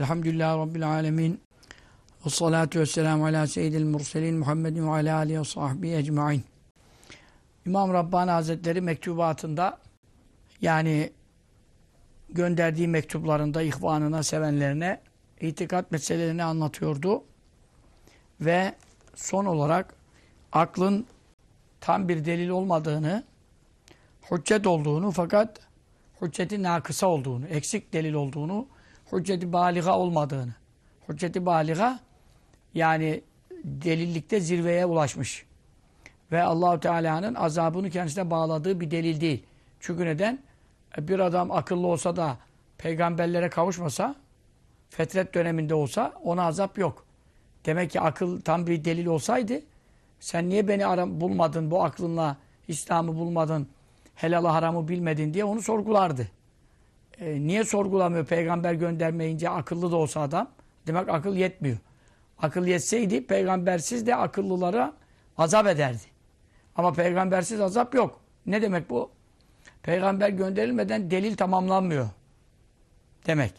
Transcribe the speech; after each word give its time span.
Elhamdülillahi 0.00 0.58
Rabbil 0.58 0.88
alemin. 0.88 1.40
Ve 2.26 2.30
salatu 2.30 2.80
ve 2.80 2.86
selamu 2.86 3.26
ala 3.26 3.46
seyyidil 3.46 3.84
murselin 3.84 4.38
Muhammedin 4.38 4.86
ve 4.86 4.90
ala 4.90 5.16
alihi 5.16 5.40
ve 5.40 5.44
sahbihi 5.44 5.96
ecmain. 5.96 6.44
İmam 7.66 7.92
Rabbani 7.92 8.30
Hazretleri 8.30 8.80
mektubatında 8.80 9.78
yani 10.60 11.10
gönderdiği 12.28 12.88
mektuplarında 12.88 13.62
ihvanına, 13.62 14.22
sevenlerine 14.22 15.00
itikat 15.40 15.90
meselelerini 15.90 16.44
anlatıyordu. 16.44 17.24
Ve 18.40 18.74
son 19.14 19.44
olarak 19.44 19.94
aklın 20.52 21.06
tam 21.80 22.08
bir 22.08 22.24
delil 22.24 22.48
olmadığını, 22.48 23.24
hüccet 24.30 24.66
olduğunu 24.66 25.10
fakat 25.10 25.60
hücceti 26.22 26.62
nakısa 26.62 27.06
olduğunu, 27.06 27.46
eksik 27.46 27.92
delil 27.92 28.14
olduğunu, 28.14 28.66
hücceti 29.12 29.52
baliga 29.52 29.98
olmadığını. 29.98 30.54
Hücceti 31.08 31.46
baliga 31.46 32.00
yani 32.74 33.22
delillikte 33.64 34.40
zirveye 34.40 34.86
ulaşmış. 34.86 35.46
Ve 36.32 36.42
Allahu 36.42 36.80
Teala'nın 36.80 37.34
azabını 37.34 37.90
kendisine 37.90 38.30
bağladığı 38.30 38.80
bir 38.80 38.90
delil 38.90 39.20
değil. 39.20 39.46
Çünkü 39.80 40.04
neden? 40.04 40.38
Bir 40.98 41.18
adam 41.18 41.50
akıllı 41.50 41.86
olsa 41.86 42.16
da 42.16 42.38
peygamberlere 42.78 43.50
kavuşmasa, 43.50 44.14
fetret 44.90 45.34
döneminde 45.34 45.74
olsa 45.74 46.12
ona 46.24 46.42
azap 46.42 46.78
yok. 46.78 47.04
Demek 47.66 47.90
ki 47.90 48.00
akıl 48.00 48.40
tam 48.40 48.66
bir 48.66 48.84
delil 48.84 49.06
olsaydı 49.06 49.60
sen 50.20 50.48
niye 50.48 50.68
beni 50.68 50.86
aram 50.86 51.20
bulmadın 51.20 51.70
bu 51.70 51.84
aklınla 51.84 52.36
İslam'ı 52.68 53.16
bulmadın, 53.16 53.68
helalı 54.14 54.48
haramı 54.48 54.88
bilmedin 54.88 55.34
diye 55.34 55.44
onu 55.44 55.62
sorgulardı. 55.62 56.28
E, 57.20 57.46
niye 57.46 57.64
sorgulamıyor 57.64 58.26
peygamber 58.26 58.74
göndermeyince 58.74 59.50
akıllı 59.50 59.90
da 59.92 59.96
olsa 59.96 60.20
adam? 60.20 60.50
Demek 60.86 61.08
akıl 61.08 61.36
yetmiyor. 61.36 61.76
Akıl 62.38 62.66
yetseydi 62.66 63.26
peygambersiz 63.26 64.06
de 64.06 64.16
akıllılara 64.16 64.92
azap 65.38 65.66
ederdi. 65.66 66.02
Ama 66.76 66.92
peygambersiz 66.92 67.60
azap 67.60 67.94
yok. 67.94 68.20
Ne 68.46 68.62
demek 68.62 68.90
bu? 68.90 69.10
Peygamber 69.82 70.28
gönderilmeden 70.28 71.10
delil 71.10 71.36
tamamlanmıyor. 71.36 72.08
Demek. 73.26 73.52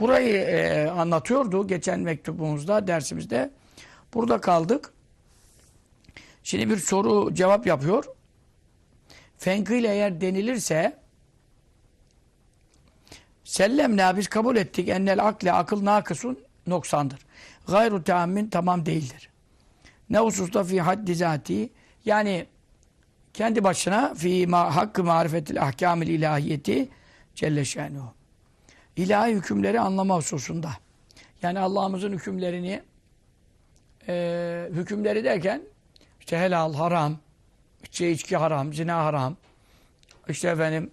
Burayı 0.00 0.36
e, 0.36 0.90
anlatıyordu 0.90 1.66
geçen 1.66 2.00
mektubumuzda, 2.00 2.86
dersimizde. 2.86 3.50
Burada 4.14 4.40
kaldık. 4.40 4.92
Şimdi 6.42 6.70
bir 6.70 6.76
soru 6.76 7.34
cevap 7.34 7.66
yapıyor. 7.66 8.04
Fenkıyla 9.38 9.92
eğer 9.92 10.20
denilirse 10.20 11.05
sellemna 13.46 14.16
biz 14.16 14.28
kabul 14.28 14.56
ettik 14.56 14.88
ennel 14.88 15.26
akle 15.26 15.52
akıl 15.52 15.84
nakısun 15.84 16.38
noksandır. 16.66 17.18
Gayru 17.68 18.04
teammin 18.04 18.48
tamam 18.48 18.86
değildir. 18.86 19.30
Ne 20.10 20.18
hususta 20.18 20.64
fi 20.64 20.80
haddi 20.80 21.14
zati 21.14 21.70
yani 22.04 22.46
kendi 23.34 23.64
başına 23.64 24.14
fi 24.14 24.46
ma, 24.46 24.76
hakkı 24.76 25.04
marifetil 25.04 25.62
ahkamil 25.62 26.08
ilahiyeti 26.08 26.88
Celle 27.34 27.64
şenuhu. 27.64 28.12
İlahi 28.96 29.32
hükümleri 29.32 29.80
anlama 29.80 30.16
hususunda. 30.16 30.70
Yani 31.42 31.58
Allah'ımızın 31.58 32.12
hükümlerini 32.12 32.82
e, 34.08 34.68
hükümleri 34.72 35.24
derken 35.24 35.62
işte 36.20 36.38
helal, 36.38 36.74
haram, 36.74 37.16
işte 37.82 38.10
içki 38.10 38.36
haram, 38.36 38.74
zina 38.74 39.04
haram, 39.04 39.36
işte 40.28 40.48
efendim 40.48 40.90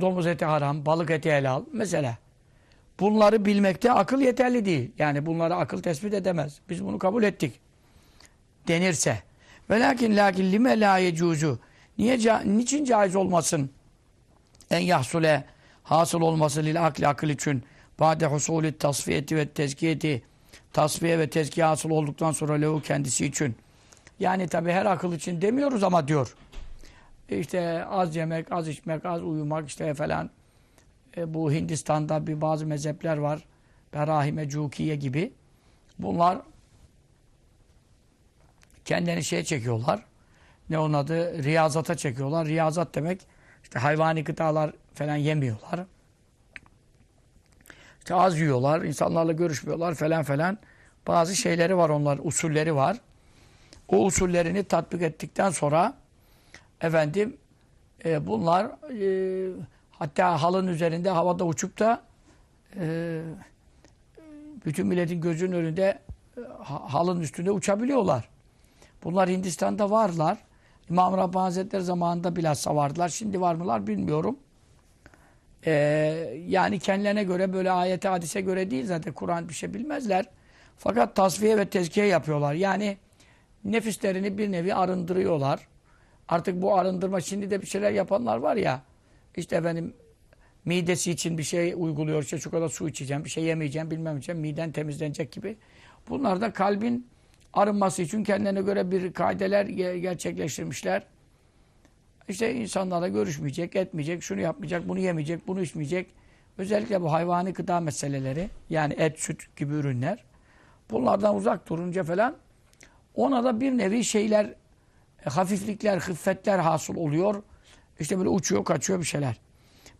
domuz 0.00 0.26
eti 0.26 0.44
haram, 0.44 0.86
balık 0.86 1.10
eti 1.10 1.32
helal 1.32 1.62
mesela. 1.72 2.16
Bunları 3.00 3.44
bilmekte 3.44 3.92
akıl 3.92 4.20
yeterli 4.20 4.64
değil. 4.64 4.90
Yani 4.98 5.26
bunları 5.26 5.54
akıl 5.54 5.82
tespit 5.82 6.14
edemez. 6.14 6.60
Biz 6.70 6.84
bunu 6.84 6.98
kabul 6.98 7.22
ettik. 7.22 7.60
Denirse. 8.68 9.22
Ve 9.70 9.80
lakin 9.80 10.16
lakin 10.16 10.52
lime 10.52 10.80
la 10.80 10.98
yecuzu. 10.98 11.58
Niye 11.98 12.18
niçin 12.44 12.84
caiz 12.84 13.16
olmasın? 13.16 13.70
En 14.70 14.80
yahsule 14.80 15.44
hasıl 15.82 16.20
olması 16.20 16.64
lil 16.64 16.86
akli 16.86 17.08
akıl 17.08 17.28
için. 17.28 17.62
Bade 18.00 18.26
husulü 18.26 18.78
tasfiyeti 18.78 19.36
ve 19.36 19.48
tezkiyeti. 19.48 20.22
Tasfiye 20.72 21.18
ve 21.18 21.30
tezkiye 21.30 21.66
hasıl 21.66 21.90
olduktan 21.90 22.32
sonra 22.32 22.52
lehu 22.52 22.82
kendisi 22.82 23.26
için. 23.26 23.56
Yani 24.20 24.48
tabi 24.48 24.72
her 24.72 24.86
akıl 24.86 25.12
için 25.12 25.42
demiyoruz 25.42 25.82
ama 25.82 26.08
diyor. 26.08 26.34
İşte 27.28 27.84
az 27.84 28.16
yemek, 28.16 28.52
az 28.52 28.68
içmek, 28.68 29.04
az 29.04 29.22
uyumak 29.22 29.68
işte 29.68 29.94
falan. 29.94 30.30
E, 31.16 31.34
bu 31.34 31.52
Hindistan'da 31.52 32.26
bir 32.26 32.40
bazı 32.40 32.66
mezhepler 32.66 33.16
var. 33.16 33.44
Berahime, 33.92 34.48
Cukiye 34.48 34.96
gibi. 34.96 35.32
Bunlar 35.98 36.38
kendini 38.84 39.24
şeye 39.24 39.44
çekiyorlar. 39.44 40.04
Ne 40.70 40.78
onun 40.78 40.92
adı? 40.92 41.42
Riyazata 41.42 41.96
çekiyorlar. 41.96 42.46
Riyazat 42.46 42.94
demek 42.94 43.20
işte 43.62 43.78
hayvani 43.78 44.24
gıdalar 44.24 44.72
falan 44.94 45.16
yemiyorlar. 45.16 45.84
İşte 47.98 48.14
az 48.14 48.38
yiyorlar. 48.38 48.82
insanlarla 48.82 49.32
görüşmüyorlar 49.32 49.94
falan 49.94 50.22
falan. 50.22 50.58
Bazı 51.06 51.36
şeyleri 51.36 51.76
var 51.76 51.88
onlar, 51.88 52.20
usulleri 52.22 52.74
var. 52.74 53.00
O 53.88 54.04
usullerini 54.04 54.64
tatbik 54.64 55.02
ettikten 55.02 55.50
sonra 55.50 55.94
efendim 56.80 57.36
e, 58.04 58.26
bunlar 58.26 58.66
e, 59.00 59.50
hatta 59.90 60.42
halın 60.42 60.66
üzerinde 60.66 61.10
havada 61.10 61.44
uçup 61.44 61.78
da 61.78 62.02
e, 62.76 63.20
bütün 64.66 64.86
milletin 64.86 65.20
gözünün 65.20 65.52
önünde 65.52 65.98
e, 66.36 66.40
halın 66.68 67.20
üstünde 67.20 67.50
uçabiliyorlar. 67.50 68.28
Bunlar 69.04 69.28
Hindistan'da 69.28 69.90
varlar. 69.90 70.38
İmam 70.90 71.16
Rabbani 71.16 71.42
Hazretleri 71.42 71.82
zamanında 71.82 72.36
bilhassa 72.36 72.76
vardılar. 72.76 73.08
Şimdi 73.08 73.40
var 73.40 73.54
mılar 73.54 73.86
bilmiyorum. 73.86 74.38
Ee, 75.66 75.72
yani 76.48 76.78
kendilerine 76.78 77.24
göre 77.24 77.52
böyle 77.52 77.70
ayete 77.70 78.08
hadise 78.08 78.40
göre 78.40 78.70
değil 78.70 78.86
zaten 78.86 79.12
Kur'an 79.12 79.48
bir 79.48 79.54
şey 79.54 79.74
bilmezler. 79.74 80.26
Fakat 80.78 81.16
tasfiye 81.16 81.58
ve 81.58 81.68
tezkiye 81.68 82.06
yapıyorlar. 82.06 82.54
Yani 82.54 82.96
nefislerini 83.64 84.38
bir 84.38 84.52
nevi 84.52 84.74
arındırıyorlar. 84.74 85.60
Artık 86.28 86.62
bu 86.62 86.78
arındırma 86.78 87.20
şimdi 87.20 87.50
de 87.50 87.62
bir 87.62 87.66
şeyler 87.66 87.90
yapanlar 87.90 88.36
var 88.36 88.56
ya. 88.56 88.82
İşte 89.36 89.56
efendim 89.56 89.94
midesi 90.64 91.10
için 91.10 91.38
bir 91.38 91.42
şey 91.42 91.74
uyguluyor. 91.76 92.22
İşte 92.22 92.38
şu 92.38 92.68
su 92.68 92.88
içeceğim, 92.88 93.24
bir 93.24 93.30
şey 93.30 93.44
yemeyeceğim, 93.44 93.90
bilmem 93.90 94.18
için 94.18 94.36
miden 94.36 94.72
temizlenecek 94.72 95.32
gibi. 95.32 95.56
Bunlar 96.08 96.40
da 96.40 96.52
kalbin 96.52 97.06
arınması 97.52 98.02
için 98.02 98.24
kendine 98.24 98.62
göre 98.62 98.90
bir 98.90 99.12
kaideler 99.12 99.66
gerçekleştirmişler. 99.96 101.02
İşte 102.28 102.54
insanlarla 102.54 103.08
görüşmeyecek, 103.08 103.76
etmeyecek, 103.76 104.22
şunu 104.22 104.40
yapmayacak, 104.40 104.88
bunu 104.88 104.98
yemeyecek, 104.98 105.48
bunu 105.48 105.62
içmeyecek. 105.62 106.06
Özellikle 106.58 107.02
bu 107.02 107.12
hayvani 107.12 107.52
gıda 107.52 107.80
meseleleri, 107.80 108.50
yani 108.70 108.94
et, 108.94 109.20
süt 109.20 109.56
gibi 109.56 109.74
ürünler. 109.74 110.24
Bunlardan 110.90 111.36
uzak 111.36 111.68
durunca 111.68 112.02
falan 112.02 112.36
ona 113.14 113.44
da 113.44 113.60
bir 113.60 113.78
nevi 113.78 114.04
şeyler, 114.04 114.54
e, 115.26 115.30
hafiflikler, 115.30 115.98
hıffetler 115.98 116.58
hasıl 116.58 116.96
oluyor. 116.96 117.42
İşte 118.00 118.18
böyle 118.18 118.28
uçuyor, 118.28 118.64
kaçıyor 118.64 118.98
bir 119.00 119.04
şeyler. 119.04 119.40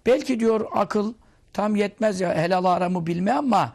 Belki 0.06 0.40
diyor 0.40 0.66
akıl 0.72 1.14
tam 1.52 1.76
yetmez 1.76 2.20
ya 2.20 2.34
helal 2.34 2.64
aramı 2.64 3.06
bilme 3.06 3.32
ama 3.32 3.72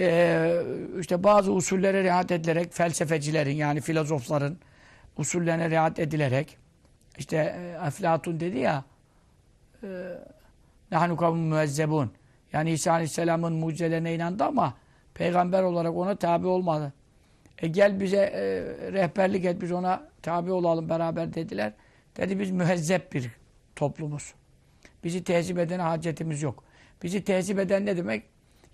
e, 0.00 0.62
işte 1.00 1.24
bazı 1.24 1.52
usullere 1.52 2.02
riayet 2.02 2.30
edilerek 2.30 2.72
felsefecilerin 2.72 3.56
yani 3.56 3.80
filozofların 3.80 4.58
usullerine 5.16 5.70
riayet 5.70 5.98
edilerek 5.98 6.58
işte 7.18 7.36
e, 7.36 7.86
Eflatun 7.86 8.40
dedi 8.40 8.58
ya 8.58 8.84
e, 9.82 9.88
nahnu 10.90 11.16
kavmun 11.16 11.44
müezzebun 11.44 12.10
yani 12.52 12.70
İsa 12.70 12.92
Aleyhisselam'ın 12.92 13.52
mucizelerine 13.52 14.14
inandı 14.14 14.44
ama 14.44 14.74
peygamber 15.14 15.62
olarak 15.62 15.96
ona 15.96 16.16
tabi 16.16 16.46
olmadı. 16.46 16.92
E 17.62 17.68
gel 17.68 18.00
bize 18.00 18.16
e, 18.16 18.42
rehberlik 18.92 19.44
et 19.44 19.62
biz 19.62 19.72
ona 19.72 20.08
tabi 20.22 20.52
olalım 20.52 20.88
beraber 20.88 21.34
dediler. 21.34 21.72
Dedi 22.16 22.40
biz 22.40 22.50
mühezzep 22.50 23.12
bir 23.12 23.30
toplumuz. 23.76 24.34
Bizi 25.04 25.24
tehzip 25.24 25.58
edene 25.58 25.82
hacetimiz 25.82 26.42
yok. 26.42 26.64
Bizi 27.02 27.24
tehzip 27.24 27.58
eden 27.58 27.86
ne 27.86 27.96
demek? 27.96 28.24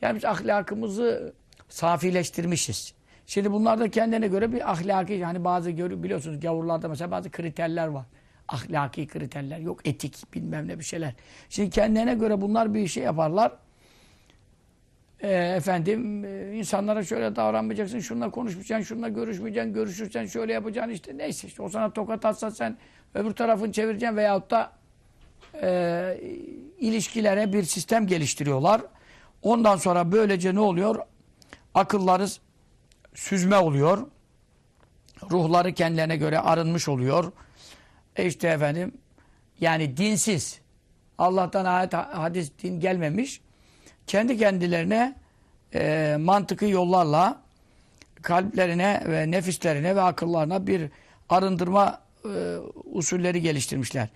Yani 0.03 0.17
biz 0.17 0.25
ahlakımızı 0.25 1.35
safileştirmişiz. 1.69 2.95
Şimdi 3.27 3.53
bunlar 3.53 3.79
da 3.79 3.91
kendine 3.91 4.29
göre 4.29 4.53
bir 4.53 4.71
ahlaki 4.71 5.13
yani 5.13 5.45
bazı 5.45 5.71
biliyorsunuz 6.03 6.41
gavurlarda 6.41 6.89
mesela 6.89 7.11
bazı 7.11 7.31
kriterler 7.31 7.87
var. 7.87 8.07
Ahlaki 8.49 9.07
kriterler 9.07 9.59
yok 9.59 9.81
etik 9.89 10.35
bilmem 10.35 10.69
ne 10.69 10.79
bir 10.79 10.85
şeyler. 10.85 11.15
Şimdi 11.49 11.71
kendine 11.71 12.15
göre 12.15 12.41
bunlar 12.41 12.75
bir 12.75 12.87
şey 12.87 13.03
yaparlar. 13.03 13.53
E, 15.27 15.57
efendim 15.57 16.25
e, 16.25 16.53
insanlara 16.57 17.05
şöyle 17.05 17.37
davranmayacaksın, 17.37 18.01
şununla 18.01 18.31
konuşmayacaksın, 18.31 18.85
şununla 18.85 19.09
görüşmeyeceksin, 19.09 19.73
görüşürsen 19.75 20.27
şöyle 20.27 20.53
yapacaksın 20.53 20.93
işte 20.93 21.19
neyse 21.19 21.49
işte 21.49 21.63
o 21.63 21.69
sana 21.69 21.93
tokat 21.93 22.25
atsa 22.25 22.51
sen 22.51 22.79
öbür 23.15 23.33
tarafını 23.33 23.73
çevireceksin 23.73 24.17
veyahut 24.17 24.51
da 24.51 24.73
e, 25.63 26.21
ilişkilere 26.79 27.53
bir 27.53 27.63
sistem 27.63 28.07
geliştiriyorlar. 28.07 28.81
Ondan 29.43 29.77
sonra 29.77 30.13
böylece 30.13 30.55
ne 30.55 30.61
oluyor? 30.61 31.01
Akılları 31.75 32.27
süzme 33.15 33.57
oluyor. 33.57 34.07
Ruhları 35.31 35.73
kendilerine 35.73 36.17
göre 36.17 36.39
arınmış 36.39 36.89
oluyor. 36.89 37.33
E 38.17 38.27
işte 38.27 38.49
efendim 38.49 38.93
yani 39.61 39.97
dinsiz. 39.97 40.61
Allah'tan 41.19 41.65
ayet, 41.65 41.95
hadis, 41.95 42.53
din 42.63 42.81
gelmemiş. 42.81 43.46
Kendi 44.07 44.39
kendilerine 44.39 45.15
e, 45.75 46.17
mantıkı 46.21 46.67
yollarla 46.67 47.43
kalplerine 48.23 49.03
ve 49.07 49.31
nefislerine 49.31 49.97
ve 49.97 50.03
akıllarına 50.03 50.67
bir 50.67 50.91
arındırma 51.29 52.01
e, 52.25 52.57
usulleri 52.85 53.43
geliştirmişler. 53.43 54.09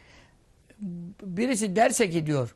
Birisi 1.22 1.76
derse 1.76 2.10
ki 2.10 2.26
diyor, 2.26 2.54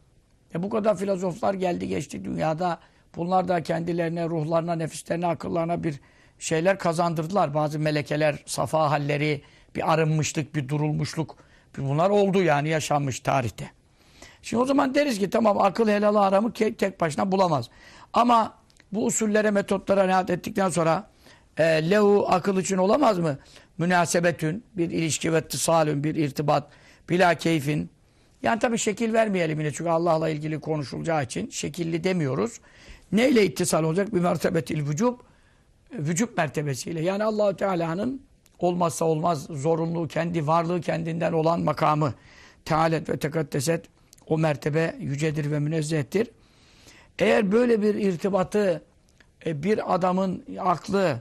e 0.55 0.63
bu 0.63 0.71
kadar 0.71 0.97
filozoflar 0.97 1.55
geldi 1.55 1.89
geçti 1.89 2.25
dünyada. 2.25 2.79
Bunlar 3.17 3.49
da 3.49 3.63
kendilerine, 3.63 4.29
ruhlarına, 4.29 4.75
nefislerine, 4.75 5.27
akıllarına 5.27 5.85
bir 5.85 6.01
şeyler 6.39 6.79
kazandırdılar. 6.79 7.55
Bazı 7.55 7.79
melekeler, 7.79 8.43
safa 8.47 8.91
halleri, 8.91 9.43
bir 9.77 9.93
arınmışlık, 9.93 10.55
bir 10.55 10.69
durulmuşluk. 10.69 11.37
Bunlar 11.79 12.11
oldu 12.11 12.43
yani 12.43 12.69
yaşanmış 12.69 13.21
tarihte. 13.21 13.71
Şimdi 14.45 14.63
o 14.63 14.67
zaman 14.67 14.95
deriz 14.95 15.19
ki 15.19 15.31
tamam 15.31 15.61
akıl 15.61 15.89
helalı 15.89 16.21
aramı 16.21 16.53
tek 16.53 17.01
başına 17.01 17.33
bulamaz. 17.33 17.71
Ama 18.13 18.55
bu 18.93 19.07
usullere, 19.07 19.51
metotlara 19.51 20.09
riayet 20.09 20.31
ettikten 20.31 20.69
sonra 20.71 21.11
e, 21.59 21.91
lehu 21.91 22.27
akıl 22.29 22.61
için 22.61 22.77
olamaz 22.77 23.19
mı? 23.19 23.39
Münasebetün, 23.79 24.65
bir 24.77 24.91
ilişki 24.91 25.33
ve 25.33 25.41
tısalün, 25.41 26.05
bir 26.05 26.15
irtibat, 26.15 26.69
bila 27.09 27.35
keyfin. 27.35 27.91
Yani 28.43 28.59
tabii 28.59 28.79
şekil 28.79 29.13
vermeyelim 29.13 29.61
yine 29.61 29.73
çünkü 29.73 29.91
Allah'la 29.91 30.29
ilgili 30.29 30.61
konuşulacağı 30.61 31.25
için 31.25 31.51
şekilli 31.51 32.05
demiyoruz. 32.05 32.61
Neyle 33.13 33.45
ittisal 33.45 33.85
olacak? 33.85 34.15
Bir 34.15 34.21
mertebetil 34.21 34.89
vücub, 34.89 35.15
vücub 35.93 36.29
mertebesiyle. 36.37 37.01
Yani 37.01 37.25
Allahu 37.25 37.57
Teala'nın 37.57 38.23
olmazsa 38.59 39.05
olmaz 39.05 39.47
zorunluluğu, 39.51 40.09
kendi 40.09 40.47
varlığı 40.47 40.81
kendinden 40.81 41.33
olan 41.33 41.61
makamı. 41.61 42.15
Tealet 42.65 43.09
ve 43.09 43.17
tekaddeset 43.17 43.94
o 44.27 44.39
mertebe 44.39 44.97
yücedir 44.99 45.51
ve 45.51 45.59
münezzehtir. 45.59 46.31
Eğer 47.19 47.53
böyle 47.53 47.83
bir 47.83 47.95
irtibatı 47.95 48.83
e, 49.47 49.63
bir 49.63 49.95
adamın 49.95 50.45
aklı, 50.61 51.21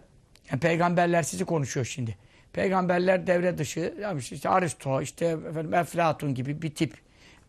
yani 0.52 0.60
peygamberler 0.60 1.24
sizi 1.24 1.46
konuşuyor 1.46 1.86
şimdi. 1.86 2.18
Peygamberler 2.54 3.28
devre 3.28 3.58
dışı, 3.58 3.94
yani 4.02 4.20
işte 4.20 4.50
Aristo, 4.50 5.02
işte 5.02 5.26
efendim 5.26 5.74
Eflatun 5.74 6.34
gibi 6.34 6.62
bir 6.62 6.76
tip 6.76 6.94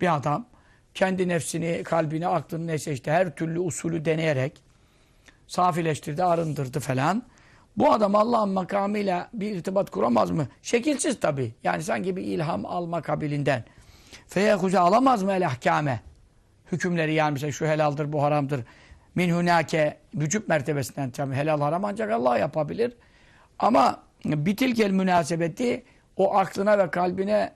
bir 0.01 0.15
adam 0.17 0.47
kendi 0.95 1.29
nefsini, 1.29 1.83
kalbini, 1.83 2.27
aklını 2.29 2.67
neyse 2.67 2.93
işte 2.93 3.11
her 3.11 3.35
türlü 3.37 3.59
usulü 3.61 4.05
deneyerek 4.05 4.63
safileştirdi, 5.47 6.25
arındırdı 6.25 6.81
falan. 6.81 7.23
Bu 7.77 7.93
adam 7.93 8.15
Allah'ın 8.15 8.49
makamıyla 8.49 9.29
bir 9.33 9.51
irtibat 9.51 9.91
kuramaz 9.91 10.31
mı? 10.31 10.49
Şekilsiz 10.63 11.21
tabii. 11.21 11.55
Yani 11.65 11.83
sanki 11.83 12.17
bir 12.17 12.23
ilham 12.23 12.67
alma 12.67 13.03
kabilinden. 13.03 13.65
Feyekuze 14.29 14.79
alamaz 14.79 15.23
mı 15.23 15.33
el 15.33 15.47
ahkame? 15.47 16.01
Hükümleri 16.73 17.15
yani 17.15 17.33
mesela 17.33 17.53
şu 17.53 17.67
helaldir, 17.67 18.13
bu 18.13 18.23
haramdır. 18.23 18.61
Min 19.15 19.31
hunake 19.31 19.99
vücut 20.15 20.49
mertebesinden 20.49 21.11
tabii 21.11 21.35
helal 21.35 21.61
haram 21.61 21.85
ancak 21.85 22.13
Allah 22.13 22.39
yapabilir. 22.39 22.93
Ama 23.59 24.03
bitilkel 24.25 24.91
münasebeti 24.91 25.85
o 26.17 26.37
aklına 26.37 26.79
ve 26.79 26.91
kalbine 26.91 27.53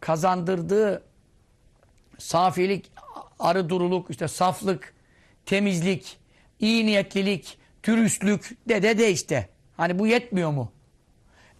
kazandırdığı 0.00 1.02
safilik, 2.18 2.92
arı 3.38 3.68
duruluk, 3.68 4.10
işte 4.10 4.28
saflık, 4.28 4.94
temizlik, 5.46 6.18
iyi 6.60 6.86
niyetlilik, 6.86 7.58
dürüstlük 7.84 8.68
de 8.68 8.82
de 8.82 8.98
de 8.98 9.10
işte. 9.10 9.48
Hani 9.76 9.98
bu 9.98 10.06
yetmiyor 10.06 10.50
mu? 10.50 10.72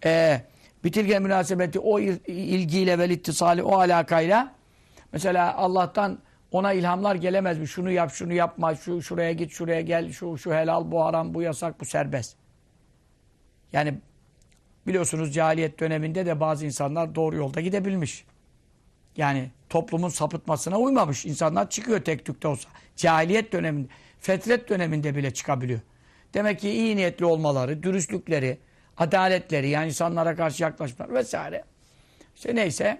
Ee, 0.05 0.41
bitilge 0.83 1.19
münasebeti 1.19 1.79
o 1.79 1.99
ilgiyle 1.99 2.99
ve 2.99 3.09
ittisali 3.09 3.63
o 3.63 3.77
alakayla 3.77 4.55
mesela 5.13 5.55
Allah'tan 5.57 6.19
ona 6.51 6.73
ilhamlar 6.73 7.15
gelemez 7.15 7.59
mi? 7.59 7.67
Şunu 7.67 7.91
yap, 7.91 8.11
şunu 8.13 8.33
yapma, 8.33 8.75
şu 8.75 9.01
şuraya 9.01 9.31
git, 9.31 9.51
şuraya 9.51 9.81
gel, 9.81 10.11
şu 10.11 10.37
şu 10.37 10.53
helal, 10.53 10.91
bu 10.91 11.03
haram, 11.03 11.33
bu 11.33 11.41
yasak, 11.41 11.79
bu 11.79 11.85
serbest. 11.85 12.35
Yani 13.73 13.93
biliyorsunuz 14.87 15.33
cahiliyet 15.33 15.79
döneminde 15.79 16.25
de 16.25 16.39
bazı 16.39 16.65
insanlar 16.65 17.15
doğru 17.15 17.35
yolda 17.35 17.61
gidebilmiş. 17.61 18.25
Yani 19.17 19.51
toplumun 19.69 20.09
sapıtmasına 20.09 20.79
uymamış. 20.79 21.25
insanlar 21.25 21.69
çıkıyor 21.69 22.01
tek 22.01 22.25
tükte 22.25 22.47
olsa. 22.47 22.69
Cahiliyet 22.95 23.53
döneminde, 23.53 23.87
fetret 24.19 24.69
döneminde 24.69 25.15
bile 25.15 25.33
çıkabiliyor. 25.33 25.79
Demek 26.33 26.59
ki 26.59 26.69
iyi 26.69 26.95
niyetli 26.95 27.25
olmaları, 27.25 27.83
dürüstlükleri, 27.83 28.57
adaletleri 29.01 29.69
yani 29.69 29.87
insanlara 29.87 30.35
karşı 30.35 30.63
yaklaşmaları 30.63 31.13
vesaire. 31.13 31.63
İşte 32.35 32.55
neyse. 32.55 32.99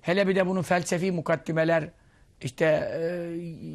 Hele 0.00 0.28
bir 0.28 0.36
de 0.36 0.46
bunun 0.46 0.62
felsefi 0.62 1.12
mukaddimeler 1.12 1.88
işte 2.42 2.64
e, 2.64 3.00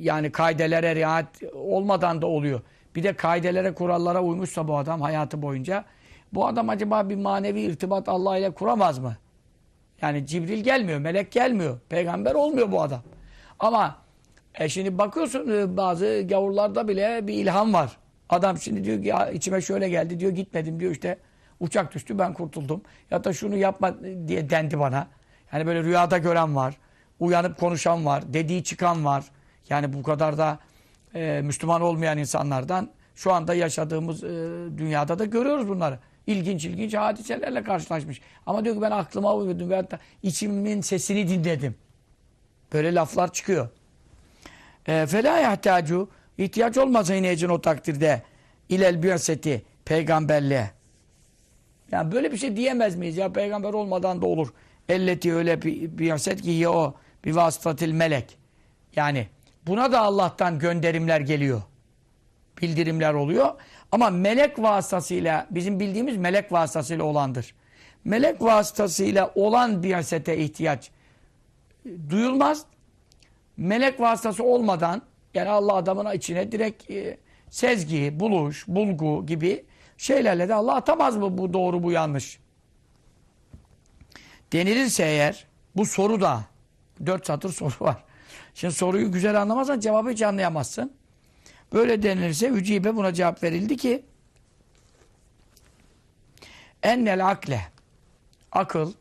yani 0.01 0.31
kaidelere 0.31 0.95
riayet 0.95 1.27
olmadan 1.53 2.21
da 2.21 2.27
oluyor. 2.27 2.62
Bir 2.95 3.03
de 3.03 3.13
kaidelere, 3.13 3.73
kurallara 3.73 4.21
uymuşsa 4.23 4.67
bu 4.67 4.77
adam 4.77 5.01
hayatı 5.01 5.41
boyunca 5.41 5.85
bu 6.33 6.47
adam 6.47 6.69
acaba 6.69 7.09
bir 7.09 7.15
manevi 7.15 7.62
irtibat 7.62 8.09
Allah 8.09 8.38
ile 8.38 8.51
kuramaz 8.51 9.00
mı? 9.00 9.17
Yani 10.01 10.25
Cibril 10.25 10.63
gelmiyor, 10.63 11.00
melek 11.00 11.31
gelmiyor. 11.31 11.79
Peygamber 11.89 12.33
olmuyor 12.33 12.71
bu 12.71 12.81
adam. 12.81 13.01
Ama 13.59 13.97
e 14.59 14.69
şimdi 14.69 14.97
bakıyorsun 14.97 15.51
e, 15.51 15.77
bazı 15.77 16.25
gavurlarda 16.29 16.88
bile 16.88 17.27
bir 17.27 17.33
ilham 17.33 17.73
var. 17.73 17.97
Adam 18.29 18.57
şimdi 18.57 18.83
diyor 18.83 19.01
ki 19.01 19.07
ya 19.07 19.31
içime 19.31 19.62
şöyle 19.62 19.89
geldi 19.89 20.19
diyor 20.19 20.31
gitmedim 20.31 20.79
diyor 20.79 20.91
işte 20.91 21.17
uçak 21.59 21.93
düştü 21.93 22.19
ben 22.19 22.33
kurtuldum. 22.33 22.81
Ya 23.11 23.23
da 23.23 23.33
şunu 23.33 23.57
yapma 23.57 23.95
diye 24.27 24.49
dendi 24.49 24.79
bana. 24.79 25.07
Yani 25.53 25.65
böyle 25.65 25.83
rüyada 25.83 26.17
gören 26.17 26.55
var. 26.55 26.77
Uyanıp 27.19 27.59
konuşan 27.59 28.05
var. 28.05 28.23
Dediği 28.33 28.63
çıkan 28.63 29.05
var. 29.05 29.23
Yani 29.69 29.93
bu 29.93 30.03
kadar 30.03 30.37
da 30.37 30.59
e, 31.15 31.41
Müslüman 31.43 31.81
olmayan 31.81 32.17
insanlardan 32.17 32.89
şu 33.15 33.33
anda 33.33 33.53
yaşadığımız 33.53 34.23
e, 34.23 34.27
dünyada 34.77 35.19
da 35.19 35.25
görüyoruz 35.25 35.67
bunları. 35.67 35.99
İlginç 36.27 36.65
ilginç 36.65 36.93
hadiselerle 36.93 37.63
karşılaşmış. 37.63 38.21
Ama 38.45 38.65
diyor 38.65 38.75
ki 38.75 38.81
ben 38.81 38.91
aklıma 38.91 39.35
uydum 39.35 39.69
ve 39.69 39.75
hatta 39.75 39.99
içimin 40.23 40.81
sesini 40.81 41.27
dinledim. 41.27 41.75
Böyle 42.73 42.95
laflar 42.95 43.33
çıkıyor. 43.33 43.69
E, 44.87 45.05
Fela 45.05 45.37
yahtacu 45.37 46.09
ihtiyaç 46.37 46.77
olmaz 46.77 47.09
inecin 47.09 47.49
o 47.49 47.61
takdirde 47.61 48.21
ilel 48.69 49.03
biyaseti 49.03 49.65
peygamberliğe. 49.85 50.75
Yani 51.92 52.12
böyle 52.12 52.32
bir 52.32 52.38
şey 52.38 52.56
diyemez 52.56 52.96
miyiz 52.96 53.18
ya 53.18 53.34
peygamber 53.34 53.74
olmadan 53.74 54.22
da 54.22 54.25
olur. 54.25 54.54
Elleti 54.89 55.34
öyle 55.34 55.62
biyaset 55.98 56.42
ki 56.42 56.51
ya 56.51 56.72
o 56.72 56.96
bir 57.25 57.36
vasıtatil 57.36 57.92
melek. 57.92 58.38
Yani 58.96 59.27
buna 59.68 59.92
da 59.92 60.00
Allah'tan 60.00 60.60
gönderimler 60.60 61.20
geliyor. 61.20 61.62
Bildirimler 62.62 63.13
oluyor. 63.13 63.51
Ama 63.92 64.10
melek 64.10 64.60
vasıtasıyla 64.60 65.48
bizim 65.51 65.80
bildiğimiz 65.80 66.18
melek 66.18 66.51
vasıtasıyla 66.51 67.04
olandır. 67.04 67.56
Melek 68.06 68.42
vasıtasıyla 68.42 69.32
olan 69.36 69.84
biyasete 69.84 70.38
ihtiyaç 70.38 70.92
duyulmaz. 72.10 72.65
Melek 73.58 74.00
vasıtası 74.00 74.44
olmadan 74.44 75.01
yani 75.34 75.50
Allah 75.50 75.74
adamın 75.74 76.13
içine 76.13 76.51
direkt 76.51 76.92
e, 76.92 77.18
sezgi, 77.50 78.20
buluş, 78.20 78.68
bulgu 78.68 79.25
gibi 79.25 79.65
şeylerle 79.97 80.49
de 80.49 80.53
Allah 80.53 80.75
atamaz 80.75 81.17
mı 81.17 81.37
bu 81.37 81.53
doğru 81.53 81.83
bu 81.83 81.91
yanlış? 81.91 82.39
Denilirse 84.53 85.03
eğer 85.03 85.47
bu 85.75 85.85
soru 85.85 86.21
da 86.21 86.43
dört 87.05 87.25
satır 87.27 87.53
soru 87.53 87.73
var. 87.79 88.03
Şimdi 88.53 88.73
soruyu 88.73 89.11
güzel 89.11 89.41
anlamazsan 89.41 89.79
cevabı 89.79 90.09
hiç 90.09 90.21
anlayamazsın. 90.21 90.93
Böyle 91.73 92.03
denilirse 92.03 92.47
ücibe 92.47 92.95
buna 92.95 93.13
cevap 93.13 93.43
verildi 93.43 93.77
ki 93.77 94.05
ennel 96.83 97.27
akle 97.27 97.61
akıl 98.51 98.93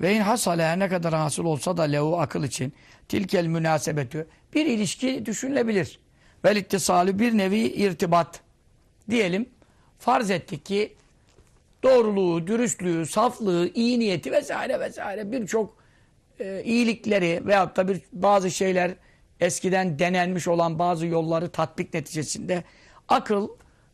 ve 0.00 0.14
in 0.14 0.20
hasale 0.20 0.78
ne 0.78 0.88
kadar 0.88 1.14
hasıl 1.14 1.44
olsa 1.44 1.76
da 1.76 1.82
lehu 1.82 2.20
akıl 2.20 2.44
için 2.44 2.72
tilkel 3.08 3.46
münasebetü 3.46 4.28
bir 4.56 4.66
ilişki 4.66 5.26
düşünülebilir. 5.26 5.98
Vel 6.44 6.56
ittisalü 6.56 7.18
bir 7.18 7.38
nevi 7.38 7.58
irtibat 7.58 8.40
diyelim. 9.10 9.48
Farz 9.98 10.30
ettik 10.30 10.66
ki 10.66 10.94
doğruluğu, 11.82 12.46
dürüstlüğü, 12.46 13.06
saflığı, 13.06 13.70
iyi 13.74 14.00
niyeti 14.00 14.32
vesaire 14.32 14.80
vesaire 14.80 15.32
birçok 15.32 15.76
e, 16.40 16.62
iyilikleri 16.64 17.42
veyahut 17.46 17.76
da 17.76 17.88
bir 17.88 18.00
bazı 18.12 18.50
şeyler 18.50 18.94
eskiden 19.40 19.98
denenmiş 19.98 20.48
olan 20.48 20.78
bazı 20.78 21.06
yolları 21.06 21.48
tatbik 21.48 21.94
neticesinde 21.94 22.64
akıl 23.08 23.48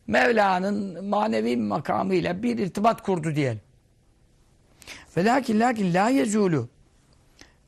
Mevla'nın 0.07 1.05
manevi 1.05 1.57
makamıyla 1.57 2.43
bir 2.43 2.59
irtibat 2.59 3.03
kurdu 3.03 3.35
diyelim. 3.35 3.61
Ve 5.17 5.25
lakin 5.25 5.61
lakin 5.61 5.95
la 5.95 6.09
yezulu 6.09 6.69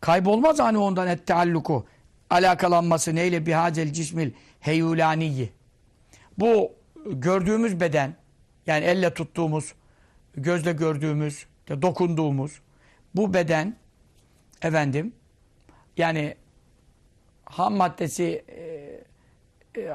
Kaybolmaz 0.01 0.59
hani 0.59 0.79
ondan 0.79 1.09
et 1.09 1.27
tealluku. 1.27 1.87
Alakalanması 2.31 3.15
neyle 3.15 3.47
bihacel 3.47 3.93
cismil 3.93 4.31
heyulaniyi. 4.61 5.53
Bu 6.39 6.73
gördüğümüz 7.07 7.81
beden 7.81 8.17
yani 8.67 8.85
elle 8.85 9.15
tuttuğumuz, 9.15 9.75
gözle 10.35 10.73
gördüğümüz, 10.73 11.47
dokunduğumuz 11.69 12.61
bu 13.15 13.35
beden 13.35 13.77
efendim 14.63 15.13
yani 15.97 16.37
ham 17.45 17.75
maddesi 17.75 18.45
e, 18.49 19.81
e, 19.81 19.95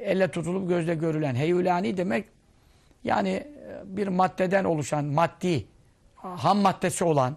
elle 0.00 0.30
tutulup 0.30 0.68
gözle 0.68 0.94
görülen 0.94 1.34
heyulani 1.34 1.96
demek 1.96 2.28
yani 3.04 3.30
e, 3.30 3.82
bir 3.84 4.08
maddeden 4.08 4.64
oluşan 4.64 5.04
maddi 5.04 5.66
ham 6.14 6.58
maddesi 6.58 7.04
olan 7.04 7.36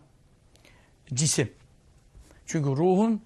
cisim. 1.13 1.51
Çünkü 2.45 2.69
ruhun 2.69 3.21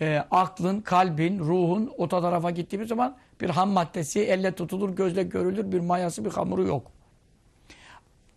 e, 0.00 0.24
aklın, 0.30 0.80
kalbin, 0.80 1.38
ruhun 1.38 1.92
o 1.98 2.08
tarafa 2.08 2.50
gittiğimiz 2.50 2.88
zaman 2.88 3.16
bir 3.40 3.50
ham 3.50 3.70
maddesi 3.70 4.20
elle 4.20 4.52
tutulur, 4.54 4.96
gözle 4.96 5.22
görülür, 5.22 5.72
bir 5.72 5.80
mayası, 5.80 6.24
bir 6.24 6.30
hamuru 6.30 6.66
yok. 6.66 6.92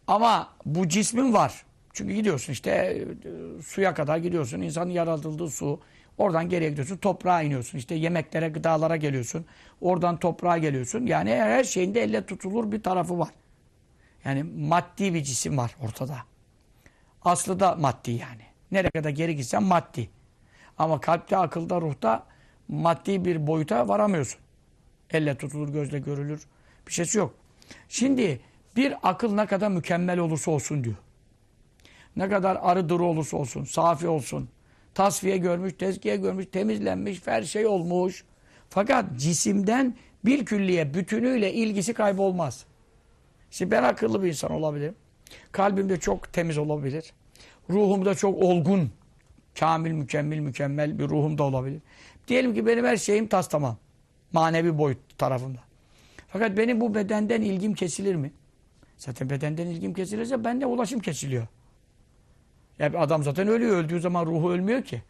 Ama 0.08 0.50
bu 0.66 0.88
cismin 0.88 1.34
var. 1.34 1.66
Çünkü 1.94 2.14
gidiyorsun 2.14 2.54
işte 2.54 2.72
e, 2.72 3.62
suya 3.62 3.94
kadar 3.94 4.18
gidiyorsun. 4.18 4.62
İnsanın 4.62 4.92
yaratıldığı 4.92 5.50
su. 5.50 5.80
Oradan 6.18 6.50
geriye 6.50 6.70
gidiyorsun. 6.70 6.98
Toprağa 6.98 7.42
iniyorsun. 7.42 7.78
İşte 7.78 7.96
yemeklere, 7.96 8.50
gıdalara 8.50 8.96
geliyorsun. 8.96 9.46
Oradan 9.82 10.18
toprağa 10.18 10.58
geliyorsun. 10.58 11.06
Yani 11.06 11.30
her 11.30 11.64
şeyinde 11.64 12.02
elle 12.02 12.26
tutulur 12.26 12.72
bir 12.72 12.84
tarafı 12.84 13.20
var. 13.20 13.30
Yani 14.26 14.44
maddi 14.44 15.14
bir 15.14 15.24
cisim 15.24 15.58
var 15.58 15.76
ortada. 15.82 16.18
Aslı 17.22 17.60
da 17.60 17.76
maddi 17.76 18.12
yani. 18.12 18.42
Nereye 18.72 18.90
kadar 18.90 19.10
geri 19.10 19.36
gitsen 19.36 19.64
maddi. 19.64 20.10
Ama 20.82 21.02
kalpte, 21.02 21.38
akılda, 21.38 21.82
ruhta 21.82 22.24
maddi 22.68 23.26
bir 23.26 23.48
boyuta 23.48 23.88
varamıyorsun. 23.88 24.40
Elle 25.12 25.38
tutulur, 25.38 25.70
gözle 25.70 26.00
görülür. 26.00 26.48
Bir 26.88 26.92
şeysi 26.92 27.18
yok. 27.18 27.34
Şimdi 27.90 28.40
bir 28.76 28.94
akıl 29.04 29.34
ne 29.34 29.46
kadar 29.46 29.68
mükemmel 29.68 30.20
olursa 30.20 30.52
olsun 30.52 30.84
diyor. 30.84 30.96
Ne 32.16 32.30
kadar 32.30 32.58
arı 32.62 32.90
duru 32.90 33.06
olursa 33.06 33.38
olsun, 33.38 33.64
safi 33.64 34.08
olsun. 34.08 34.50
Tasfiye 34.94 35.38
görmüş, 35.38 35.74
tezkiye 35.74 36.16
görmüş, 36.16 36.46
temizlenmiş, 36.52 37.28
her 37.28 37.44
şey 37.44 37.66
olmuş. 37.66 38.24
Fakat 38.70 39.06
cisimden 39.18 39.96
bir 40.26 40.46
külliye 40.46 40.94
bütünüyle 40.94 41.54
ilgisi 41.54 41.94
kaybolmaz. 41.94 42.66
Şimdi 43.52 43.72
ben 43.72 43.84
akıllı 43.84 44.24
bir 44.24 44.28
insan 44.28 44.52
olabilirim. 44.52 44.96
Kalbimde 45.52 46.00
çok 46.00 46.34
temiz 46.34 46.58
olabilir. 46.58 47.14
Ruhumda 47.70 48.16
çok 48.16 48.44
olgun, 48.44 48.92
kamil, 49.60 49.92
mükemmel, 49.92 50.40
mükemmel 50.40 51.00
bir 51.00 51.10
ruhum 51.10 51.38
da 51.38 51.44
olabilir. 51.44 51.82
Diyelim 52.28 52.54
ki 52.54 52.66
benim 52.66 52.86
her 52.86 52.98
şeyim 52.98 53.28
tas 53.28 53.50
tamam. 53.50 53.78
Manevi 54.34 54.78
boyut 54.78 55.18
tarafında. 55.18 55.60
Fakat 56.28 56.58
benim 56.58 56.82
bu 56.82 56.96
bedenden 56.96 57.42
ilgim 57.42 57.74
kesilir 57.74 58.16
mi? 58.16 58.32
Zaten 58.98 59.30
bedenden 59.30 59.68
ilgim 59.68 59.94
kesilirse 59.94 60.44
bende 60.44 60.66
ulaşım 60.66 61.00
kesiliyor. 61.00 61.48
Ya 62.80 62.92
adam 63.00 63.24
zaten 63.24 63.48
ölüyor. 63.48 63.78
Öldüğü 63.78 64.00
zaman 64.00 64.26
ruhu 64.26 64.52
ölmüyor 64.52 64.84
ki. 64.84 65.02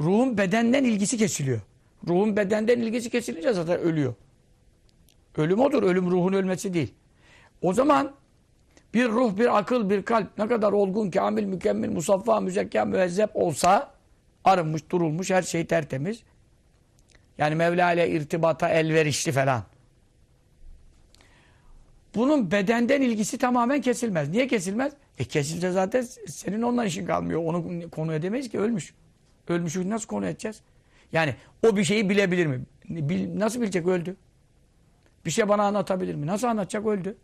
Ruhun 0.00 0.38
bedenden 0.38 0.84
ilgisi 0.84 1.18
kesiliyor. 1.18 1.60
Ruhun 2.08 2.36
bedenden 2.36 2.80
ilgisi 2.80 3.10
kesilince 3.10 3.52
zaten 3.52 3.78
ölüyor. 3.78 4.14
Ölüm 5.36 5.60
odur. 5.60 5.82
Ölüm 5.82 6.10
ruhun 6.10 6.32
ölmesi 6.32 6.74
değil. 6.74 6.94
O 7.62 7.72
zaman 7.72 8.14
bir 8.94 9.08
ruh, 9.08 9.36
bir 9.36 9.58
akıl, 9.58 9.90
bir 9.90 10.02
kalp 10.02 10.38
ne 10.38 10.48
kadar 10.48 10.72
olgun, 10.72 11.10
kamil, 11.10 11.44
mükemmel, 11.44 11.90
musaffa, 11.90 12.40
müzekka, 12.40 12.84
müezzep 12.84 13.30
olsa 13.34 13.92
arınmış, 14.44 14.90
durulmuş, 14.90 15.30
her 15.30 15.42
şey 15.42 15.66
tertemiz. 15.66 16.22
Yani 17.38 17.54
Mevla 17.54 17.92
ile 17.92 18.10
irtibata 18.10 18.68
elverişli 18.68 19.32
falan. 19.32 19.62
Bunun 22.14 22.50
bedenden 22.50 23.02
ilgisi 23.02 23.38
tamamen 23.38 23.80
kesilmez. 23.80 24.28
Niye 24.28 24.46
kesilmez? 24.46 24.92
E 25.18 25.24
kesilse 25.24 25.70
zaten 25.70 26.02
senin 26.26 26.62
ondan 26.62 26.86
işin 26.86 27.06
kalmıyor. 27.06 27.44
Onu 27.44 27.90
konu 27.90 28.14
edemeyiz 28.14 28.48
ki 28.48 28.60
ölmüş. 28.60 28.94
Ölmüşü 29.48 29.90
nasıl 29.90 30.06
konu 30.06 30.26
edeceğiz? 30.26 30.60
Yani 31.12 31.34
o 31.66 31.76
bir 31.76 31.84
şeyi 31.84 32.10
bilebilir 32.10 32.46
mi? 32.46 32.60
Nasıl 33.38 33.60
bilecek 33.60 33.86
öldü? 33.86 34.16
Bir 35.26 35.30
şey 35.30 35.48
bana 35.48 35.62
anlatabilir 35.62 36.14
mi? 36.14 36.26
Nasıl 36.26 36.46
anlatacak 36.46 36.86
öldü? 36.86 37.16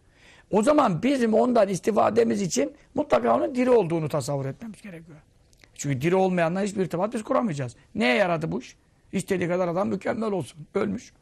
O 0.50 0.62
zaman 0.62 1.02
bizim 1.02 1.35
ondan 1.35 1.69
istifademiz 1.69 2.43
için 2.43 2.73
mutlaka 2.95 3.37
onun 3.37 3.55
diri 3.55 3.71
olduğunu 3.71 4.09
tasavvur 4.09 4.47
etmemiz 4.47 4.83
gerekiyor. 4.83 5.19
Çünkü 5.75 6.00
diri 6.00 6.14
olmayanla 6.14 6.62
hiçbir 6.62 6.83
irtibat 6.83 7.14
biz 7.14 7.25
kuramayacağız. 7.25 7.76
Neye 7.95 8.14
yaradı 8.14 8.52
bu 8.52 8.61
iş? 8.61 8.76
İstediği 9.12 9.49
kadar 9.49 9.69
adam 9.69 9.88
mükemmel 9.88 10.33
olsun. 10.33 10.67
Ölmüş. 10.75 11.12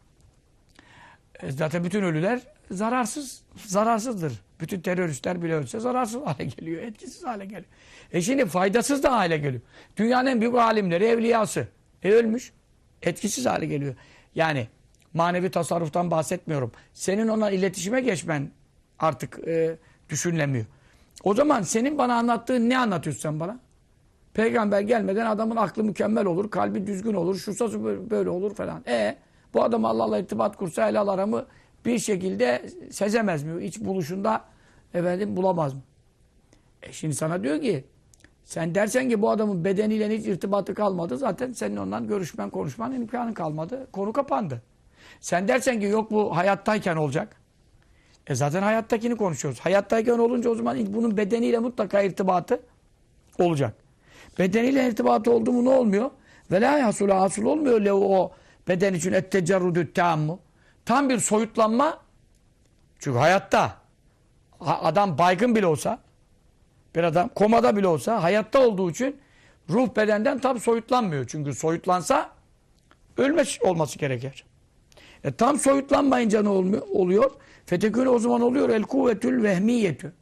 E 1.43 1.51
zaten 1.51 1.85
bütün 1.85 2.03
ölüler 2.03 2.41
zararsız, 2.71 3.43
zararsızdır. 3.67 4.33
Bütün 4.61 4.81
teröristler 4.81 5.43
bile 5.43 5.55
ölse 5.55 5.81
zararsız 5.81 6.23
hale 6.23 6.45
geliyor. 6.45 6.83
Etkisiz 6.83 7.25
hale 7.25 7.45
geliyor. 7.45 7.65
E 8.13 8.23
şimdi 8.23 8.47
faydasız 8.47 9.03
da 9.03 9.13
hale 9.13 9.37
geliyor. 9.37 9.63
Dünyanın 9.97 10.31
en 10.31 10.41
büyük 10.41 10.55
alimleri, 10.55 11.05
evliyası. 11.05 11.69
E 12.03 12.11
ölmüş. 12.11 12.53
Etkisiz 13.03 13.47
hale 13.47 13.67
geliyor. 13.67 13.95
Yani 14.35 14.69
manevi 15.15 15.51
tasarruftan 15.51 16.11
bahsetmiyorum. 16.11 16.73
Senin 16.93 17.29
ona 17.29 17.51
iletişime 17.51 18.01
geçmen 18.01 18.51
artık 18.99 19.49
e, 19.49 19.77
düşünülemiyor. 20.09 20.67
O 21.25 21.35
zaman 21.35 21.63
senin 21.63 21.99
bana 21.99 22.15
anlattığın 22.15 22.71
ne 22.71 22.79
anlatıyorsun 22.79 23.23
sen 23.23 23.41
bana? 23.41 23.59
Peygamber 24.35 24.81
gelmeden 24.81 25.27
adamın 25.27 25.57
aklı 25.57 25.85
mükemmel 25.85 26.27
olur, 26.27 26.51
kalbi 26.51 26.87
düzgün 26.87 27.15
olur, 27.15 27.37
şusası 27.37 28.11
böyle 28.11 28.31
olur 28.31 28.55
falan. 28.55 28.85
E 28.89 29.17
bu 29.55 29.63
adam 29.63 29.85
Allah'la 29.85 30.19
irtibat 30.19 30.57
kursa 30.57 30.89
helal 30.89 31.09
aramı 31.09 31.47
bir 31.85 31.99
şekilde 31.99 32.71
sezemez 32.91 33.43
mi? 33.43 33.65
İç 33.65 33.81
buluşunda 33.81 34.45
efendim 34.95 35.37
bulamaz 35.37 35.75
mı? 35.75 35.81
E 36.83 36.93
şimdi 36.93 37.15
sana 37.15 37.43
diyor 37.43 37.61
ki 37.61 37.85
sen 38.45 38.75
dersen 38.75 39.09
ki 39.09 39.23
bu 39.23 39.31
adamın 39.31 39.65
bedeniyle 39.65 40.19
hiç 40.19 40.27
irtibatı 40.27 40.75
kalmadı. 40.75 41.19
Zaten 41.19 41.53
senin 41.53 41.77
ondan 41.77 42.07
görüşmen, 42.07 42.51
konuşman 42.51 42.93
imkanın 42.93 43.33
kalmadı. 43.33 43.87
Konu 43.93 44.13
kapandı. 44.13 44.63
Sen 45.21 45.49
dersen 45.49 45.81
ki 45.81 45.87
yok 45.87 46.11
bu 46.11 46.37
hayattayken 46.37 46.97
olacak. 46.97 47.37
E 48.27 48.35
zaten 48.35 48.63
hayattakini 48.63 49.17
konuşuyoruz. 49.17 49.61
Hayattayken 49.61 50.19
olunca 50.19 50.51
o 50.51 50.55
zaman 50.55 50.95
bunun 50.95 51.17
bedeniyle 51.17 51.59
mutlaka 51.59 52.03
irtibatı 52.03 52.61
olacak. 53.39 53.75
Bedeniyle 54.39 54.89
irtibatı 54.89 55.33
oldu 55.33 55.53
mu 55.53 55.65
ne 55.65 55.69
olmuyor? 55.69 56.11
Ve 56.51 56.61
la 56.61 56.87
hasulu 56.87 57.15
hasıl 57.15 57.45
olmuyor 57.45 57.81
le 57.81 57.93
o 57.93 58.33
beden 58.69 58.95
için 58.95 59.13
ettecerrudü 59.13 59.93
tammu. 59.93 60.39
Tam 60.85 61.09
bir 61.09 61.19
soyutlanma. 61.19 61.99
Çünkü 62.99 63.19
hayatta 63.19 63.77
adam 64.61 65.19
baygın 65.19 65.55
bile 65.55 65.67
olsa 65.67 65.99
bir 66.95 67.05
adam 67.05 67.29
komada 67.29 67.77
bile 67.77 67.87
olsa 67.87 68.23
hayatta 68.23 68.67
olduğu 68.67 68.91
için 68.91 69.21
ruh 69.71 69.97
bedenden 69.97 70.39
tam 70.39 70.61
soyutlanmıyor. 70.61 71.27
Çünkü 71.27 71.55
soyutlansa 71.55 72.31
ölmesi 73.17 73.65
olması 73.65 73.99
gerekir. 73.99 74.45
E 75.25 75.33
tam 75.33 75.59
soyutlanmayınca 75.59 76.43
ne 76.43 76.49
olmuyor, 76.49 76.83
oluyor? 76.93 77.31
Fetekün 77.67 78.07
o 78.07 78.19
zaman 78.19 78.41
oluyor 78.41 78.69
el 78.69 78.83
kuvvetül 78.83 79.43
vehmiyetü. 79.43 80.13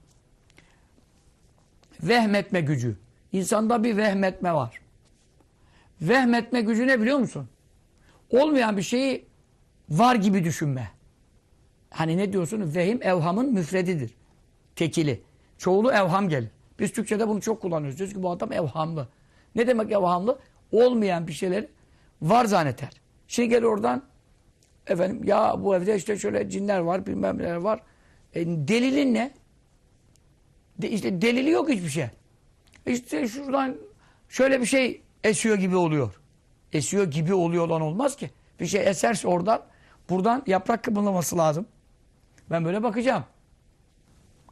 Vehmetme 2.02 2.60
gücü. 2.60 2.96
İnsanda 3.32 3.84
bir 3.84 3.96
vehmetme 3.96 4.54
var. 4.54 4.80
Vehmetme 6.00 6.60
gücü 6.60 6.86
ne 6.86 7.00
biliyor 7.00 7.18
musun? 7.18 7.48
Olmayan 8.30 8.76
bir 8.76 8.82
şeyi 8.82 9.26
var 9.88 10.14
gibi 10.14 10.44
düşünme. 10.44 10.90
Hani 11.90 12.16
ne 12.16 12.32
diyorsun? 12.32 12.74
Vehim 12.74 13.02
evhamın 13.02 13.52
müfredidir. 13.52 14.14
Tekili. 14.76 15.22
Çoğulu 15.58 15.92
evham 15.92 16.28
gelir. 16.28 16.50
Biz 16.78 16.92
Türkçe'de 16.92 17.28
bunu 17.28 17.40
çok 17.40 17.62
kullanıyoruz. 17.62 17.98
Diyoruz 17.98 18.14
ki 18.14 18.22
bu 18.22 18.30
adam 18.30 18.52
evhamlı. 18.52 19.08
Ne 19.54 19.66
demek 19.66 19.92
evhamlı? 19.92 20.38
Olmayan 20.72 21.26
bir 21.26 21.32
şeyler 21.32 21.66
var 22.22 22.44
zanneter. 22.44 22.90
Şimdi 23.28 23.48
gel 23.48 23.64
oradan 23.64 24.02
efendim 24.86 25.24
ya 25.24 25.64
bu 25.64 25.76
evde 25.76 25.96
işte 25.96 26.18
şöyle 26.18 26.50
cinler 26.50 26.78
var 26.78 27.06
bilmem 27.06 27.38
neler 27.38 27.56
var. 27.56 27.80
E, 28.34 28.46
delilin 28.46 29.14
ne? 29.14 29.30
De, 30.78 30.90
işte 30.90 31.22
delili 31.22 31.50
yok 31.50 31.68
hiçbir 31.68 31.88
şey. 31.88 32.06
İşte 32.86 33.28
şuradan 33.28 33.76
şöyle 34.28 34.60
bir 34.60 34.66
şey 34.66 35.02
esiyor 35.24 35.56
gibi 35.58 35.76
oluyor. 35.76 36.20
Esiyor 36.72 37.04
gibi 37.04 37.34
oluyor 37.34 37.66
olan 37.66 37.80
olmaz 37.80 38.16
ki. 38.16 38.30
Bir 38.60 38.66
şey 38.66 38.88
eserse 38.88 39.28
oradan 39.28 39.62
buradan 40.10 40.42
yaprak 40.46 40.84
kıpırdaması 40.84 41.38
lazım. 41.38 41.66
Ben 42.50 42.64
böyle 42.64 42.82
bakacağım. 42.82 43.24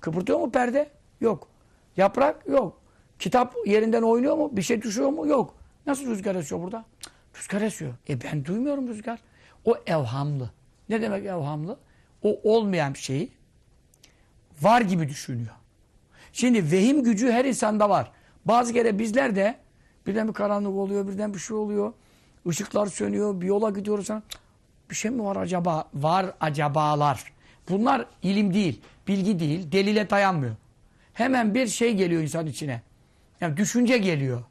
Kıpırtıyor 0.00 0.38
mu 0.38 0.50
perde? 0.50 0.90
Yok. 1.20 1.48
Yaprak? 1.96 2.48
Yok. 2.48 2.80
Kitap 3.18 3.54
yerinden 3.66 4.02
oynuyor 4.02 4.36
mu? 4.36 4.56
Bir 4.56 4.62
şey 4.62 4.82
düşüyor 4.82 5.08
mu? 5.08 5.26
Yok. 5.26 5.54
Nasıl 5.86 6.06
rüzgar 6.06 6.34
esiyor 6.34 6.62
burada? 6.62 6.84
Rüzgar 7.38 7.60
esiyor. 7.60 7.94
E 8.08 8.22
ben 8.22 8.44
duymuyorum 8.44 8.88
rüzgar. 8.88 9.18
O 9.64 9.76
evhamlı. 9.86 10.50
Ne 10.88 11.02
demek 11.02 11.26
evhamlı? 11.26 11.78
O 12.22 12.40
olmayan 12.42 12.92
şeyi 12.92 13.32
var 14.62 14.80
gibi 14.80 15.08
düşünüyor. 15.08 15.54
Şimdi 16.32 16.72
vehim 16.72 17.04
gücü 17.04 17.32
her 17.32 17.44
insanda 17.44 17.90
var. 17.90 18.10
Bazı 18.44 18.72
kere 18.72 18.98
bizler 18.98 19.36
de 19.36 19.62
Birden 20.06 20.28
bir 20.28 20.32
karanlık 20.32 20.74
oluyor, 20.76 21.08
birden 21.08 21.34
bir 21.34 21.38
şey 21.38 21.56
oluyor. 21.56 21.92
Işıklar 22.46 22.86
sönüyor, 22.86 23.40
bir 23.40 23.46
yola 23.46 23.70
gidiyoruz. 23.70 24.08
Bir 24.90 24.94
şey 24.94 25.10
mi 25.10 25.24
var 25.24 25.36
acaba? 25.36 25.84
Var 25.94 26.26
acabalar. 26.40 27.32
Bunlar 27.68 28.06
ilim 28.22 28.54
değil, 28.54 28.80
bilgi 29.08 29.40
değil, 29.40 29.72
delile 29.72 30.10
dayanmıyor. 30.10 30.56
Hemen 31.12 31.54
bir 31.54 31.66
şey 31.66 31.94
geliyor 31.94 32.22
insan 32.22 32.46
içine. 32.46 32.82
Yani 33.40 33.56
düşünce 33.56 33.98
geliyor. 33.98 34.42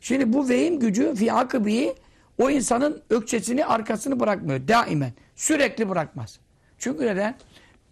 Şimdi 0.00 0.32
bu 0.32 0.48
vehim 0.48 0.80
gücü 0.80 1.14
fi 1.14 1.32
akıbi 1.32 1.94
o 2.40 2.50
insanın 2.50 3.02
ökçesini 3.10 3.64
arkasını 3.64 4.20
bırakmıyor. 4.20 4.68
Daimen. 4.68 5.12
Sürekli 5.36 5.88
bırakmaz. 5.88 6.38
Çünkü 6.78 7.06
neden? 7.06 7.36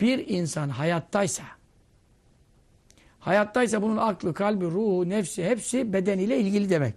Bir 0.01 0.29
insan 0.29 0.69
hayattaysa 0.69 1.43
hayattaysa 3.21 3.83
bunun 3.83 3.97
aklı, 3.97 4.35
kalbi, 4.35 4.65
ruhu, 4.65 5.09
nefsi 5.09 5.45
hepsi 5.45 5.93
bedeniyle 5.93 6.39
ilgili 6.39 6.71
demek. 6.71 6.95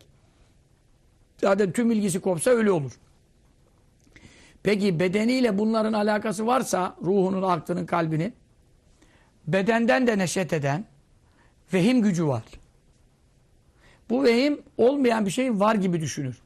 Zaten 1.37 1.71
tüm 1.71 1.91
ilgisi 1.91 2.19
kopsa 2.19 2.51
öyle 2.51 2.71
olur. 2.71 2.91
Peki 4.63 4.99
bedeniyle 4.99 5.57
bunların 5.57 5.93
alakası 5.93 6.47
varsa 6.47 6.95
ruhunun, 7.03 7.41
aklının, 7.41 7.85
kalbinin 7.85 8.33
bedenden 9.47 10.07
de 10.07 10.17
neşet 10.17 10.53
eden 10.53 10.85
vehim 11.73 12.01
gücü 12.01 12.27
var. 12.27 12.43
Bu 14.09 14.23
vehim 14.23 14.61
olmayan 14.77 15.25
bir 15.25 15.31
şey 15.31 15.59
var 15.59 15.75
gibi 15.75 16.01
düşünür. 16.01 16.40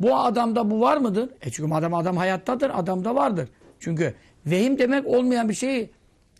Bu 0.00 0.16
adamda 0.16 0.70
bu 0.70 0.80
var 0.80 0.96
mıdır? 0.96 1.30
E 1.42 1.50
çünkü 1.50 1.74
adam 1.74 1.94
adam 1.94 2.16
hayattadır, 2.16 2.70
adamda 2.74 3.14
vardır. 3.14 3.48
Çünkü 3.80 4.14
vehim 4.46 4.78
demek 4.78 5.06
olmayan 5.06 5.48
bir 5.48 5.54
şeyi 5.54 5.90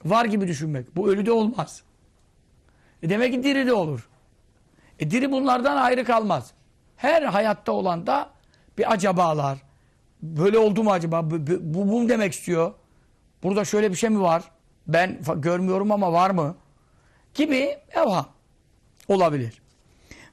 var 0.05 0.25
gibi 0.25 0.49
düşünmek. 0.49 0.97
Bu 0.97 1.11
ölü 1.11 1.27
de 1.27 1.33
olmaz. 1.33 1.83
E 3.03 3.11
demek 3.11 3.33
ki 3.33 3.43
diri 3.43 3.67
de 3.67 3.73
olur. 3.73 4.09
E 4.99 5.11
diri 5.11 5.33
bunlardan 5.33 5.77
ayrı 5.77 6.05
kalmaz. 6.05 6.53
Her 6.97 7.23
hayatta 7.23 7.73
olan 7.73 8.07
da 8.07 8.31
bir 8.79 8.93
acabalar. 8.93 9.59
Böyle 10.23 10.59
oldu 10.59 10.83
mu 10.85 10.93
acaba? 10.93 11.31
Bu, 11.31 11.47
bu, 11.61 11.93
bu 11.93 12.09
demek 12.09 12.33
istiyor? 12.33 12.73
Burada 13.43 13.65
şöyle 13.65 13.91
bir 13.91 13.97
şey 13.97 14.11
mi 14.11 14.21
var? 14.21 14.43
Ben 14.87 15.19
görmüyorum 15.37 15.93
ama 15.93 16.12
var 16.12 16.31
mı? 16.31 16.57
Gibi 17.35 17.79
evham 17.91 18.27
olabilir. 19.09 19.62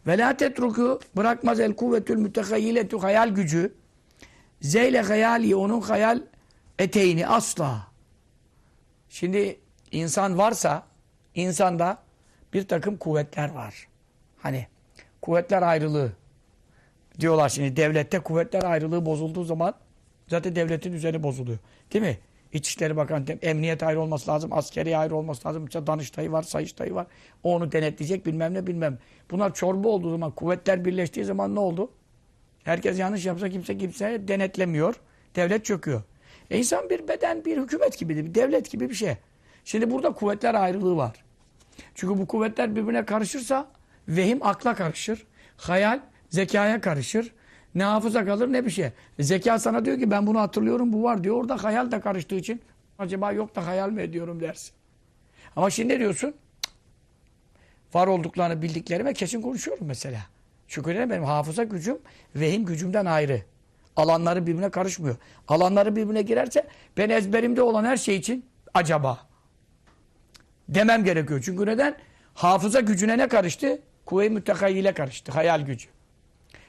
Ve 0.07 0.17
la 0.17 0.37
tetruku 0.37 0.99
bırakmaz 1.15 1.59
el 1.59 1.73
kuvvetül 1.73 2.17
mütekayyiletü 2.17 2.97
hayal 2.97 3.29
gücü 3.29 3.73
zeyle 4.61 5.01
hayali 5.01 5.55
onun 5.55 5.81
hayal 5.81 6.21
eteğini 6.79 7.27
asla. 7.27 7.87
Şimdi 9.09 9.59
insan 9.91 10.37
varsa 10.37 10.83
insanda 11.35 11.97
bir 12.53 12.67
takım 12.67 12.97
kuvvetler 12.97 13.49
var. 13.49 13.87
Hani 14.37 14.67
kuvvetler 15.21 15.61
ayrılığı 15.61 16.11
diyorlar 17.19 17.49
şimdi 17.49 17.75
devlette 17.75 18.19
kuvvetler 18.19 18.63
ayrılığı 18.63 19.05
bozulduğu 19.05 19.43
zaman 19.43 19.73
zaten 20.27 20.55
devletin 20.55 20.93
düzeni 20.93 21.23
bozuluyor. 21.23 21.57
Değil 21.93 22.05
mi? 22.05 22.17
İçişleri 22.55 22.97
Bakanı, 22.97 23.25
emniyet 23.41 23.83
ayrı 23.83 24.01
olması 24.01 24.31
lazım, 24.31 24.53
askeri 24.53 24.97
ayrı 24.97 25.15
olması 25.15 25.47
lazım. 25.47 25.65
İşte 25.65 25.87
Danıştayı 25.87 26.31
var, 26.31 26.43
Sayıştayı 26.43 26.95
var. 26.95 27.07
O 27.43 27.55
onu 27.55 27.71
denetleyecek 27.71 28.25
bilmem 28.25 28.53
ne 28.53 28.67
bilmem. 28.67 28.97
Bunlar 29.31 29.53
çorba 29.53 29.87
olduğu 29.87 30.11
zaman, 30.11 30.31
kuvvetler 30.31 30.85
birleştiği 30.85 31.25
zaman 31.25 31.55
ne 31.55 31.59
oldu? 31.59 31.91
Herkes 32.63 32.99
yanlış 32.99 33.25
yapsa 33.25 33.49
kimse 33.49 33.77
kimse 33.77 34.27
denetlemiyor. 34.27 34.95
Devlet 35.35 35.65
çöküyor. 35.65 36.01
E 36.51 36.57
insan 36.57 36.89
bir 36.89 37.07
beden, 37.07 37.45
bir 37.45 37.57
hükümet 37.57 37.97
gibidir, 37.97 38.25
bir 38.25 38.35
devlet 38.35 38.71
gibi 38.71 38.89
bir 38.89 38.95
şey. 38.95 39.15
Şimdi 39.65 39.91
burada 39.91 40.13
kuvvetler 40.13 40.53
ayrılığı 40.53 40.97
var. 40.97 41.23
Çünkü 41.95 42.17
bu 42.17 42.27
kuvvetler 42.27 42.75
birbirine 42.75 43.05
karışırsa 43.05 43.67
vehim 44.07 44.39
akla 44.43 44.75
karışır. 44.75 45.25
Hayal 45.57 45.99
zekaya 46.29 46.81
karışır. 46.81 47.31
Ne 47.75 47.83
hafıza 47.83 48.25
kalır 48.25 48.53
ne 48.53 48.65
bir 48.65 48.69
şey. 48.71 48.89
Zeka 49.19 49.59
sana 49.59 49.85
diyor 49.85 49.99
ki 49.99 50.11
ben 50.11 50.27
bunu 50.27 50.39
hatırlıyorum 50.39 50.93
bu 50.93 51.03
var 51.03 51.23
diyor. 51.23 51.35
Orada 51.35 51.63
hayal 51.63 51.91
de 51.91 51.99
karıştığı 51.99 52.35
için 52.35 52.61
acaba 52.99 53.31
yok 53.31 53.55
da 53.55 53.67
hayal 53.67 53.89
mi 53.89 54.01
ediyorum 54.01 54.39
dersin. 54.39 54.73
Ama 55.55 55.69
şimdi 55.69 55.93
ne 55.93 55.99
diyorsun? 55.99 56.33
Var 57.93 58.07
olduklarını 58.07 58.61
bildiklerime 58.61 59.13
kesin 59.13 59.41
konuşuyorum 59.41 59.87
mesela. 59.87 60.19
Ne 60.77 61.09
benim 61.09 61.23
hafıza 61.23 61.63
gücüm 61.63 61.97
vehim 62.35 62.65
gücümden 62.65 63.05
ayrı. 63.05 63.41
Alanları 63.95 64.47
birbirine 64.47 64.69
karışmıyor. 64.69 65.15
Alanları 65.47 65.95
birbirine 65.95 66.21
girerse 66.21 66.67
ben 66.97 67.09
ezberimde 67.09 67.61
olan 67.61 67.85
her 67.85 67.97
şey 67.97 68.15
için 68.15 68.45
acaba 68.73 69.19
demem 70.69 71.03
gerekiyor. 71.03 71.41
Çünkü 71.45 71.65
neden? 71.65 71.97
Hafıza 72.33 72.79
gücüne 72.79 73.17
ne 73.17 73.27
karıştı? 73.27 73.79
Kuvve-i 74.05 74.29
mütekayyile 74.29 74.93
karıştı. 74.93 75.31
Hayal 75.31 75.61
gücü. 75.61 75.94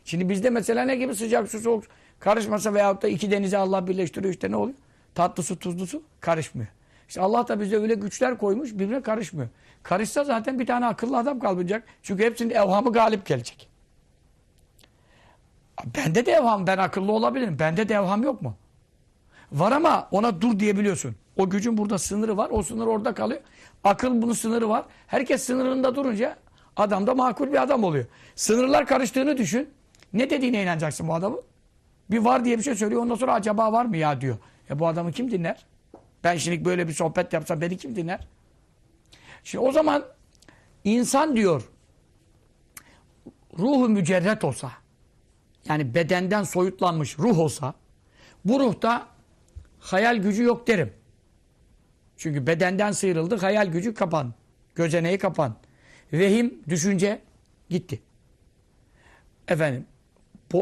Şimdi 0.07 0.29
bizde 0.29 0.51
mesela 0.51 0.85
ne 0.85 0.97
gibi 0.97 1.15
sıcak 1.15 1.49
su 1.49 1.61
soğuk 1.61 1.85
karışmasa 2.19 2.75
veyahut 2.75 3.03
da 3.03 3.09
iki 3.09 3.31
denizi 3.31 3.59
Allah 3.59 3.87
birleştiriyor 3.87 4.35
işte 4.35 4.51
ne 4.51 4.57
oluyor? 4.57 4.77
Tatlı 5.15 5.43
su 5.43 5.59
tuzlu 5.59 5.87
su 5.87 6.03
karışmıyor. 6.21 6.69
İşte 7.09 7.21
Allah 7.21 7.49
da 7.49 7.61
bize 7.61 7.77
öyle 7.77 7.95
güçler 7.95 8.39
koymuş 8.39 8.73
birbirine 8.73 9.03
karışmıyor. 9.03 9.49
Karışsa 9.83 10.25
zaten 10.25 10.59
bir 10.59 10.67
tane 10.67 10.87
akıllı 10.87 11.19
adam 11.19 11.39
kalmayacak. 11.39 11.85
Çünkü 12.03 12.25
hepsinin 12.25 12.55
evhamı 12.55 12.93
galip 12.93 13.27
gelecek. 13.27 13.69
Bende 15.97 16.27
de 16.27 16.33
evham, 16.33 16.67
ben 16.67 16.79
akıllı 16.79 17.13
olabilirim. 17.13 17.57
Bende 17.59 17.89
de 17.89 17.95
evham 17.95 18.23
yok 18.23 18.43
mu? 18.43 18.55
Var 19.53 19.73
ama 19.73 20.09
ona 20.11 20.41
dur 20.41 20.59
diyebiliyorsun. 20.59 21.17
O 21.37 21.51
gücün 21.51 21.79
burada 21.79 21.99
sınırı 21.99 22.37
var. 22.37 22.49
O 22.51 22.63
sınır 22.63 22.87
orada 22.87 23.15
kalıyor. 23.15 23.41
Akıl 23.85 24.23
bunun 24.23 24.33
sınırı 24.33 24.69
var. 24.69 24.85
Herkes 25.07 25.43
sınırında 25.43 25.95
durunca 25.95 26.37
adam 26.77 27.07
da 27.07 27.15
makul 27.15 27.53
bir 27.53 27.63
adam 27.63 27.85
oluyor. 27.85 28.05
Sınırlar 28.35 28.87
karıştığını 28.87 29.37
düşün. 29.37 29.76
Ne 30.13 30.31
dediğine 30.31 30.63
inanacaksın 30.63 31.09
bu 31.09 31.15
adamın? 31.15 31.43
Bir 32.11 32.19
var 32.19 32.45
diye 32.45 32.59
bir 32.59 32.63
şey 32.63 32.75
söylüyor. 32.75 33.03
Ondan 33.03 33.15
sonra 33.15 33.35
acaba 33.35 33.73
var 33.73 33.85
mı 33.85 33.97
ya 33.97 34.21
diyor. 34.21 34.39
E 34.71 34.79
bu 34.79 34.87
adamı 34.87 35.13
kim 35.13 35.31
dinler? 35.31 35.67
Ben 36.25 36.37
şimdi 36.37 36.65
böyle 36.65 36.89
bir 36.89 36.93
sohbet 36.93 37.33
yapsam 37.33 37.61
beni 37.61 37.77
kim 37.77 37.97
dinler? 37.97 38.29
Şimdi 39.45 39.65
o 39.65 39.73
zaman 39.73 40.05
insan 40.85 41.37
diyor 41.37 41.71
ruhu 43.59 43.89
mücerret 43.89 44.45
olsa 44.45 44.73
yani 45.69 45.95
bedenden 45.95 46.43
soyutlanmış 46.43 47.19
ruh 47.19 47.39
olsa 47.39 47.75
bu 48.45 48.61
ruhta 48.61 49.07
hayal 49.81 50.17
gücü 50.17 50.43
yok 50.43 50.67
derim. 50.67 50.93
Çünkü 52.17 52.47
bedenden 52.47 52.93
sıyrıldı, 52.93 53.37
hayal 53.37 53.67
gücü 53.67 53.95
kapan. 53.95 54.35
Gözeneği 54.75 55.19
kapan. 55.19 55.57
Vehim, 56.13 56.63
düşünce 56.69 57.23
gitti. 57.71 58.03
Efendim, 59.49 59.87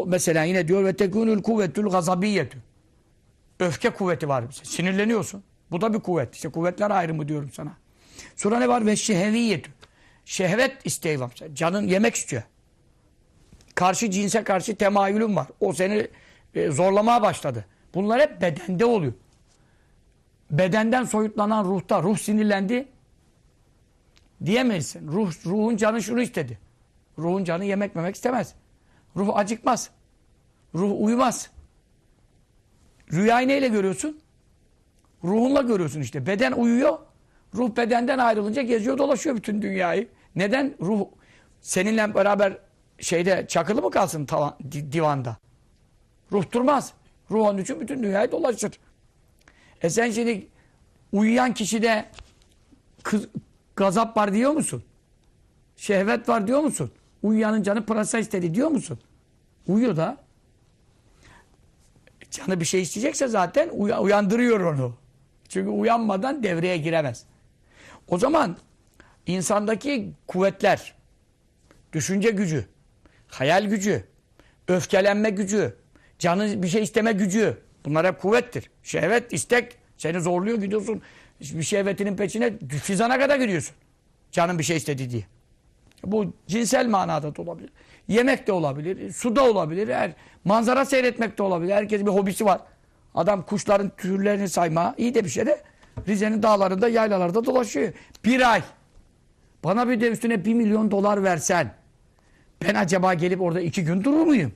mesela 0.07 0.44
yine 0.44 0.68
diyor 0.68 0.85
ve 0.85 0.97
tekunul 0.97 1.42
kuvvetül 1.42 1.88
gazabiyyetü. 1.88 2.59
Öfke 3.61 3.90
kuvveti 3.90 4.29
var. 4.29 4.44
Sinirleniyorsun. 4.62 5.42
Bu 5.70 5.81
da 5.81 5.94
bir 5.94 6.01
kuvvet. 6.01 6.35
İşte 6.35 6.49
kuvvetler 6.49 6.90
ayrımı 6.90 7.29
diyorum 7.29 7.51
sana. 7.53 7.77
Sonra 8.37 8.59
ne 8.59 8.68
var? 8.68 8.87
Ve 8.87 8.97
şehviyetü. 8.97 9.70
Şehvet 10.25 10.87
isteği 10.87 11.20
var. 11.20 11.33
Canın 11.55 11.87
yemek 11.87 12.14
istiyor. 12.14 12.42
Karşı 13.75 14.11
cinse 14.11 14.44
karşı 14.44 14.77
temayülün 14.77 15.37
var. 15.37 15.47
O 15.61 15.73
seni 15.73 16.09
e, 16.55 16.70
zorlamaya 16.70 17.23
başladı. 17.23 17.64
Bunlar 17.94 18.20
hep 18.20 18.40
bedende 18.40 18.85
oluyor. 18.85 19.12
Bedenden 20.51 21.05
soyutlanan 21.05 21.64
ruhta, 21.64 22.03
ruh 22.03 22.18
sinirlendi 22.18 22.88
diyemezsin. 24.44 25.09
Ruh, 25.09 25.33
ruhun 25.47 25.77
canı 25.77 26.03
şunu 26.03 26.23
istedi. 26.23 26.59
Ruhun 27.18 27.44
canı 27.44 27.64
yemek 27.64 27.94
memek 27.94 28.14
istemez. 28.14 28.55
Ruh 29.16 29.37
acıkmaz. 29.37 29.90
Ruh 30.74 31.00
uyumaz. 31.00 31.50
Rüyayı 33.12 33.48
neyle 33.48 33.68
görüyorsun? 33.68 34.20
Ruhunla 35.24 35.62
görüyorsun 35.62 36.00
işte. 36.00 36.27
Beden 36.27 36.53
uyuyor. 36.53 36.98
Ruh 37.55 37.77
bedenden 37.77 38.18
ayrılınca 38.18 38.62
geziyor 38.62 38.98
dolaşıyor 38.98 39.37
bütün 39.37 39.62
dünyayı. 39.62 40.09
Neden? 40.37 40.74
Ruh 40.81 41.07
seninle 41.61 42.14
beraber 42.14 42.59
şeyde 42.98 43.46
çakılı 43.48 43.83
mı 43.83 43.90
kalsın 43.90 44.27
tavan, 44.27 44.57
divanda? 44.72 45.37
Ruh 46.33 46.53
durmaz. 46.53 46.92
Ruh 47.31 47.40
onun 47.46 47.59
için 47.59 47.81
bütün 47.81 48.03
dünyayı 48.03 48.33
dolaşır. 48.33 48.72
E 49.83 49.90
sen 49.90 50.11
şimdi 50.11 50.48
uyuyan 51.12 51.55
kişide 51.55 52.11
kız, 53.03 53.29
gazap 53.77 54.16
var 54.16 54.33
diyor 54.33 54.53
musun? 54.53 54.85
Şehvet 55.77 56.29
var 56.29 56.46
diyor 56.46 56.61
musun? 56.61 56.92
Uyuyanın 57.25 57.63
canı 57.63 57.87
pırasa 57.87 58.19
istedi 58.19 58.55
diyor 58.55 58.69
musun? 58.69 58.99
Uyuyor 59.67 59.97
da. 59.97 60.17
Canı 62.31 62.61
bir 62.61 62.65
şey 62.65 62.83
isteyecekse 62.83 63.29
zaten 63.29 63.69
uyandırıyor 63.69 64.61
onu. 64.61 64.97
Çünkü 65.49 65.71
uyanmadan 65.71 66.43
devreye 66.43 66.77
giremez. 66.77 67.25
O 68.09 68.19
zaman 68.19 68.57
insandaki 69.27 70.13
kuvvetler, 70.27 70.95
düşünce 71.93 72.31
gücü, 72.31 72.67
hayal 73.29 73.65
gücü, 73.65 74.05
öfkelenme 74.69 75.31
gücü, 75.31 75.77
canı 76.19 76.63
bir 76.63 76.69
şey 76.69 76.83
isteme 76.83 77.13
gücü 77.13 77.59
bunlar 77.85 78.07
hep 78.07 78.21
kuvvettir. 78.21 78.71
Şehvet, 78.83 79.33
istek 79.33 79.77
seni 79.97 80.21
zorluyor 80.21 80.61
gidiyorsun 80.61 81.03
bir 81.41 81.63
şehvetinin 81.63 82.17
peşine 82.17 82.59
fizana 82.83 83.19
kadar 83.19 83.41
gidiyorsun. 83.41 83.77
Canın 84.33 84.59
bir 84.59 84.65
şey 84.65 84.77
istedi 84.77 85.11
diye. 85.11 85.34
Bu 86.07 86.33
cinsel 86.47 86.88
manada 86.88 87.37
da 87.37 87.43
olabilir. 87.43 87.71
Yemek 88.09 88.47
de 88.47 88.53
olabilir, 88.53 89.12
suda 89.12 89.45
olabilir, 89.45 89.88
her 89.88 90.12
manzara 90.45 90.85
seyretmek 90.85 91.38
de 91.38 91.43
olabilir. 91.43 91.73
Herkesin 91.73 92.07
bir 92.07 92.12
hobisi 92.12 92.45
var. 92.45 92.61
Adam 93.14 93.43
kuşların 93.43 93.93
türlerini 93.97 94.49
sayma 94.49 94.95
iyi 94.99 95.14
de 95.14 95.25
bir 95.25 95.29
şey 95.29 95.47
de 95.47 95.62
Rize'nin 96.09 96.43
dağlarında, 96.43 96.88
yaylalarda 96.88 97.45
dolaşıyor. 97.45 97.93
Bir 98.25 98.53
ay. 98.53 98.62
Bana 99.64 99.88
bir 99.88 100.01
de 100.01 100.11
üstüne 100.11 100.45
bir 100.45 100.55
milyon 100.55 100.90
dolar 100.90 101.25
versen 101.25 101.75
ben 102.62 102.75
acaba 102.75 103.14
gelip 103.14 103.40
orada 103.40 103.61
iki 103.61 103.85
gün 103.85 104.05
durur 104.05 104.27
muyum? 104.27 104.53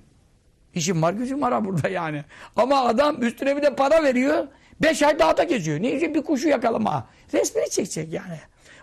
İşim 0.75 1.03
var 1.03 1.13
gücüm 1.13 1.43
var 1.43 1.65
burada 1.65 1.89
yani. 1.89 2.25
Ama 2.57 2.85
adam 2.85 3.23
üstüne 3.23 3.57
bir 3.57 3.63
de 3.63 3.75
para 3.75 4.03
veriyor. 4.03 4.47
Beş 4.83 5.03
ay 5.03 5.19
dağda 5.19 5.45
geziyor. 5.45 5.83
Ne 5.83 5.97
için 5.97 6.15
bir 6.15 6.23
kuşu 6.23 6.49
yakalama. 6.49 7.07
Resmini 7.35 7.71
çekecek 7.71 8.13
yani. 8.13 8.39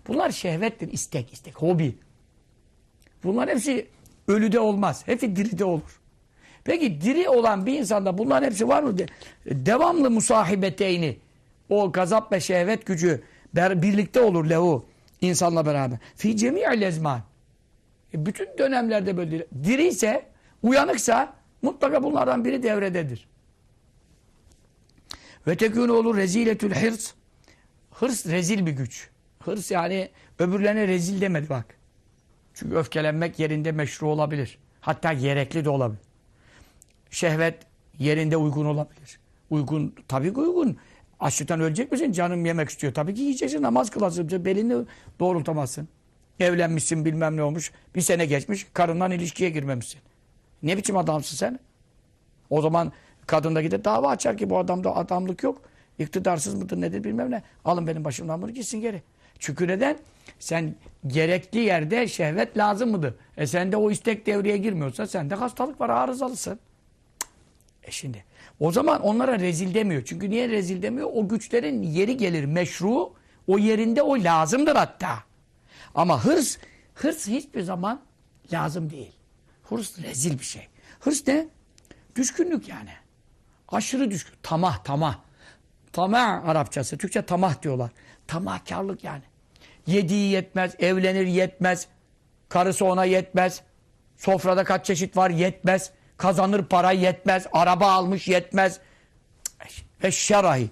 Bunlar 0.08 0.32
şehvettir. 0.32 0.92
istek 0.92 1.34
istek. 1.34 1.56
Hobi. 1.56 1.96
Bunlar 3.26 3.50
hepsi 3.50 3.88
ölüde 4.28 4.60
olmaz. 4.60 5.02
Hepsi 5.06 5.36
diride 5.36 5.66
olur. 5.66 6.00
Peki 6.64 7.02
diri 7.02 7.30
olan 7.30 7.66
bir 7.66 7.80
insanda 7.80 8.18
bunların 8.18 8.46
hepsi 8.46 8.68
var 8.68 8.84
mı? 8.84 8.98
De- 8.98 9.08
Devamlı 9.46 10.12
musahibeteyni. 10.12 11.18
O 11.70 11.92
gazap 11.92 12.32
ve 12.32 12.40
şehvet 12.40 12.86
gücü 12.86 13.24
birlikte 13.56 14.22
olur 14.22 14.50
lehu 14.50 14.86
insanla 15.22 15.66
beraber. 15.66 15.98
Fi 16.16 16.38
cemi'il 16.38 16.82
ezman. 16.82 17.22
E 18.14 18.26
bütün 18.26 18.48
dönemlerde 18.58 19.18
böyle. 19.18 19.48
Diri 19.64 19.88
ise, 19.88 20.26
uyanıksa 20.64 21.34
mutlaka 21.62 22.04
bunlardan 22.04 22.46
biri 22.46 22.64
devrededir. 22.64 23.28
Ve 25.48 25.58
tekûnü 25.58 25.92
olur 25.92 26.18
reziletül 26.18 26.72
hırs. 26.74 27.14
Hırs 27.92 28.26
rezil 28.26 28.66
bir 28.66 28.72
güç. 28.72 29.10
Hırs 29.44 29.72
yani 29.72 30.10
öbürlerine 30.40 30.88
rezil 30.88 31.22
demedi 31.22 31.50
bak. 31.50 31.75
Çünkü 32.56 32.76
öfkelenmek 32.76 33.40
yerinde 33.40 33.72
meşru 33.72 34.08
olabilir. 34.08 34.58
Hatta 34.82 35.14
gerekli 35.14 35.66
de 35.66 35.70
olabilir. 35.70 36.02
Şehvet 37.12 37.56
yerinde 38.00 38.38
uygun 38.38 38.66
olabilir. 38.66 39.20
Uygun, 39.50 39.96
tabii 40.08 40.34
ki 40.34 40.40
uygun. 40.40 40.78
Açlıktan 41.20 41.60
ölecek 41.60 41.92
misin? 41.92 42.12
Canım 42.12 42.46
yemek 42.46 42.70
istiyor. 42.70 42.94
Tabii 42.94 43.14
ki 43.14 43.22
yiyeceksin, 43.22 43.62
namaz 43.62 43.90
kılasın. 43.90 44.46
Belini 44.46 44.86
doğrultamazsın. 45.20 45.88
Evlenmişsin 46.40 47.06
bilmem 47.06 47.38
ne 47.38 47.44
olmuş. 47.44 47.72
Bir 47.96 48.02
sene 48.02 48.26
geçmiş, 48.26 48.68
karından 48.74 49.12
ilişkiye 49.12 49.50
girmemişsin. 49.50 50.02
Ne 50.64 50.78
biçim 50.78 50.98
adamsın 50.98 51.38
sen? 51.38 51.60
O 52.50 52.62
zaman 52.62 52.92
kadın 53.28 53.56
da 53.56 53.62
gider 53.62 53.84
dava 53.84 54.10
açar 54.10 54.38
ki 54.38 54.50
bu 54.50 54.58
adamda 54.58 54.96
adamlık 54.96 55.44
yok. 55.44 55.62
İktidarsız 56.00 56.56
mıdır 56.56 56.82
nedir 56.82 57.04
bilmem 57.04 57.32
ne. 57.32 57.44
Alın 57.66 57.88
benim 57.88 58.04
başımdan 58.04 58.42
bunu 58.42 58.52
gitsin 58.52 58.82
geri. 58.82 59.02
Çünkü 59.40 59.68
neden? 59.68 59.98
Sen 60.40 60.76
gerekli 61.08 61.60
yerde 61.60 62.08
şehvet 62.08 62.58
lazım 62.58 62.92
mıdır? 62.92 63.14
E 63.38 63.48
sende 63.48 63.78
o 63.78 63.92
istek 63.92 64.26
devreye 64.26 64.58
girmiyorsa 64.58 65.08
sende 65.08 65.36
hastalık 65.36 65.82
var 65.82 65.90
arızalısın. 65.90 66.60
E 67.84 67.92
şimdi 67.92 68.26
o 68.60 68.72
zaman 68.72 69.02
onlara 69.02 69.40
rezil 69.40 69.74
demiyor. 69.74 70.02
Çünkü 70.06 70.30
niye 70.30 70.50
rezil 70.50 70.82
demiyor? 70.82 71.10
O 71.14 71.28
güçlerin 71.28 71.84
yeri 71.84 72.18
gelir 72.18 72.46
meşru. 72.46 73.14
O 73.48 73.58
yerinde 73.58 74.02
o 74.02 74.24
lazımdır 74.24 74.76
hatta. 74.76 75.24
Ama 75.96 76.26
hırs, 76.26 76.58
hırs 76.94 77.28
hiçbir 77.28 77.62
zaman 77.62 78.02
lazım 78.54 78.90
değil. 78.90 79.12
Hırs 79.64 80.00
rezil 80.00 80.40
bir 80.40 80.44
şey. 80.44 80.68
Hırs 81.00 81.28
ne? 81.28 81.48
Düşkünlük 82.16 82.70
yani. 82.70 82.90
Aşırı 83.68 84.12
düşkün. 84.12 84.36
Tamah, 84.44 84.84
tamah. 84.84 85.20
Tamah 85.92 86.48
Arapçası. 86.48 86.98
Türkçe 86.98 87.22
tamah 87.22 87.62
diyorlar. 87.62 87.92
Tamahkarlık 88.28 89.04
yani. 89.04 89.24
Yediği 89.88 90.32
yetmez, 90.32 90.76
evlenir 90.80 91.28
yetmez. 91.28 91.88
Karısı 92.50 92.86
ona 92.86 93.06
yetmez. 93.06 93.62
Sofrada 94.18 94.64
kaç 94.64 94.86
çeşit 94.86 95.18
var 95.18 95.30
yetmez. 95.30 95.92
Kazanır 96.18 96.66
para 96.66 96.92
yetmez. 96.92 97.48
Araba 97.54 97.92
almış 97.92 98.28
yetmez. 98.28 98.80
Ve 100.04 100.12
şerahi. 100.12 100.70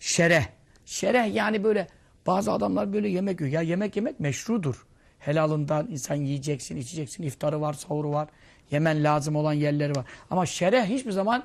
Şereh. 0.00 0.44
Şereh 0.86 1.34
yani 1.34 1.64
böyle 1.64 1.86
bazı 2.26 2.52
adamlar 2.52 2.92
böyle 2.92 3.08
yemek 3.08 3.40
yiyor. 3.40 3.52
Ya 3.52 3.60
yemek 3.60 3.96
yemek 3.96 4.20
meşrudur. 4.20 4.86
Helalından 5.18 5.86
insan 5.90 6.14
yiyeceksin, 6.14 6.76
içeceksin. 6.76 7.22
iftarı 7.22 7.60
var, 7.60 7.72
sahuru 7.72 8.12
var. 8.12 8.28
Yemen 8.70 9.04
lazım 9.04 9.36
olan 9.36 9.52
yerleri 9.52 9.96
var. 9.96 10.04
Ama 10.30 10.46
şereh 10.46 10.84
hiçbir 10.84 11.10
zaman 11.10 11.44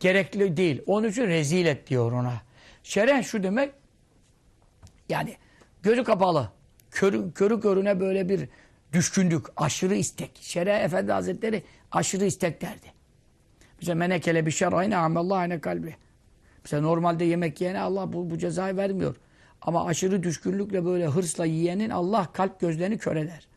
gerekli 0.00 0.56
değil. 0.56 0.82
Onun 0.86 1.08
için 1.08 1.26
rezil 1.26 1.66
et 1.66 1.86
diyor 1.86 2.12
ona. 2.12 2.34
Şereh 2.82 3.22
şu 3.22 3.42
demek 3.42 3.72
yani 5.08 5.36
gözü 5.82 6.04
kapalı. 6.04 6.48
Körü, 6.90 7.32
körü 7.32 7.60
körüne 7.60 8.00
böyle 8.00 8.28
bir 8.28 8.48
düşkünlük, 8.92 9.46
aşırı 9.56 9.94
istek. 9.94 10.38
Şereh 10.40 10.84
Efendi 10.84 11.12
Hazretleri 11.12 11.62
aşırı 11.92 12.24
istek 12.24 12.60
derdi. 12.60 12.86
Bize 13.80 13.94
menekele 13.94 14.46
bir 14.46 14.50
şerayne 14.50 14.96
amallah 14.96 15.38
ayne 15.38 15.60
kalbi. 15.60 15.96
Bize 16.64 16.82
normalde 16.82 17.24
yemek 17.24 17.60
yiyene 17.60 17.80
Allah 17.80 18.12
bu, 18.12 18.30
bu 18.30 18.38
cezayı 18.38 18.76
vermiyor. 18.76 19.16
Ama 19.62 19.86
aşırı 19.86 20.22
düşkünlükle 20.22 20.84
böyle 20.84 21.06
hırsla 21.06 21.44
yiyenin 21.44 21.90
Allah 21.90 22.32
kalp 22.32 22.60
gözlerini 22.60 22.98
kör 22.98 23.16
eder. 23.16 23.48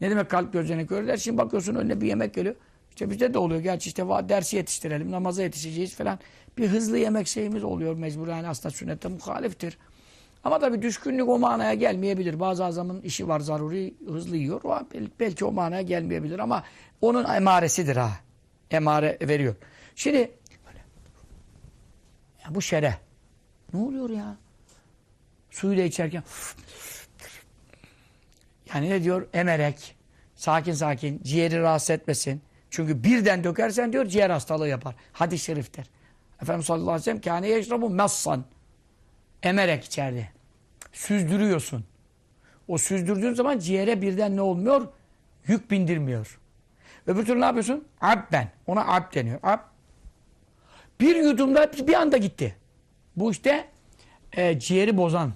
Ne 0.00 0.10
demek 0.10 0.30
kalp 0.30 0.52
gözlerini 0.52 0.86
kör 0.86 1.02
eder? 1.02 1.16
Şimdi 1.16 1.38
bakıyorsun 1.38 1.74
önüne 1.74 2.00
bir 2.00 2.06
yemek 2.06 2.34
geliyor. 2.34 2.54
İşte 2.90 3.10
bizde 3.10 3.34
de 3.34 3.38
oluyor. 3.38 3.60
Gerçi 3.60 3.88
işte 3.88 4.02
dersi 4.08 4.56
yetiştirelim, 4.56 5.10
namaza 5.10 5.42
yetişeceğiz 5.42 5.94
falan. 5.94 6.18
Bir 6.58 6.68
hızlı 6.68 6.98
yemek 6.98 7.26
şeyimiz 7.26 7.64
oluyor 7.64 7.94
mecbur. 7.94 8.28
Yani 8.28 8.48
aslında 8.48 8.74
sünnete 8.74 9.08
muhaliftir. 9.08 9.78
Ama 10.44 10.58
tabii 10.58 10.82
düşkünlük 10.82 11.28
o 11.28 11.38
manaya 11.38 11.74
gelmeyebilir. 11.74 12.40
Bazı 12.40 12.64
adamın 12.64 13.00
işi 13.02 13.28
var 13.28 13.40
zaruri, 13.40 13.94
hızlı 14.06 14.36
yiyor. 14.36 14.60
O, 14.64 14.70
bel- 14.94 15.10
belki 15.20 15.44
o 15.44 15.52
manaya 15.52 15.82
gelmeyebilir 15.82 16.38
ama 16.38 16.64
onun 17.00 17.34
emaresidir 17.34 17.96
ha. 17.96 18.10
Emare 18.70 19.18
veriyor. 19.20 19.54
Şimdi 19.96 20.18
ya 22.44 22.54
bu 22.54 22.62
şereh. 22.62 22.94
Ne 23.72 23.80
oluyor 23.80 24.10
ya? 24.10 24.36
Suyu 25.50 25.78
da 25.78 25.82
içerken 25.82 26.22
yani 28.74 28.90
ne 28.90 29.02
diyor? 29.04 29.26
Emerek. 29.32 29.96
Sakin 30.36 30.72
sakin. 30.72 31.20
Ciğeri 31.22 31.60
rahatsız 31.60 31.90
etmesin. 31.90 32.42
Çünkü 32.70 33.04
birden 33.04 33.44
dökersen 33.44 33.92
diyor 33.92 34.06
ciğer 34.06 34.30
hastalığı 34.30 34.68
yapar. 34.68 34.94
Hadis-i 35.12 35.44
şeriftir. 35.44 35.86
Efendimiz 36.42 36.66
sallallahu 36.66 36.90
aleyhi 36.90 37.00
ve 37.00 37.04
sellem 37.04 37.20
kâne 37.20 37.48
yeşrabu 37.48 37.90
messan. 37.90 38.44
Emerek 39.42 39.84
içeride. 39.84 40.28
Süzdürüyorsun. 40.92 41.84
O 42.68 42.78
süzdürdüğün 42.78 43.34
zaman 43.34 43.58
ciğere 43.58 44.02
birden 44.02 44.36
ne 44.36 44.40
olmuyor? 44.40 44.88
Yük 45.46 45.70
bindirmiyor. 45.70 46.38
Öbür 47.06 47.26
türlü 47.26 47.40
ne 47.40 47.44
yapıyorsun? 47.44 47.84
Abben. 48.00 48.50
Ona 48.66 48.94
ab 48.94 49.14
deniyor. 49.14 49.38
Ab. 49.42 49.62
Bir 51.00 51.16
yudumda 51.16 51.72
bir 51.72 51.94
anda 51.94 52.16
gitti. 52.16 52.56
Bu 53.16 53.30
işte 53.30 53.68
e, 54.32 54.58
ciğeri 54.58 54.96
bozan. 54.96 55.32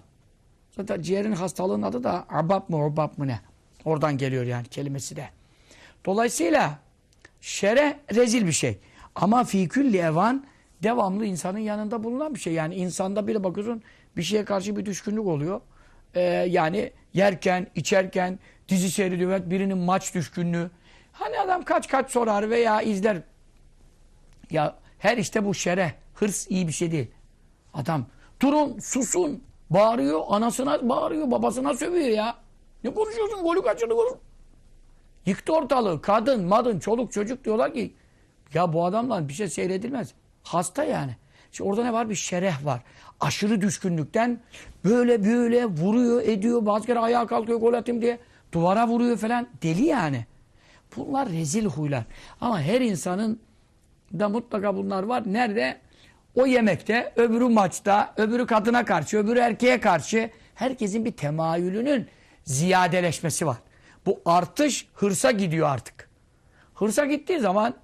Zaten 0.77 1.03
ciğerin 1.03 1.33
hastalığının 1.33 1.83
adı 1.83 2.05
da 2.05 2.25
abab 2.29 2.69
mı 2.69 2.85
obab 2.85 3.19
mı 3.19 3.27
ne? 3.27 3.41
Oradan 3.85 4.19
geliyor 4.19 4.45
yani 4.45 4.67
kelimesi 4.67 5.17
de. 5.17 5.29
Dolayısıyla 6.07 6.79
şere 7.41 8.01
rezil 8.15 8.47
bir 8.47 8.53
şey. 8.53 8.79
Ama 9.15 9.45
fi 9.45 9.69
külli 9.69 9.99
evan 9.99 10.47
devamlı 10.83 11.27
insanın 11.27 11.59
yanında 11.59 12.05
bulunan 12.05 12.35
bir 12.35 12.41
şey. 12.41 12.53
Yani 12.53 12.75
insanda 12.75 13.27
bile 13.27 13.45
bakıyorsun 13.45 13.83
bir 14.17 14.23
şeye 14.23 14.45
karşı 14.45 14.77
bir 14.77 14.87
düşkünlük 14.87 15.27
oluyor. 15.27 15.61
Ee, 16.15 16.21
yani 16.51 16.93
yerken, 17.15 17.67
içerken, 17.75 18.39
dizi 18.69 18.91
seyrediyor. 18.91 19.51
Birinin 19.51 19.79
maç 19.79 20.15
düşkünlüğü. 20.15 20.71
Hani 21.13 21.41
adam 21.41 21.63
kaç 21.63 21.89
kaç 21.89 22.11
sorar 22.11 22.51
veya 22.51 22.83
izler. 22.83 23.23
Ya 24.51 24.79
her 24.99 25.17
işte 25.19 25.45
bu 25.45 25.55
şere, 25.55 25.95
hırs 26.15 26.51
iyi 26.51 26.69
bir 26.69 26.73
şey 26.73 26.93
değil. 26.93 27.11
Adam 27.75 28.07
durun, 28.43 28.79
susun, 28.79 29.43
bağırıyor, 29.71 30.23
anasına 30.29 30.89
bağırıyor, 30.89 31.31
babasına 31.31 31.75
sövüyor 31.75 32.09
ya. 32.09 32.35
Ne 32.85 32.95
konuşuyorsun? 32.95 33.43
Golü 33.43 33.63
kaçırdı 33.63 33.95
golü. 33.95 34.11
Yıktı 35.27 35.53
ortalığı. 35.53 36.03
Kadın, 36.03 36.45
madın, 36.45 36.79
çoluk, 36.79 37.13
çocuk 37.13 37.45
diyorlar 37.45 37.75
ki 37.75 37.95
ya 38.55 38.73
bu 38.73 38.85
adamlar 38.85 39.29
bir 39.29 39.33
şey 39.33 39.49
seyredilmez. 39.49 40.15
Hasta 40.49 40.85
yani. 40.85 41.17
İşte 41.53 41.65
orada 41.65 41.85
ne 41.85 41.93
var? 41.93 42.11
Bir 42.11 42.15
şereh 42.15 42.65
var. 42.65 42.81
Aşırı 43.21 43.61
düşkünlükten 43.61 44.41
böyle 44.85 45.25
böyle 45.25 45.67
vuruyor, 45.67 46.23
ediyor. 46.23 46.67
Bazı 46.67 46.87
kere 46.87 46.99
ayağa 46.99 47.27
kalkıyor 47.27 47.61
gol 47.61 47.73
atayım 47.73 48.03
diye. 48.03 48.19
Duvara 48.53 48.89
vuruyor 48.89 49.17
falan. 49.17 49.49
Deli 49.63 49.85
yani. 49.85 50.27
Bunlar 50.97 51.29
rezil 51.29 51.65
huylar. 51.65 52.05
Ama 52.41 52.61
her 52.61 52.81
insanın 52.81 53.41
da 54.19 54.29
mutlaka 54.29 54.77
bunlar 54.77 55.03
var. 55.03 55.23
Nerede? 55.27 55.81
O 56.35 56.47
yemekte, 56.47 57.13
öbürü 57.17 57.49
maçta, 57.49 58.15
öbürü 58.17 58.47
kadına 58.47 58.85
karşı, 58.85 59.19
öbürü 59.19 59.39
erkeğe 59.39 59.81
karşı 59.81 60.31
herkesin 60.55 61.05
bir 61.05 61.13
temayülünün 61.13 62.09
ziyadeleşmesi 62.45 63.47
var. 63.47 63.57
Bu 64.07 64.21
artış 64.25 64.89
hırsa 64.95 65.31
gidiyor 65.31 65.69
artık. 65.69 66.09
Hırsa 66.75 67.07
gittiği 67.07 67.41
zaman 67.41 67.75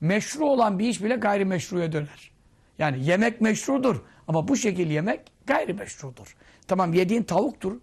meşru 0.00 0.46
olan 0.46 0.78
bir 0.78 0.88
iş 0.88 1.02
bile 1.02 1.16
gayrimeşruya 1.16 1.92
döner. 1.92 2.30
Yani 2.78 3.04
yemek 3.04 3.40
meşrudur 3.40 4.02
ama 4.28 4.48
bu 4.48 4.56
şekil 4.56 4.90
yemek 4.90 5.20
gayrimeşrudur. 5.46 6.36
Tamam 6.68 6.94
yediğin 6.94 7.22
tavuktur, 7.22 7.76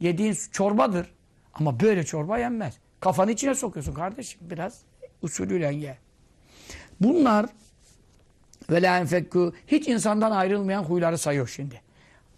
yediğin 0.00 0.36
çorbadır 0.52 1.06
Ama 1.54 1.80
böyle 1.80 2.04
çorba 2.04 2.38
yenmez. 2.38 2.78
Kafanı 3.00 3.32
içine 3.32 3.54
sokuyorsun 3.54 3.94
kardeşim. 3.94 4.40
Biraz 4.50 4.82
usulüyle 5.22 5.74
ye. 5.74 5.98
Bunlar 7.00 7.46
ve 8.70 8.82
la 8.82 8.98
enfekku 8.98 9.54
hiç 9.66 9.88
insandan 9.88 10.30
ayrılmayan 10.30 10.82
huyları 10.82 11.18
sayıyor 11.18 11.48
şimdi. 11.48 11.80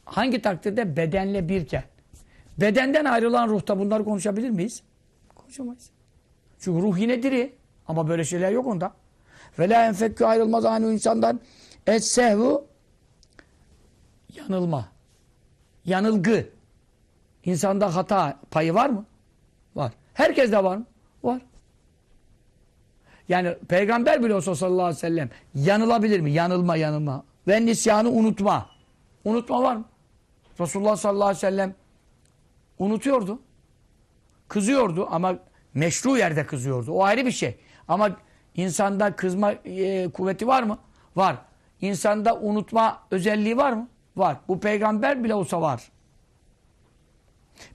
Hangi 0.04 0.42
takdirde? 0.42 0.96
Bedenle 0.96 1.48
birken. 1.48 1.84
Bedenden 2.60 3.04
ayrılan 3.04 3.48
ruhta 3.48 3.78
bunları 3.78 4.04
konuşabilir 4.04 4.50
miyiz? 4.50 4.82
Konuşamayız. 5.34 5.90
Çünkü 6.60 6.82
ruh 6.82 6.98
yine 6.98 7.22
diri. 7.22 7.59
Ama 7.90 8.08
böyle 8.08 8.24
şeyler 8.24 8.50
yok 8.50 8.66
onda. 8.66 8.92
Ve 9.58 9.68
la 9.68 9.86
enfekku 9.86 10.26
ayrılmaz 10.26 10.64
aynı 10.64 10.92
insandan. 10.92 11.40
Es 11.86 12.06
sehvu 12.06 12.66
yanılma. 14.36 14.88
Yanılgı. 15.84 16.48
İnsanda 17.44 17.96
hata 17.96 18.38
payı 18.50 18.74
var 18.74 18.90
mı? 18.90 19.04
Var. 19.76 19.92
Herkeste 20.14 20.64
var 20.64 20.76
mı? 20.76 20.86
Var. 21.22 21.40
Yani 23.28 23.54
peygamber 23.68 24.24
bile 24.24 24.34
olsa 24.34 24.54
sallallahu 24.54 24.82
aleyhi 24.82 24.96
ve 24.96 25.00
sellem 25.00 25.30
yanılabilir 25.54 26.20
mi? 26.20 26.32
Yanılma 26.32 26.76
yanılma. 26.76 27.24
Ve 27.48 27.66
nisyanı 27.66 28.10
unutma. 28.10 28.66
Unutma 29.24 29.62
var 29.62 29.76
mı? 29.76 29.84
Resulullah 30.60 30.96
sallallahu 30.96 31.24
aleyhi 31.24 31.36
ve 31.36 31.50
sellem 31.50 31.74
unutuyordu. 32.78 33.40
Kızıyordu 34.48 35.08
ama 35.10 35.38
meşru 35.74 36.18
yerde 36.18 36.46
kızıyordu. 36.46 36.92
O 36.92 37.02
ayrı 37.04 37.26
bir 37.26 37.30
şey. 37.30 37.58
Ama 37.90 38.16
insanda 38.54 39.16
kızma 39.16 39.52
e, 39.52 40.08
kuvveti 40.08 40.46
var 40.46 40.62
mı? 40.62 40.78
Var. 41.16 41.36
İnsanda 41.80 42.40
unutma 42.40 43.02
özelliği 43.10 43.56
var 43.56 43.72
mı? 43.72 43.88
Var. 44.16 44.36
Bu 44.48 44.60
peygamber 44.60 45.24
bile 45.24 45.34
olsa 45.34 45.60
var. 45.60 45.90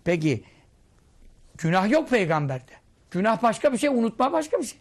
Peki 0.03 0.43
günah 1.57 1.89
yok 1.89 2.09
peygamberde. 2.09 2.71
Günah 3.11 3.43
başka 3.43 3.73
bir 3.73 3.77
şey, 3.77 3.89
unutma 3.89 4.31
başka 4.31 4.59
bir 4.59 4.63
şey. 4.63 4.79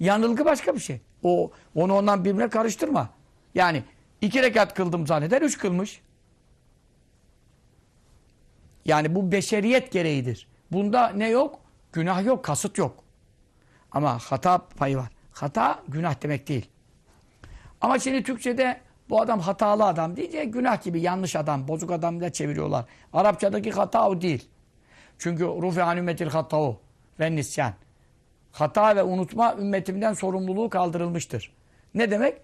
Yanılgı 0.00 0.44
başka 0.44 0.74
bir 0.74 0.80
şey. 0.80 1.00
O 1.22 1.50
onu 1.74 1.94
ondan 1.94 2.24
birbirine 2.24 2.48
karıştırma. 2.48 3.10
Yani 3.54 3.82
iki 4.20 4.42
rekat 4.42 4.74
kıldım 4.74 5.06
zanneder, 5.06 5.42
üç 5.42 5.58
kılmış. 5.58 6.00
Yani 8.84 9.14
bu 9.14 9.32
beşeriyet 9.32 9.92
gereğidir. 9.92 10.48
Bunda 10.72 11.08
ne 11.08 11.28
yok? 11.28 11.60
Günah 11.92 12.24
yok, 12.24 12.44
kasıt 12.44 12.78
yok. 12.78 13.03
Ama 13.94 14.18
hata 14.18 14.58
payı 14.58 14.96
var. 14.96 15.08
Hata 15.32 15.82
günah 15.88 16.22
demek 16.22 16.48
değil. 16.48 16.68
Ama 17.80 17.98
şimdi 17.98 18.22
Türkçe'de 18.22 18.80
bu 19.08 19.20
adam 19.20 19.40
hatalı 19.40 19.84
adam 19.84 20.16
deyince 20.16 20.44
günah 20.44 20.82
gibi 20.82 21.00
yanlış 21.00 21.36
adam, 21.36 21.68
bozuk 21.68 21.92
adam 21.92 22.20
da 22.20 22.32
çeviriyorlar. 22.32 22.84
Arapçadaki 23.12 23.70
hata 23.70 24.08
o 24.08 24.20
değil. 24.20 24.48
Çünkü 25.18 25.44
rufi 25.44 25.80
ümmetil 25.80 26.26
hatau 26.26 26.80
ve 27.20 27.36
nisyan. 27.36 27.72
Hata 28.52 28.96
ve 28.96 29.02
unutma 29.02 29.54
ümmetimden 29.54 30.12
sorumluluğu 30.12 30.70
kaldırılmıştır. 30.70 31.52
Ne 31.94 32.10
demek? 32.10 32.40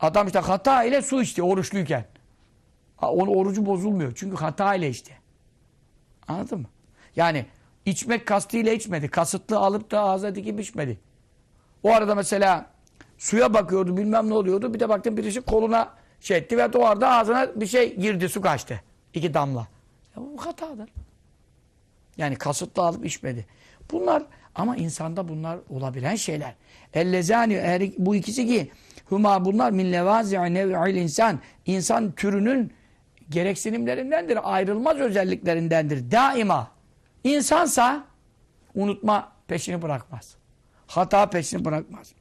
Adam 0.00 0.26
işte 0.26 0.38
hata 0.38 0.84
ile 0.84 1.02
su 1.02 1.22
içti 1.22 1.42
oruçluyken. 1.42 2.04
Onun 3.02 3.34
orucu 3.34 3.66
bozulmuyor. 3.66 4.12
Çünkü 4.14 4.36
hata 4.36 4.74
ile 4.74 4.88
içti. 4.88 5.18
Anladın 6.28 6.60
mı? 6.60 6.66
Yani 7.16 7.46
içmek 7.86 8.26
kastıyla 8.26 8.72
içmedi. 8.72 9.08
Kasıtlı 9.08 9.58
alıp 9.58 9.90
da 9.90 10.00
ağza 10.00 10.34
dikip 10.34 10.60
içmedi. 10.60 10.98
O 11.82 11.92
arada 11.92 12.14
mesela 12.14 12.66
suya 13.18 13.54
bakıyordu 13.54 13.96
bilmem 13.96 14.30
ne 14.30 14.34
oluyordu. 14.34 14.74
Bir 14.74 14.80
de 14.80 14.88
baktım 14.88 15.16
birisi 15.16 15.40
koluna 15.40 15.88
şey 16.20 16.36
etti 16.36 16.58
ve 16.58 16.66
o 16.66 16.84
arada 16.84 17.10
ağzına 17.10 17.60
bir 17.60 17.66
şey 17.66 17.96
girdi 17.96 18.28
su 18.28 18.40
kaçtı. 18.40 18.80
İki 19.14 19.34
damla. 19.34 19.68
Ya 20.16 20.22
bu 20.22 20.46
hatadır. 20.46 20.90
Yani 22.16 22.36
kasıtlı 22.36 22.82
alıp 22.82 23.06
içmedi. 23.06 23.46
Bunlar 23.90 24.22
ama 24.54 24.76
insanda 24.76 25.28
bunlar 25.28 25.58
olabilen 25.70 26.16
şeyler. 26.16 26.54
Ellezani 26.94 27.92
bu 27.98 28.14
ikisi 28.16 28.46
ki 28.46 28.70
huma 29.04 29.44
bunlar 29.44 29.70
min 29.70 29.92
levazi'i 29.92 30.54
nev'il 30.54 30.96
insan. 30.96 31.40
İnsan 31.66 32.12
türünün 32.12 32.72
gereksinimlerindendir. 33.30 34.54
Ayrılmaz 34.54 34.98
özelliklerindendir. 34.98 36.10
Daima. 36.10 36.73
İnsansa 37.24 38.04
unutma 38.74 39.32
peşini 39.48 39.82
bırakmaz. 39.82 40.36
Hata 40.86 41.30
peşini 41.30 41.64
bırakmaz. 41.64 42.12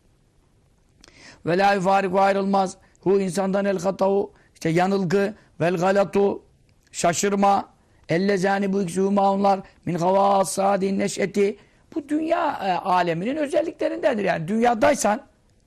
Ve 1.45 1.57
la 1.57 1.73
yufariku 1.73 2.19
ayrılmaz. 2.19 2.77
Hu 3.01 3.19
insandan 3.19 3.65
el 3.65 3.79
hatavu 3.79 4.33
işte 4.53 4.69
yanılgı 4.69 5.33
vel 5.61 5.77
galatu 5.77 6.43
şaşırma 6.91 7.69
ellezani 8.09 8.73
bu 8.73 8.81
ikisi 8.81 9.01
onlar 9.01 9.59
min 9.85 9.95
havas 9.95 10.51
sadin 10.51 10.99
neşeti 10.99 11.57
bu 11.95 12.09
dünya 12.09 12.59
e, 12.63 12.71
aleminin 12.71 13.35
özelliklerindendir. 13.35 14.23
Yani 14.23 14.47
dünyadaysan 14.47 15.21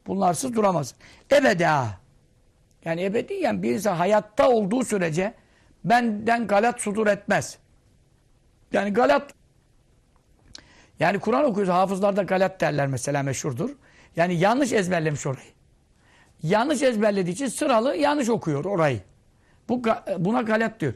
bunlarsız 0.07 0.55
duramazsın. 0.55 0.99
Ebeda. 1.33 1.87
Yani 2.85 3.05
ebediyen 3.05 3.62
bir 3.62 3.75
insan 3.75 3.96
hayatta 3.96 4.49
olduğu 4.49 4.85
sürece 4.85 5.35
benden 5.85 6.46
galat 6.46 6.81
sudur 6.81 7.07
etmez. 7.07 7.59
Yani 8.72 8.92
galat 8.92 9.35
yani 11.00 11.18
Kur'an 11.18 11.44
okuyoruz. 11.44 11.72
Hafızlarda 11.72 12.22
galat 12.22 12.61
derler 12.61 12.87
mesela 12.87 13.22
meşhurdur. 13.22 13.70
Yani 14.16 14.35
yanlış 14.35 14.72
ezberlemiş 14.72 15.26
orayı. 15.26 15.46
Yanlış 16.42 16.83
ezberlediği 16.83 17.35
için 17.35 17.46
sıralı 17.46 17.96
yanlış 17.96 18.29
okuyor 18.29 18.64
orayı. 18.64 19.00
Bu 19.68 19.83
buna 20.18 20.42
galat 20.42 20.81
diyor. 20.81 20.94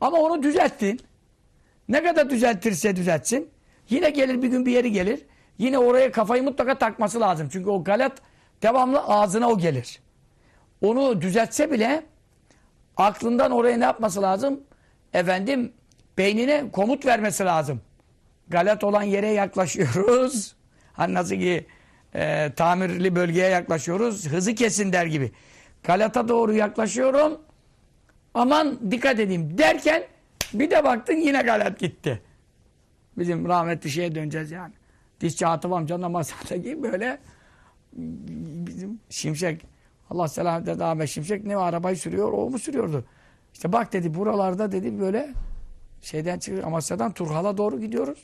Ama 0.00 0.16
onu 0.16 0.42
düzelttin. 0.42 1.00
Ne 1.88 2.02
kadar 2.02 2.30
düzeltirse 2.30 2.96
düzeltsin. 2.96 3.50
Yine 3.90 4.10
gelir 4.10 4.42
bir 4.42 4.48
gün 4.48 4.66
bir 4.66 4.72
yeri 4.72 4.92
gelir. 4.92 5.20
Yine 5.58 5.78
oraya 5.78 6.12
kafayı 6.12 6.42
mutlaka 6.42 6.78
takması 6.78 7.20
lazım. 7.20 7.48
Çünkü 7.52 7.70
o 7.70 7.84
galat 7.84 8.12
devamlı 8.62 9.00
ağzına 9.00 9.48
o 9.48 9.58
gelir. 9.58 10.00
Onu 10.80 11.20
düzeltse 11.20 11.70
bile 11.70 12.02
aklından 12.96 13.50
oraya 13.50 13.76
ne 13.76 13.84
yapması 13.84 14.22
lazım? 14.22 14.60
Efendim 15.12 15.72
beynine 16.18 16.70
komut 16.72 17.06
vermesi 17.06 17.44
lazım. 17.44 17.80
Galat 18.48 18.84
olan 18.84 19.02
yere 19.02 19.28
yaklaşıyoruz. 19.28 20.54
Hani 20.92 21.14
nasıl 21.14 21.34
ki 21.34 21.66
e, 22.14 22.52
tamirli 22.56 23.16
bölgeye 23.16 23.48
yaklaşıyoruz. 23.48 24.28
Hızı 24.28 24.54
kesin 24.54 24.92
der 24.92 25.06
gibi. 25.06 25.32
Galata 25.82 26.28
doğru 26.28 26.54
yaklaşıyorum. 26.54 27.40
Aman 28.34 28.90
dikkat 28.90 29.20
edeyim 29.20 29.58
derken 29.58 30.02
bir 30.54 30.70
de 30.70 30.84
baktın 30.84 31.14
yine 31.14 31.42
galat 31.42 31.78
gitti. 31.78 32.22
Bizim 33.18 33.48
rahmetli 33.48 33.90
şeye 33.90 34.14
döneceğiz 34.14 34.50
yani. 34.50 34.74
Dişçi 35.20 35.46
Atıf 35.46 35.72
amcanın 35.72 36.10
masadaki 36.10 36.82
böyle 36.82 37.18
bizim 37.92 39.00
Şimşek 39.10 39.66
Allah 40.10 40.28
selamet 40.28 40.68
et 40.68 40.80
Ahmet 40.80 41.08
Şimşek 41.08 41.44
ne 41.44 41.56
arabayı 41.56 41.96
sürüyor 41.96 42.32
o 42.32 42.50
mu 42.50 42.58
sürüyordu. 42.58 43.04
İşte 43.54 43.72
bak 43.72 43.92
dedi 43.92 44.14
buralarda 44.14 44.72
dedi 44.72 45.00
böyle 45.00 45.30
şeyden 46.02 46.38
çıkıyor 46.38 46.66
Amasya'dan 46.66 47.12
Turhal'a 47.12 47.56
doğru 47.56 47.80
gidiyoruz. 47.80 48.18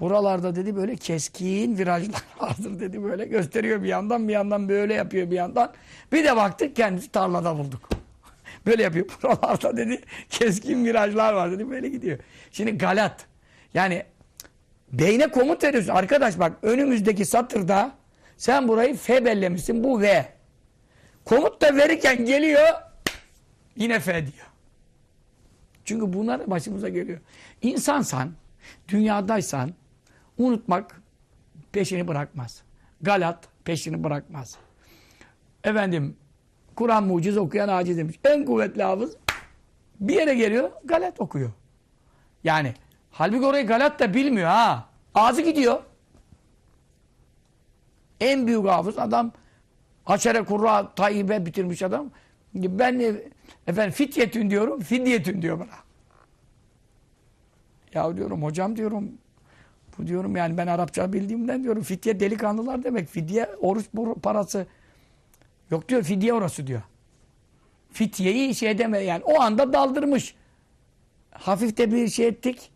Buralarda 0.00 0.56
dedi 0.56 0.76
böyle 0.76 0.96
keskin 0.96 1.78
virajlar 1.78 2.22
vardır 2.40 2.80
dedi 2.80 3.02
böyle 3.02 3.24
gösteriyor 3.24 3.82
bir 3.82 3.88
yandan 3.88 4.28
bir 4.28 4.32
yandan 4.32 4.68
böyle 4.68 4.94
yapıyor 4.94 5.30
bir 5.30 5.36
yandan. 5.36 5.72
Bir 6.12 6.24
de 6.24 6.36
baktık 6.36 6.76
kendisi 6.76 7.12
tarlada 7.12 7.58
bulduk. 7.58 7.88
böyle 8.66 8.82
yapıyor. 8.82 9.06
Buralarda 9.22 9.76
dedi 9.76 10.00
keskin 10.30 10.84
virajlar 10.84 11.32
var 11.32 11.52
dedi 11.52 11.70
böyle 11.70 11.88
gidiyor. 11.88 12.18
Şimdi 12.52 12.78
galat 12.78 13.26
yani 13.74 14.02
beyne 14.92 15.28
komut 15.28 15.64
veriyorsun. 15.64 15.92
Arkadaş 15.92 16.38
bak 16.38 16.52
önümüzdeki 16.62 17.24
satırda 17.24 17.92
sen 18.36 18.68
burayı 18.68 18.96
F 18.96 19.24
bellemişsin. 19.24 19.84
Bu 19.84 20.00
V. 20.00 20.26
Komut 21.24 21.62
da 21.62 21.76
verirken 21.76 22.24
geliyor 22.24 22.68
yine 23.76 24.00
F 24.00 24.12
diyor. 24.12 24.46
Çünkü 25.88 26.12
bunlar 26.12 26.50
başımıza 26.50 26.88
geliyor. 26.88 27.18
İnsansan, 27.62 28.32
dünyadaysan 28.88 29.74
unutmak 30.38 31.02
peşini 31.72 32.08
bırakmaz. 32.08 32.62
Galat 33.02 33.48
peşini 33.64 34.04
bırakmaz. 34.04 34.56
Efendim 35.64 36.16
Kur'an 36.76 37.04
muciz 37.04 37.36
okuyan 37.36 37.68
aciz 37.68 37.98
demiş. 37.98 38.16
En 38.24 38.44
kuvvetli 38.44 38.82
hafız 38.82 39.16
bir 40.00 40.14
yere 40.14 40.34
geliyor 40.34 40.70
galat 40.84 41.20
okuyor. 41.20 41.52
Yani 42.44 42.74
Halbuki 43.10 43.46
orayı 43.46 43.66
Galat 43.66 44.00
da 44.00 44.14
bilmiyor 44.14 44.48
ha. 44.48 44.88
Ağzı 45.14 45.42
gidiyor. 45.42 45.82
En 48.20 48.46
büyük 48.46 48.66
hafız 48.66 48.98
adam 48.98 49.32
Haşere 50.04 50.44
Kurra 50.44 50.94
Tayyip'e 50.94 51.46
bitirmiş 51.46 51.82
adam. 51.82 52.10
Ben 52.54 53.00
efendim 53.68 53.92
fityetün 53.92 54.50
diyorum, 54.50 54.80
fidyetün 54.80 55.42
diyor 55.42 55.58
bana. 55.60 55.78
Ya 57.94 58.16
diyorum 58.16 58.42
hocam 58.42 58.76
diyorum 58.76 59.12
bu 59.98 60.06
diyorum 60.06 60.36
yani 60.36 60.56
ben 60.56 60.66
Arapça 60.66 61.12
bildiğimden 61.12 61.62
diyorum 61.62 61.82
fidye 61.82 62.20
delikanlılar 62.20 62.84
demek. 62.84 63.08
Fidye 63.08 63.46
oruç 63.60 63.86
parası. 64.22 64.66
Yok 65.70 65.88
diyor 65.88 66.02
fidye 66.02 66.32
orası 66.32 66.66
diyor. 66.66 66.82
Fityeyi 67.92 68.54
şey 68.54 68.78
deme 68.78 68.98
yani 68.98 69.22
o 69.24 69.40
anda 69.40 69.72
daldırmış. 69.72 70.34
Hafif 71.30 71.76
de 71.76 71.92
bir 71.92 72.08
şey 72.08 72.26
ettik. 72.26 72.70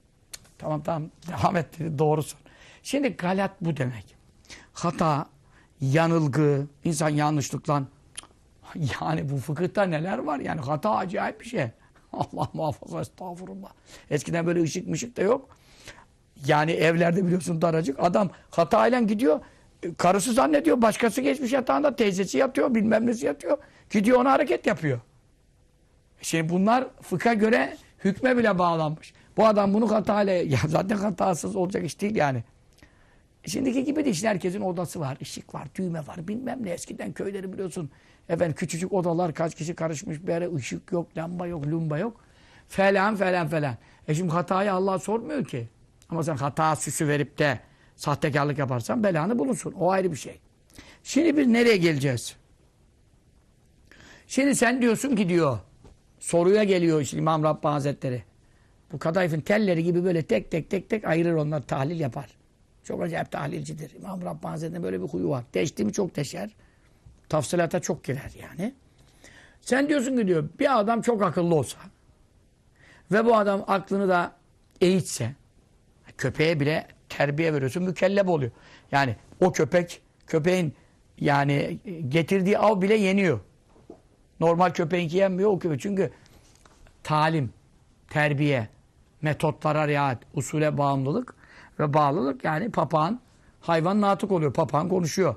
Tamam 0.59 0.83
tamam 0.83 1.11
devam 1.29 1.57
et 1.57 1.79
dedi 1.79 1.99
doğrusun. 1.99 2.39
Şimdi 2.83 3.09
galat 3.09 3.51
bu 3.61 3.77
demek. 3.77 4.17
Hata, 4.73 5.27
yanılgı, 5.81 6.67
insan 6.85 7.09
yanlışlıkla 7.09 7.83
yani 9.01 9.31
bu 9.31 9.37
fıkıhta 9.37 9.83
neler 9.83 10.19
var 10.19 10.39
yani 10.39 10.61
hata 10.61 10.91
acayip 10.91 11.41
bir 11.41 11.47
şey. 11.47 11.67
Allah 12.13 12.49
muhafaza 12.53 13.01
estağfurullah. 13.01 13.73
Eskiden 14.11 14.47
böyle 14.47 14.63
ışık 14.63 14.89
mışık 14.89 15.17
da 15.17 15.23
yok. 15.23 15.49
Yani 16.47 16.73
evlerde 16.73 17.25
biliyorsun 17.25 17.63
daracık. 17.63 18.01
Adam 18.01 18.31
hatayla 18.51 19.01
gidiyor. 19.01 19.41
Karısı 19.97 20.33
zannediyor. 20.33 20.83
Başkası 20.83 21.21
geçmiş 21.21 21.53
yatağında. 21.53 21.97
Teyzesi 21.97 22.39
yatıyor. 22.39 22.75
Bilmem 22.75 23.07
nesi 23.07 23.27
yatıyor. 23.27 23.59
Gidiyor 23.91 24.21
ona 24.21 24.33
hareket 24.33 24.67
yapıyor. 24.67 25.01
Şimdi 26.23 26.49
bunlar 26.49 26.85
fıkha 27.03 27.35
göre 27.35 27.77
hükme 28.05 28.37
bile 28.37 28.59
bağlanmış. 28.59 29.15
Bu 29.37 29.47
adam 29.47 29.75
bunu 29.75 29.91
hatayla... 29.91 30.33
Ya 30.43 30.59
zaten 30.67 30.97
hatasız 30.97 31.57
olacak 31.57 31.85
iş 31.85 32.01
değil 32.01 32.17
yani. 32.17 32.45
Şimdiki 33.47 33.85
gibi 33.85 34.05
de 34.05 34.11
işte 34.11 34.29
herkesin 34.29 34.61
odası 34.61 35.01
var, 35.01 35.19
ışık 35.23 35.55
var, 35.55 35.69
düğme 35.75 36.07
var, 36.07 36.29
bilmem 36.29 36.59
ne. 36.63 36.71
Eskiden 36.71 37.13
köyleri 37.13 37.53
biliyorsun. 37.53 37.91
Efendim 38.29 38.55
küçücük 38.55 38.93
odalar, 38.93 39.35
kaç 39.35 39.55
kişi 39.55 39.75
karışmış 39.75 40.23
bir 40.23 40.29
yere 40.29 40.55
ışık 40.55 40.93
yok, 40.93 41.17
lamba 41.17 41.47
yok, 41.47 41.67
lumba 41.67 41.99
yok. 41.99 42.21
Falan 42.69 43.17
falan 43.17 43.49
falan. 43.49 43.77
E 44.09 44.15
şimdi 44.15 44.33
hatayı 44.33 44.73
Allah 44.73 44.99
sormuyor 44.99 45.45
ki. 45.45 45.69
Ama 46.09 46.23
sen 46.23 46.37
hata 46.37 46.77
süsü 46.77 47.09
verip 47.09 47.39
de 47.39 47.61
sahtekarlık 47.97 48.59
yaparsan 48.59 49.05
belanı 49.05 49.39
bulursun. 49.39 49.73
O 49.73 49.91
ayrı 49.91 50.13
bir 50.13 50.17
şey. 50.17 50.41
Şimdi 51.03 51.37
biz 51.37 51.47
nereye 51.47 51.77
geleceğiz? 51.77 52.37
Şimdi 54.27 54.55
sen 54.55 54.83
diyorsun 54.83 55.17
ki 55.17 55.29
diyor, 55.29 55.59
soruya 56.19 56.65
geliyor 56.65 57.01
işte 57.01 57.19
İmam 57.19 57.43
Rabbani 57.43 57.73
Hazretleri. 57.73 58.23
Bu 58.93 58.99
kadayıfın 58.99 59.41
telleri 59.41 59.85
gibi 59.85 60.05
böyle 60.05 60.23
tek 60.23 60.51
tek 60.51 60.71
tek 60.71 60.91
tek 60.91 61.05
ayırır 61.05 61.33
onlar, 61.35 61.63
tahlil 61.63 62.01
yapar. 62.01 62.31
Çok 62.85 63.03
acayip 63.03 63.31
tahlilcidir. 63.31 63.95
İmam 63.95 64.23
Rabbani 64.23 64.51
Hazretleri'nin 64.51 64.85
böyle 64.85 65.03
bir 65.03 65.09
huyu 65.09 65.29
var. 65.29 65.45
Deşti 65.55 65.85
mi 65.85 65.93
çok 65.93 66.17
deşer. 66.17 66.51
Tafsilata 67.33 67.81
çok 67.81 68.05
girer 68.05 68.31
yani. 68.42 68.75
Sen 69.61 69.88
diyorsun 69.88 70.16
ki 70.16 70.27
diyor 70.27 70.49
bir 70.59 70.81
adam 70.81 71.03
çok 71.03 71.23
akıllı 71.23 71.55
olsa 71.55 71.79
ve 73.12 73.25
bu 73.25 73.37
adam 73.37 73.64
aklını 73.66 74.09
da 74.09 74.33
eğitse 74.81 75.35
köpeğe 76.18 76.61
bile 76.61 76.87
terbiye 77.09 77.55
veriyorsun 77.55 77.83
mükellef 77.83 78.29
oluyor. 78.29 78.51
Yani 78.92 79.16
o 79.40 79.53
köpek 79.53 80.03
köpeğin 80.27 80.75
yani 81.18 81.79
getirdiği 82.09 82.59
av 82.59 82.83
bile 82.83 82.95
yeniyor. 82.95 83.40
Normal 84.40 84.71
köpeğinki 84.71 85.16
yenmiyor 85.16 85.51
o 85.51 85.59
köpek. 85.59 85.81
Çünkü 85.81 86.11
talim, 87.03 87.53
terbiye, 88.11 88.68
metotlara 89.23 89.88
riayet, 89.88 90.18
usule 90.35 90.79
bağımlılık 90.79 91.35
ve 91.79 91.95
bağlılık 91.95 92.45
yani 92.45 92.71
papağan 92.71 93.21
hayvan 93.61 94.01
natık 94.01 94.33
oluyor. 94.33 94.53
Papağan 94.53 94.88
konuşuyor. 94.88 95.35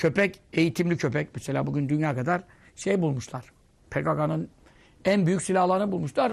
Köpek 0.00 0.40
eğitimli 0.52 0.96
köpek. 0.96 1.28
Mesela 1.34 1.66
bugün 1.66 1.88
dünya 1.88 2.14
kadar 2.14 2.42
şey 2.76 3.02
bulmuşlar. 3.02 3.44
PKK'nın 3.90 4.48
en 5.04 5.26
büyük 5.26 5.42
silahlarını 5.42 5.92
bulmuşlar. 5.92 6.32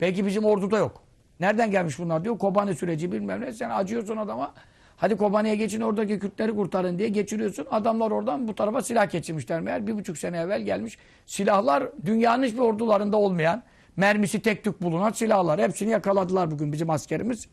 Belki 0.00 0.26
bizim 0.26 0.44
orduda 0.44 0.78
yok. 0.78 1.02
Nereden 1.40 1.70
gelmiş 1.70 1.98
bunlar 1.98 2.24
diyor. 2.24 2.38
Kobani 2.38 2.74
süreci 2.74 3.12
bilmem 3.12 3.40
ne. 3.40 3.52
Sen 3.52 3.70
acıyorsun 3.70 4.16
adama. 4.16 4.54
Hadi 4.96 5.16
Kobani'ye 5.16 5.56
geçin 5.56 5.80
oradaki 5.80 6.18
Kürtleri 6.18 6.54
kurtarın 6.54 6.98
diye 6.98 7.08
geçiriyorsun. 7.08 7.66
Adamlar 7.70 8.10
oradan 8.10 8.48
bu 8.48 8.54
tarafa 8.54 8.82
silah 8.82 9.10
geçirmişler 9.10 9.60
meğer. 9.60 9.86
Bir 9.86 9.94
buçuk 9.94 10.18
sene 10.18 10.38
evvel 10.38 10.62
gelmiş. 10.62 10.98
Silahlar 11.26 11.84
dünyanın 12.06 12.44
hiçbir 12.44 12.60
ordularında 12.60 13.16
olmayan, 13.16 13.62
mermisi 13.96 14.42
tek 14.42 14.64
tük 14.64 14.82
bulunan 14.82 15.10
silahlar. 15.10 15.60
Hepsini 15.60 15.90
yakaladılar 15.90 16.50
bugün 16.50 16.72
bizim 16.72 16.90
askerimiz. 16.90 17.48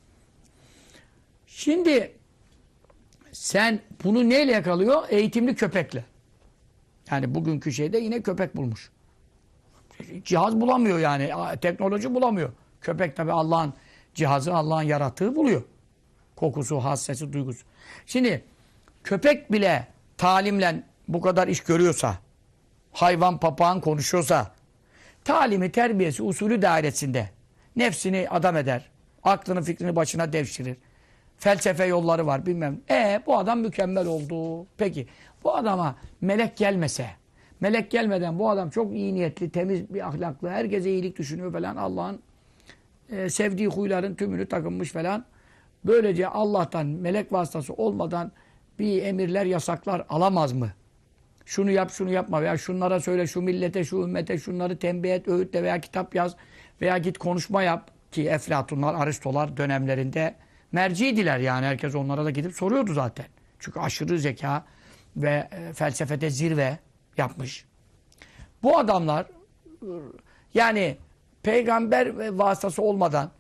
Şimdi 1.47 2.11
sen 3.33 3.79
bunu 4.03 4.29
neyle 4.29 4.51
yakalıyor? 4.51 5.03
Eğitimli 5.09 5.55
köpekle. 5.55 6.05
Yani 7.11 7.35
bugünkü 7.35 7.71
şeyde 7.71 7.97
yine 7.97 8.21
köpek 8.21 8.55
bulmuş. 8.55 8.91
Cihaz 10.23 10.61
bulamıyor 10.61 10.99
yani. 10.99 11.31
Teknoloji 11.61 12.15
bulamıyor. 12.15 12.49
Köpek 12.81 13.15
tabi 13.15 13.31
Allah'ın 13.31 13.73
cihazı, 14.15 14.53
Allah'ın 14.53 14.83
yarattığı 14.83 15.35
buluyor. 15.35 15.63
Kokusu, 16.35 16.77
hassesi, 16.77 17.33
duygusu. 17.33 17.65
Şimdi 18.05 18.43
köpek 19.03 19.51
bile 19.51 19.87
talimle 20.17 20.83
bu 21.07 21.21
kadar 21.21 21.47
iş 21.47 21.59
görüyorsa, 21.59 22.17
hayvan 22.91 23.39
papağan 23.39 23.81
konuşuyorsa, 23.81 24.51
talimi, 25.23 25.71
terbiyesi, 25.71 26.23
usulü 26.23 26.61
dairesinde 26.61 27.29
nefsini 27.75 28.27
adam 28.29 28.57
eder, 28.57 28.89
aklını, 29.23 29.61
fikrini 29.63 29.95
başına 29.95 30.33
devşirir. 30.33 30.77
Felsefe 31.43 31.85
yolları 31.85 32.25
var 32.25 32.45
bilmem. 32.45 32.81
E 32.89 33.21
bu 33.25 33.37
adam 33.37 33.59
mükemmel 33.59 34.07
oldu. 34.07 34.67
Peki 34.77 35.07
bu 35.43 35.55
adama 35.55 35.95
melek 36.21 36.57
gelmese, 36.57 37.07
melek 37.59 37.91
gelmeden 37.91 38.39
bu 38.39 38.49
adam 38.49 38.69
çok 38.69 38.93
iyi 38.93 39.15
niyetli, 39.15 39.49
temiz 39.49 39.93
bir 39.93 40.07
ahlaklı, 40.07 40.49
herkese 40.49 40.89
iyilik 40.89 41.17
düşünüyor 41.17 41.53
falan 41.53 41.75
Allah'ın 41.75 42.21
e, 43.09 43.29
sevdiği 43.29 43.67
huyların 43.67 44.15
tümünü 44.15 44.45
takınmış 44.45 44.91
falan. 44.91 45.25
Böylece 45.85 46.27
Allah'tan 46.27 46.85
melek 46.85 47.33
vasıtası 47.33 47.73
olmadan 47.73 48.31
bir 48.79 49.03
emirler, 49.03 49.45
yasaklar 49.45 50.05
alamaz 50.09 50.53
mı? 50.53 50.69
Şunu 51.45 51.71
yap, 51.71 51.91
şunu 51.91 52.11
yapma 52.11 52.41
veya 52.41 52.57
şunlara 52.57 52.99
söyle, 52.99 53.27
şu 53.27 53.41
millete, 53.41 53.83
şu 53.83 53.97
ümmete 53.97 54.37
şunları 54.37 54.77
tembih 54.77 55.13
et, 55.13 55.27
öğütle 55.27 55.63
veya 55.63 55.81
kitap 55.81 56.15
yaz 56.15 56.35
veya 56.81 56.97
git 56.97 57.17
konuşma 57.17 57.63
yap 57.63 57.91
ki 58.11 58.29
Eflatunlar, 58.29 58.95
Aristolar 58.95 59.57
dönemlerinde 59.57 60.35
merciydiler 60.73 61.39
yani. 61.39 61.65
Herkes 61.65 61.95
onlara 61.95 62.25
da 62.25 62.29
gidip 62.29 62.53
soruyordu 62.53 62.93
zaten. 62.93 63.25
Çünkü 63.59 63.79
aşırı 63.79 64.19
zeka 64.19 64.65
ve 65.15 65.49
e, 65.51 65.73
felsefede 65.73 66.29
zirve 66.29 66.79
yapmış. 67.17 67.65
Bu 68.63 68.77
adamlar 68.77 69.25
yani 70.53 70.97
peygamber 71.43 72.29
vasıtası 72.29 72.81
olmadan, 72.81 73.31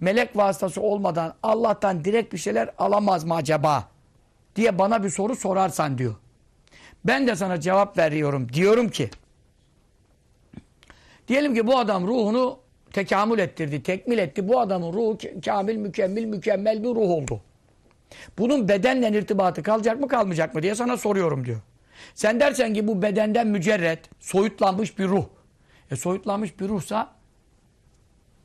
melek 0.00 0.36
vasıtası 0.36 0.80
olmadan 0.80 1.34
Allah'tan 1.42 2.04
direkt 2.04 2.32
bir 2.32 2.38
şeyler 2.38 2.70
alamaz 2.78 3.24
mı 3.24 3.34
acaba? 3.34 3.92
diye 4.56 4.78
bana 4.78 5.04
bir 5.04 5.10
soru 5.10 5.36
sorarsan 5.36 5.98
diyor. 5.98 6.14
Ben 7.04 7.26
de 7.26 7.36
sana 7.36 7.60
cevap 7.60 7.98
veriyorum. 7.98 8.48
Diyorum 8.52 8.88
ki 8.88 9.10
diyelim 11.28 11.54
ki 11.54 11.66
bu 11.66 11.78
adam 11.78 12.06
ruhunu 12.06 12.58
tekamül 12.92 13.38
ettirdi, 13.38 13.82
tekmil 13.82 14.18
etti. 14.18 14.48
Bu 14.48 14.60
adamın 14.60 14.92
ruhu 14.92 15.18
kamil, 15.44 15.76
mükemmel, 15.76 16.24
mükemmel 16.24 16.82
bir 16.82 16.88
ruh 16.88 17.10
oldu. 17.10 17.40
Bunun 18.38 18.68
bedenle 18.68 19.18
irtibatı 19.18 19.62
kalacak 19.62 20.00
mı 20.00 20.08
kalmayacak 20.08 20.54
mı 20.54 20.62
diye 20.62 20.74
sana 20.74 20.96
soruyorum 20.96 21.44
diyor. 21.44 21.60
Sen 22.14 22.40
dersen 22.40 22.74
ki 22.74 22.88
bu 22.88 23.02
bedenden 23.02 23.46
mücerret, 23.46 24.10
soyutlanmış 24.20 24.98
bir 24.98 25.08
ruh. 25.08 25.24
E 25.90 25.96
soyutlanmış 25.96 26.60
bir 26.60 26.68
ruhsa 26.68 27.14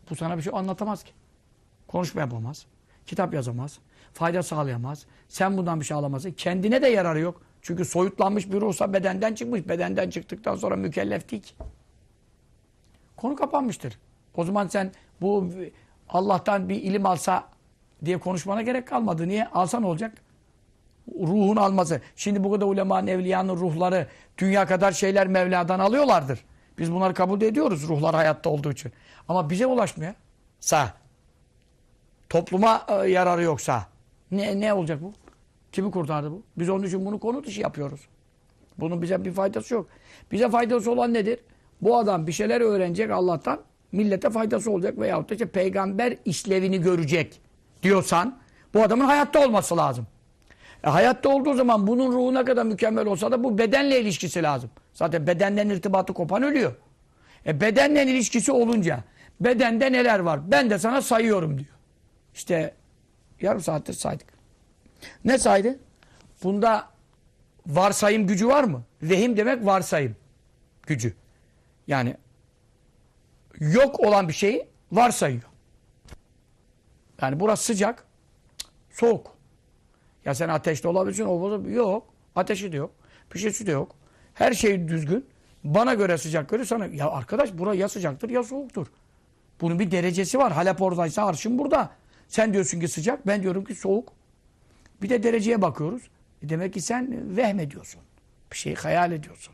bu 0.10 0.16
sana 0.16 0.38
bir 0.38 0.42
şey 0.42 0.54
anlatamaz 0.56 1.04
ki. 1.04 1.12
Konuşma 1.88 2.22
yapamaz. 2.22 2.66
Kitap 3.06 3.34
yazamaz. 3.34 3.80
Fayda 4.14 4.44
sağlayamaz. 4.44 5.06
Sen 5.28 5.58
bundan 5.58 5.80
bir 5.80 5.86
şey 5.86 5.98
alamazsın. 5.98 6.32
Kendine 6.32 6.82
de 6.82 6.88
yararı 6.88 7.20
yok. 7.20 7.42
Çünkü 7.62 7.86
soyutlanmış 7.86 8.52
bir 8.52 8.62
ruhsa 8.62 8.94
bedenden 8.94 9.36
çıkmış. 9.36 9.68
Bedenden 9.68 10.10
çıktıktan 10.10 10.56
sonra 10.56 10.76
mükellef 10.76 11.32
değil 11.32 11.42
ki. 11.42 11.54
Konu 13.16 13.36
kapanmıştır. 13.36 14.00
O 14.38 14.44
zaman 14.44 14.68
sen 14.68 14.92
bu 15.22 15.50
Allah'tan 16.10 16.70
bir 16.70 16.76
ilim 16.76 17.06
alsa 17.06 17.48
diye 18.06 18.18
konuşmana 18.18 18.62
gerek 18.62 18.88
kalmadı. 18.88 19.28
Niye? 19.28 19.48
Alsan 19.48 19.84
olacak. 19.84 20.18
Ruhun 21.20 21.56
alması. 21.56 22.02
Şimdi 22.16 22.44
bu 22.44 22.52
kadar 22.52 22.66
ulemanın, 22.66 23.08
evliyanın 23.08 23.56
ruhları 23.56 24.08
dünya 24.38 24.66
kadar 24.66 24.92
şeyler 24.92 25.28
Mevla'dan 25.28 25.80
alıyorlardır. 25.80 26.40
Biz 26.78 26.92
bunları 26.92 27.14
kabul 27.14 27.42
ediyoruz 27.42 27.88
ruhlar 27.88 28.16
hayatta 28.16 28.50
olduğu 28.50 28.72
için. 28.72 28.92
Ama 29.28 29.50
bize 29.50 29.66
ulaşmıyor. 29.66 30.14
Sa. 30.60 30.94
Topluma 32.30 32.86
e, 32.88 32.94
yararı 32.94 33.44
yoksa. 33.44 33.86
Ne, 34.32 34.60
ne 34.60 34.74
olacak 34.74 35.02
bu? 35.02 35.14
Kimi 35.72 35.92
kurtardı 35.92 36.32
bu? 36.32 36.44
Biz 36.58 36.70
onun 36.70 36.84
için 36.84 37.06
bunu 37.06 37.20
konu 37.20 37.44
dışı 37.44 37.62
yapıyoruz. 37.62 38.02
Bunun 38.78 39.02
bize 39.02 39.26
bir 39.26 39.32
faydası 39.32 39.74
yok. 39.74 39.88
Bize 40.32 40.50
faydası 40.50 40.92
olan 40.92 41.14
nedir? 41.14 41.40
Bu 41.82 41.98
adam 41.98 42.28
bir 42.28 42.32
şeyler 42.32 42.62
öğrenecek 42.62 43.12
Allah'tan 43.12 43.60
millete 43.92 44.30
faydası 44.30 44.72
olacak 44.72 45.00
veyahut 45.00 45.30
da 45.30 45.34
işte 45.34 45.46
peygamber 45.46 46.18
işlevini 46.26 46.82
görecek 46.82 47.42
diyorsan 47.84 48.40
bu 48.74 48.84
adamın 48.84 49.06
hayatta 49.06 49.46
olması 49.46 49.78
lazım. 49.78 50.08
E, 50.84 50.90
hayatta 50.90 51.30
olduğu 51.30 51.54
zaman 51.54 51.88
bunun 51.88 52.12
ruhu 52.12 52.34
ne 52.34 52.46
kadar 52.46 52.64
mükemmel 52.64 53.06
olsa 53.06 53.32
da 53.32 53.44
bu 53.44 53.58
bedenle 53.58 54.02
ilişkisi 54.02 54.44
lazım. 54.44 54.70
Zaten 54.94 55.28
bedenden 55.28 55.70
irtibatı 55.70 56.14
kopan 56.14 56.44
ölüyor. 56.44 56.76
E, 57.46 57.62
bedenle 57.62 58.04
ilişkisi 58.04 58.52
olunca 58.52 59.04
bedende 59.42 59.92
neler 59.92 60.20
var? 60.20 60.52
Ben 60.52 60.70
de 60.70 60.80
sana 60.80 61.02
sayıyorum 61.02 61.58
diyor. 61.58 61.70
İşte 62.36 62.74
yarım 63.42 63.62
saattir 63.62 63.94
saydık. 63.94 64.28
Ne 65.26 65.38
saydı? 65.38 65.80
Bunda 66.44 66.90
varsayım 67.68 68.28
gücü 68.28 68.48
var 68.48 68.64
mı? 68.64 68.84
Vehim 69.02 69.38
demek 69.38 69.66
varsayım 69.66 70.16
gücü. 70.88 71.14
Yani 71.88 72.16
yok 73.60 74.00
olan 74.00 74.28
bir 74.28 74.34
şeyi 74.34 74.68
varsayıyor. 74.92 75.44
Yani 77.22 77.40
burası 77.40 77.64
sıcak, 77.64 78.06
soğuk. 78.92 79.38
Ya 80.26 80.36
sen 80.36 80.50
ateşte 80.50 80.88
olabilirsin, 80.88 81.26
o 81.26 81.70
yok. 81.70 82.08
Ateşi 82.36 82.72
de 82.72 82.78
yok. 82.78 82.92
Bir 83.34 83.40
şeysi 83.40 83.68
de 83.68 83.72
yok. 83.72 83.96
Her 84.34 84.54
şey 84.54 84.88
düzgün. 84.88 85.26
Bana 85.64 85.94
göre 85.94 86.18
sıcak 86.18 86.50
göre 86.50 86.66
sana. 86.66 86.86
Ya 86.86 87.10
arkadaş 87.10 87.54
bura 87.54 87.74
ya 87.74 87.90
sıcaktır 87.90 88.30
ya 88.30 88.44
soğuktur. 88.44 88.88
Bunun 89.62 89.80
bir 89.80 89.92
derecesi 89.92 90.38
var. 90.38 90.52
Halep 90.52 90.82
oradaysa 90.82 91.26
arşın 91.26 91.60
burada. 91.60 91.90
Sen 92.28 92.54
diyorsun 92.54 92.80
ki 92.80 92.88
sıcak, 92.88 93.28
ben 93.28 93.44
diyorum 93.44 93.66
ki 93.66 93.76
soğuk. 93.76 94.14
Bir 95.02 95.10
de 95.10 95.24
dereceye 95.24 95.62
bakıyoruz. 95.62 96.10
E 96.44 96.50
demek 96.50 96.74
ki 96.74 96.82
sen 96.82 97.38
vehmediyorsun. 97.38 98.02
Bir 98.52 98.58
şeyi 98.58 98.76
hayal 98.76 99.12
ediyorsun. 99.12 99.54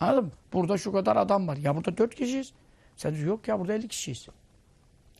Anladın 0.00 0.24
mı? 0.24 0.30
Burada 0.52 0.78
şu 0.78 0.92
kadar 0.92 1.16
adam 1.16 1.48
var. 1.48 1.56
Ya 1.56 1.76
burada 1.76 1.96
dört 1.96 2.14
kişiyiz. 2.14 2.52
Sen 2.96 3.10
diyorsun 3.10 3.28
yok 3.28 3.48
ya 3.48 3.60
burada 3.60 3.74
elli 3.74 3.88
kişiyiz. 3.88 4.28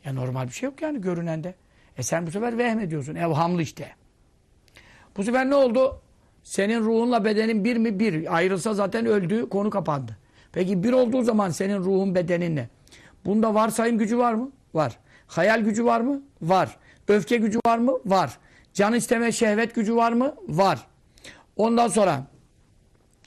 Ya 0.04 0.12
normal 0.12 0.46
bir 0.46 0.52
şey 0.52 0.66
yok 0.68 0.82
yani 0.82 1.00
görünende. 1.00 1.54
E 1.96 2.02
sen 2.02 2.26
bu 2.26 2.30
sefer 2.30 2.58
vehmediyorsun. 2.58 3.14
Evhamlı 3.14 3.62
işte. 3.62 3.92
Bu 5.16 5.24
sefer 5.24 5.50
ne 5.50 5.54
oldu? 5.54 6.00
Senin 6.42 6.80
ruhunla 6.80 7.24
bedenin 7.24 7.64
bir 7.64 7.76
mi? 7.76 7.98
Bir. 8.00 8.36
Ayrılsa 8.36 8.74
zaten 8.74 9.06
öldü, 9.06 9.48
konu 9.48 9.70
kapandı. 9.70 10.16
Peki 10.52 10.82
bir 10.82 10.92
olduğu 10.92 11.22
zaman 11.22 11.50
senin 11.50 11.78
ruhun 11.78 12.14
bedeninle. 12.14 12.68
Bunda 13.24 13.54
varsayım 13.54 13.98
gücü 13.98 14.18
var 14.18 14.34
mı? 14.34 14.50
Var. 14.74 14.98
Hayal 15.26 15.60
gücü 15.60 15.84
var 15.84 16.00
mı? 16.00 16.22
Var. 16.42 16.76
Öfke 17.08 17.36
gücü 17.36 17.58
var 17.66 17.78
mı? 17.78 17.92
Var. 18.06 18.38
Can 18.74 18.94
isteme, 18.94 19.32
şehvet 19.32 19.74
gücü 19.74 19.96
var 19.96 20.12
mı? 20.12 20.34
Var. 20.48 20.86
Ondan 21.56 21.88
sonra 21.88 22.22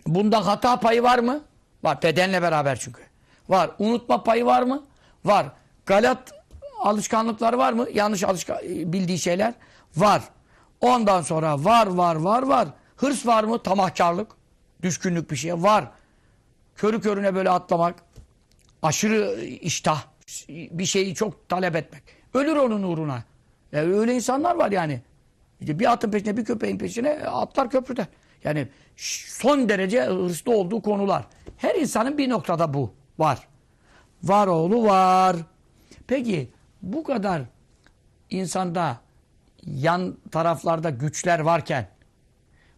bunda 0.08 0.48
hata 0.48 0.80
payı 0.80 1.04
var 1.04 1.20
mı? 1.20 1.42
Var. 1.84 2.02
Bedenle 2.04 2.42
beraber 2.42 2.80
çünkü. 2.80 3.07
Var. 3.50 3.72
Unutma 3.80 4.24
payı 4.24 4.46
var 4.46 4.62
mı? 4.62 4.84
Var. 5.26 5.46
Galat 5.86 6.34
alışkanlıkları 6.80 7.58
var 7.58 7.74
mı? 7.74 7.88
Yanlış 7.94 8.24
alışkan 8.24 8.58
bildiği 8.64 9.20
şeyler 9.20 9.54
var. 9.96 10.22
Ondan 10.82 11.22
sonra 11.22 11.64
var 11.64 11.88
var 11.88 12.16
var 12.16 12.44
var. 12.44 12.68
Hırs 12.96 13.26
var 13.26 13.44
mı? 13.44 13.64
Tamahkarlık. 13.64 14.32
Düşkünlük 14.82 15.32
bir 15.32 15.36
şey 15.36 15.54
var. 15.54 15.92
Körü 16.76 17.02
körüne 17.02 17.36
böyle 17.36 17.50
atlamak. 17.50 17.96
Aşırı 18.82 19.46
iştah. 19.46 20.04
Bir 20.50 20.86
şeyi 20.86 21.16
çok 21.16 21.50
talep 21.50 21.76
etmek. 21.76 22.04
Ölür 22.34 22.56
onun 22.56 22.84
uğruna. 22.84 23.24
Yani 23.72 23.94
öyle 23.94 24.16
insanlar 24.16 24.56
var 24.56 24.72
yani. 24.72 25.02
İşte 25.60 25.80
bir 25.80 25.92
atın 25.92 26.12
peşine 26.12 26.38
bir 26.38 26.46
köpeğin 26.46 26.78
peşine 26.78 27.10
atlar 27.20 27.70
köprüde. 27.70 28.08
Yani 28.44 28.68
son 29.28 29.70
derece 29.70 30.04
hırslı 30.04 30.52
olduğu 30.52 30.82
konular. 30.82 31.26
Her 31.58 31.76
insanın 31.76 32.18
bir 32.18 32.30
noktada 32.30 32.74
bu 32.74 32.94
var. 33.20 33.48
Var 34.24 34.48
oğlu 34.48 34.84
var. 34.84 35.36
Peki 36.08 36.50
bu 36.82 37.04
kadar 37.04 37.42
insanda 38.30 38.98
yan 39.66 40.18
taraflarda 40.32 40.90
güçler 40.90 41.40
varken 41.40 41.88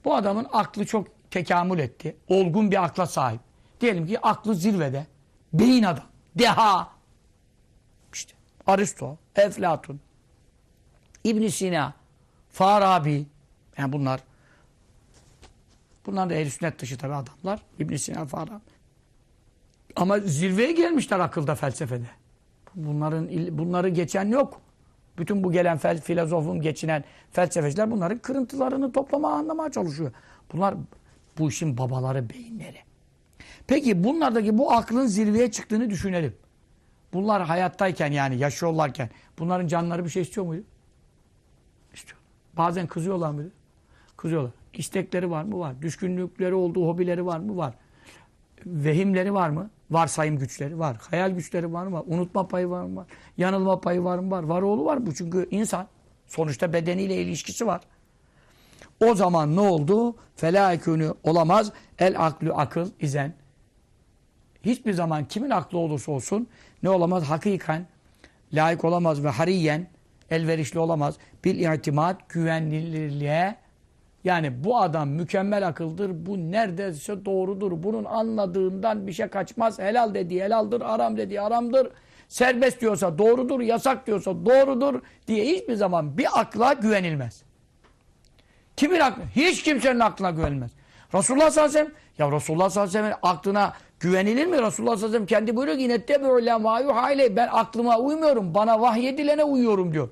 bu 0.06 0.16
adamın 0.16 0.48
aklı 0.52 0.86
çok 0.86 1.08
tekamül 1.32 1.80
etti. 1.80 2.18
Olgun 2.28 2.72
bir 2.72 2.84
akla 2.84 3.06
sahip. 3.06 3.42
Diyelim 3.82 4.08
ki 4.08 4.20
aklı 4.22 4.56
zirvede. 4.56 5.08
Beyin 5.54 5.84
adam. 5.84 6.06
Deha. 6.36 6.90
İşte 8.14 8.34
Aristo, 8.68 9.18
Eflatun, 9.36 10.00
İbn 11.24 11.48
Sina, 11.48 11.94
Farabi. 12.50 13.26
Yani 13.78 13.94
bunlar 13.94 14.20
bunlar 16.06 16.30
da 16.30 16.34
ehl 16.34 16.50
sünnet 16.50 16.80
dışı 16.80 16.98
tabi 16.98 17.14
adamlar. 17.14 17.60
İbn 17.80 17.96
Sina, 17.96 18.26
Farabi. 18.26 18.62
Ama 19.96 20.20
zirveye 20.20 20.72
gelmişler 20.72 21.20
akılda, 21.20 21.56
felsefede. 21.56 22.06
Bunların 22.76 23.30
bunları 23.58 23.90
geçen 23.90 24.28
yok. 24.28 24.62
Bütün 25.18 25.44
bu 25.44 25.52
gelen 25.52 25.78
fel, 25.78 26.02
filozofun 26.02 26.62
geçinen 26.62 27.04
felsefeciler 27.32 27.92
bunların 27.92 28.18
kırıntılarını 28.18 28.92
toplama 28.92 29.34
anlamaya 29.34 29.72
çalışıyor. 29.72 30.12
Bunlar 30.54 30.76
bu 31.38 31.50
işin 31.50 31.78
babaları, 31.78 32.30
beyinleri. 32.30 32.78
Peki 33.68 34.04
bunlardaki 34.04 34.58
bu 34.58 34.72
aklın 34.72 35.06
zirveye 35.08 35.52
çıktığını 35.52 35.90
düşünelim. 35.90 36.36
Bunlar 37.14 37.44
hayattayken 37.44 38.12
yani 38.12 38.38
yaşıyorlarken 38.38 39.10
bunların 39.40 39.68
canları 39.68 40.06
bir 40.06 40.10
şey 40.10 40.22
istiyor 40.22 40.46
muydu? 40.46 40.64
İstiyor. 41.94 42.20
Bazen 42.58 42.88
kızıyorlar 42.88 43.32
mıydı? 43.32 43.52
Kızıyorlar. 44.18 44.52
İstekleri 44.74 45.32
var 45.32 45.44
mı? 45.44 45.60
Var. 45.60 45.82
Düşkünlükleri 45.82 46.54
olduğu 46.54 46.88
hobileri 46.88 47.26
var 47.26 47.40
mı? 47.40 47.58
Var. 47.58 47.74
Vehimleri 48.66 49.34
var 49.34 49.50
mı? 49.50 49.70
Varsayım 49.92 50.38
güçleri 50.38 50.80
var. 50.80 50.98
Hayal 51.10 51.32
güçleri 51.32 51.74
var 51.74 51.88
mı? 51.88 51.94
Var. 51.94 52.04
Unutma 52.08 52.48
payı 52.48 52.70
var 52.70 52.84
mı? 52.84 52.96
Var. 52.96 53.08
Yanılma 53.38 53.82
payı 53.82 54.04
var 54.04 54.20
mı? 54.20 54.32
Var. 54.32 54.44
Var 54.44 54.62
oğlu 54.62 54.86
var 54.86 55.06
bu 55.06 55.14
çünkü 55.14 55.48
insan. 55.52 55.88
Sonuçta 56.28 56.74
bedeniyle 56.74 57.22
ilişkisi 57.22 57.68
var. 57.68 57.82
O 59.06 59.16
zaman 59.16 59.56
ne 59.56 59.60
oldu? 59.60 60.16
Felâkûnü 60.36 61.14
olamaz. 61.24 61.72
El 62.00 62.26
aklü 62.26 62.54
akıl 62.54 62.90
izen. 63.00 63.34
Hiçbir 64.66 64.94
zaman 64.94 65.26
kimin 65.26 65.50
aklı 65.50 65.78
olursa 65.78 66.12
olsun 66.12 66.48
ne 66.84 66.90
olamaz? 66.90 67.24
Hakikan 67.24 67.86
layık 68.54 68.86
olamaz 68.86 69.24
ve 69.24 69.30
hariyen 69.30 69.88
elverişli 70.30 70.80
olamaz. 70.80 71.18
Bil 71.46 71.74
itimat 71.74 72.30
güvenilirliğe 72.30 73.56
yani 74.24 74.64
bu 74.64 74.78
adam 74.78 75.10
mükemmel 75.10 75.68
akıldır. 75.68 76.26
Bu 76.26 76.38
neredeyse 76.38 77.26
doğrudur. 77.26 77.84
Bunun 77.84 78.06
anladığından 78.06 79.08
bir 79.08 79.14
şey 79.14 79.28
kaçmaz. 79.28 79.80
Helal 79.80 80.14
dediği 80.14 80.44
helaldir. 80.44 80.82
Haram 80.82 81.18
dediği 81.18 81.40
haramdır. 81.40 81.88
Serbest 82.28 82.82
diyorsa 82.82 83.18
doğrudur. 83.18 83.60
Yasak 83.60 84.08
diyorsa 84.08 84.46
doğrudur 84.46 85.02
diye 85.28 85.46
hiçbir 85.46 85.76
zaman 85.76 86.18
bir 86.18 86.40
akla 86.40 86.74
güvenilmez. 86.74 87.44
Kimin 88.76 89.00
aklı? 89.00 89.24
Hiç 89.36 89.64
kimsenin 89.64 90.00
aklına 90.00 90.32
güvenilmez. 90.32 90.72
Resulullah 91.14 91.50
sallallahu 91.50 91.78
aleyhi 91.78 91.90
ve 91.90 91.92
sellem 91.92 92.32
ya 92.32 92.38
Resulullah 92.38 92.70
sallallahu 92.70 92.98
aleyhi 92.98 93.06
ve 93.06 93.10
sellem 93.10 93.20
aklına 93.24 93.74
güvenilir 94.00 94.46
mi? 94.46 94.52
Resulullah 94.52 94.72
sallallahu 94.72 94.92
aleyhi 94.92 95.06
ve 95.06 95.08
sellem 95.08 95.26
kendi 95.26 95.56
buyuruyor 95.56 95.78
ki 95.78 97.36
ben 97.36 97.50
aklıma 97.52 97.98
uymuyorum. 97.98 98.54
Bana 98.54 98.82
vahyedilene 98.82 99.44
uyuyorum 99.44 99.94
diyor. 99.94 100.10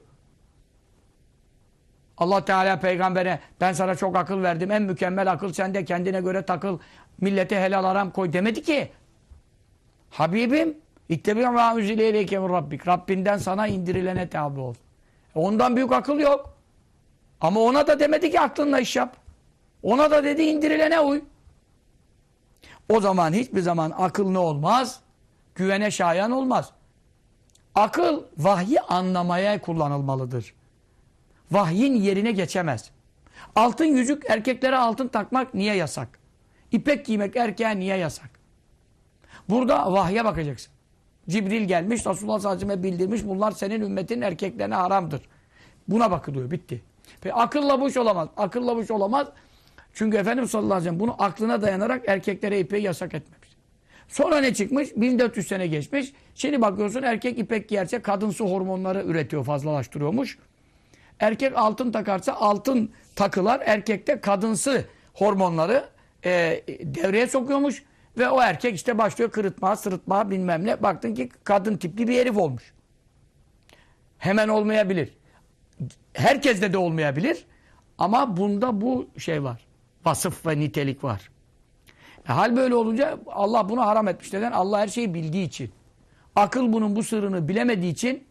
Allah 2.17 2.45
Teala 2.45 2.79
peygambere 2.79 3.39
ben 3.61 3.73
sana 3.73 3.95
çok 3.95 4.15
akıl 4.15 4.43
verdim. 4.43 4.71
En 4.71 4.81
mükemmel 4.81 5.31
akıl 5.31 5.53
sende 5.53 5.85
kendine 5.85 6.21
göre 6.21 6.45
takıl. 6.45 6.79
Millete 7.21 7.59
helal 7.59 7.83
aram 7.83 8.11
koy 8.11 8.33
demedi 8.33 8.61
ki. 8.61 8.91
Habibim 10.09 10.77
İttebi'u 11.09 11.51
ma 11.51 11.75
uzile 11.75 12.09
ileyke 12.09 12.37
rabbik. 12.37 12.87
Rabbinden 12.87 13.37
sana 13.37 13.67
indirilene 13.67 14.29
tabi 14.29 14.59
ol. 14.59 14.73
Ondan 15.35 15.75
büyük 15.75 15.91
akıl 15.91 16.19
yok. 16.19 16.53
Ama 17.41 17.59
ona 17.59 17.87
da 17.87 17.99
demedi 17.99 18.31
ki 18.31 18.39
aklınla 18.39 18.79
iş 18.79 18.95
yap. 18.95 19.15
Ona 19.83 20.11
da 20.11 20.23
dedi 20.23 20.41
indirilene 20.41 20.99
uy. 20.99 21.21
O 22.89 22.99
zaman 22.99 23.33
hiçbir 23.33 23.61
zaman 23.61 23.93
akıl 23.97 24.29
ne 24.29 24.37
olmaz? 24.39 24.99
Güvene 25.55 25.91
şayan 25.91 26.31
olmaz. 26.31 26.71
Akıl 27.75 28.23
vahyi 28.37 28.81
anlamaya 28.81 29.61
kullanılmalıdır. 29.61 30.53
Vahyin 31.51 31.95
yerine 31.95 32.31
geçemez. 32.31 32.91
Altın 33.55 33.85
yüzük 33.85 34.29
erkeklere 34.29 34.77
altın 34.77 35.07
takmak 35.07 35.53
niye 35.53 35.75
yasak? 35.75 36.19
İpek 36.71 37.05
giymek 37.05 37.35
erkeğe 37.35 37.79
niye 37.79 37.97
yasak? 37.97 38.29
Burada 39.49 39.93
vahye 39.93 40.25
bakacaksın. 40.25 40.73
Cibril 41.29 41.61
gelmiş, 41.61 42.05
Resulullah 42.05 42.39
sallallahu 42.39 42.65
aleyhi 42.65 42.83
bildirmiş. 42.83 43.25
Bunlar 43.25 43.51
senin 43.51 43.81
ümmetin 43.81 44.21
erkeklerine 44.21 44.75
haramdır. 44.75 45.21
Buna 45.87 46.11
bakılıyor, 46.11 46.51
bitti. 46.51 46.81
Peki 47.21 47.33
akılla 47.33 47.81
bu 47.81 47.99
olamaz. 47.99 48.29
Akılla 48.37 48.77
bu 48.77 48.93
olamaz. 48.93 49.27
Çünkü 49.93 50.17
Efendimiz 50.17 50.51
sallallahu 50.51 50.73
aleyhi 50.73 50.85
ve 50.85 50.89
sellem 50.89 50.99
bunu 50.99 51.23
aklına 51.23 51.61
dayanarak 51.61 52.09
erkeklere 52.09 52.59
ipeği 52.59 52.83
yasak 52.83 53.13
etmemiş. 53.13 53.49
Sonra 54.07 54.39
ne 54.39 54.53
çıkmış? 54.53 54.95
1400 54.95 55.47
sene 55.47 55.67
geçmiş. 55.67 56.13
Şimdi 56.35 56.61
bakıyorsun 56.61 57.03
erkek 57.03 57.39
ipek 57.39 57.69
giyerse 57.69 58.01
kadınsı 58.01 58.43
hormonları 58.43 59.03
üretiyor, 59.03 59.45
fazlalaştırıyormuş. 59.45 60.37
Erkek 61.19 61.57
altın 61.57 61.91
takarsa 61.91 62.33
altın 62.33 62.91
takılar 63.15 63.61
erkekte 63.65 64.21
kadınsı 64.21 64.85
hormonları 65.13 65.89
e, 66.25 66.63
devreye 66.79 67.27
sokuyormuş. 67.27 67.83
Ve 68.17 68.29
o 68.29 68.41
erkek 68.41 68.75
işte 68.75 68.97
başlıyor 68.97 69.31
kırıtma, 69.31 69.75
sırıtma 69.75 70.31
bilmem 70.31 70.65
ne. 70.65 70.83
Baktın 70.83 71.15
ki 71.15 71.29
kadın 71.43 71.77
tipli 71.77 72.07
bir 72.07 72.19
herif 72.19 72.37
olmuş. 72.37 72.73
Hemen 74.17 74.47
olmayabilir. 74.47 75.17
Herkeste 76.13 76.73
de 76.73 76.77
olmayabilir. 76.77 77.45
Ama 77.97 78.37
bunda 78.37 78.81
bu 78.81 79.07
şey 79.17 79.43
var. 79.43 79.67
Vasıf 80.05 80.45
ve 80.45 80.59
nitelik 80.59 81.03
var. 81.03 81.29
E, 82.29 82.33
hal 82.33 82.55
böyle 82.55 82.75
olunca 82.75 83.19
Allah 83.27 83.69
bunu 83.69 83.81
haram 83.81 84.07
etmiş. 84.07 84.33
Neden? 84.33 84.51
Allah 84.51 84.79
her 84.79 84.87
şeyi 84.87 85.13
bildiği 85.13 85.45
için. 85.45 85.71
Akıl 86.35 86.73
bunun 86.73 86.95
bu 86.95 87.03
sırrını 87.03 87.47
bilemediği 87.47 87.91
için 87.91 88.26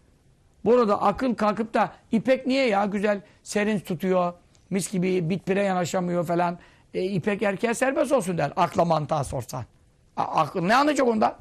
burada 0.66 1.02
akıl 1.02 1.34
kalkıp 1.34 1.74
da 1.74 1.92
ipek 2.12 2.46
niye 2.46 2.68
ya 2.68 2.84
güzel 2.84 3.20
serin 3.42 3.80
tutuyor, 3.80 4.32
mis 4.70 4.92
gibi 4.92 5.30
bitpire 5.30 5.62
yanaşamıyor 5.62 6.26
falan. 6.26 6.58
E, 6.94 7.02
ipek 7.02 7.42
erkeğe 7.42 7.74
serbest 7.74 8.12
olsun 8.12 8.38
der. 8.38 8.52
Akla 8.56 8.84
mantığa 8.84 9.24
sorsan. 9.24 9.64
A 10.16 10.22
akıl 10.22 10.60
ne 10.60 10.76
anlayacak 10.76 11.08
ondan? 11.08 11.34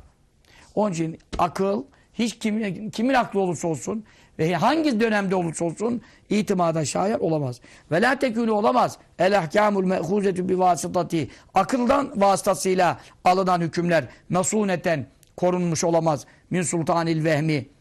Onun 0.75 0.91
için 0.91 1.19
akıl 1.37 1.83
hiç 2.13 2.39
kimin, 2.39 2.89
kimin 2.89 3.13
aklı 3.13 3.39
olursa 3.39 3.67
olsun 3.67 4.05
ve 4.39 4.55
hangi 4.55 4.99
dönemde 4.99 5.35
olursa 5.35 5.65
olsun 5.65 6.01
itimada 6.29 6.85
şair 6.85 7.15
olamaz. 7.15 7.61
Ve 7.91 8.01
la 8.01 8.19
tekûnü 8.19 8.51
olamaz. 8.51 8.97
El 9.19 9.37
ahkâmul 9.37 9.83
me'hûzetü 9.83 10.49
bi 10.49 10.59
vasıtati. 10.59 11.29
Akıldan 11.53 12.21
vasıtasıyla 12.21 12.99
alınan 13.23 13.61
hükümler 13.61 14.05
mesuneten 14.29 15.07
korunmuş 15.37 15.83
olamaz. 15.83 16.25
Min 16.49 16.61
sultanil 16.61 17.23
vehmi. 17.23 17.74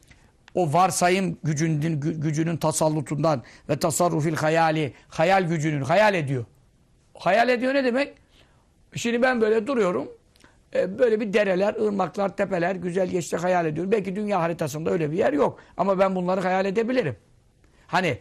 O 0.55 0.73
varsayım 0.73 1.39
gücünün, 1.45 2.01
gü- 2.01 2.21
gücünün 2.21 2.57
tasallutundan 2.57 3.43
ve 3.69 3.77
tasarrufil 3.79 4.35
hayali. 4.37 4.93
Hayal 5.09 5.43
gücünün. 5.43 5.83
Hayal 5.83 6.15
ediyor. 6.15 6.45
Hayal 7.19 7.49
ediyor 7.49 7.75
ne 7.75 7.85
demek? 7.85 8.15
Şimdi 8.95 9.23
ben 9.23 9.41
böyle 9.41 9.67
duruyorum. 9.67 10.09
E, 10.75 10.99
Böyle 10.99 11.21
bir 11.21 11.33
dereler, 11.33 11.75
ırmaklar, 11.75 12.37
tepeler, 12.37 12.77
güzel 12.77 13.07
geçti 13.09 13.37
hayal 13.37 13.67
ediyorum. 13.67 13.93
Belki 13.93 14.17
dünya 14.17 14.41
haritasında 14.41 14.91
öyle 14.91 15.11
bir 15.13 15.17
yer 15.19 15.33
yok. 15.33 15.59
Ama 15.77 15.99
ben 15.99 16.15
bunları 16.17 16.41
hayal 16.41 16.67
edebilirim. 16.67 17.17
Hani 17.87 18.19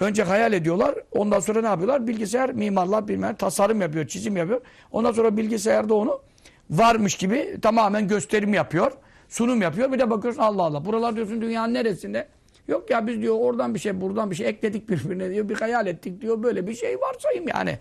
önce 0.00 0.22
hayal 0.22 0.52
ediyorlar. 0.52 0.94
Ondan 1.12 1.40
sonra 1.40 1.60
ne 1.60 1.66
yapıyorlar? 1.66 2.06
Bilgisayar, 2.06 2.50
mimarlar 2.52 3.08
bilmem 3.08 3.34
tasarım 3.34 3.80
yapıyor, 3.80 4.06
çizim 4.06 4.36
yapıyor. 4.36 4.60
Ondan 4.92 5.12
sonra 5.12 5.36
bilgisayarda 5.36 5.94
onu 5.94 6.22
varmış 6.70 7.14
gibi 7.14 7.58
tamamen 7.62 8.08
gösterim 8.08 8.54
yapıyor. 8.54 8.92
Sunum 9.32 9.62
yapıyor. 9.62 9.92
Bir 9.92 9.98
de 9.98 10.10
bakıyorsun 10.10 10.42
Allah 10.42 10.62
Allah. 10.62 10.84
Buralar 10.84 11.16
diyorsun 11.16 11.42
dünyanın 11.42 11.74
neresinde? 11.74 12.28
Yok 12.68 12.90
ya 12.90 13.06
biz 13.06 13.22
diyor 13.22 13.36
oradan 13.40 13.74
bir 13.74 13.78
şey, 13.78 14.00
buradan 14.00 14.30
bir 14.30 14.36
şey 14.36 14.48
ekledik 14.48 14.88
birbirine 14.88 15.30
diyor. 15.30 15.48
Bir 15.48 15.56
hayal 15.56 15.86
ettik 15.86 16.20
diyor. 16.20 16.42
Böyle 16.42 16.66
bir 16.66 16.74
şey 16.74 17.00
varsayım 17.00 17.48
yani. 17.48 17.78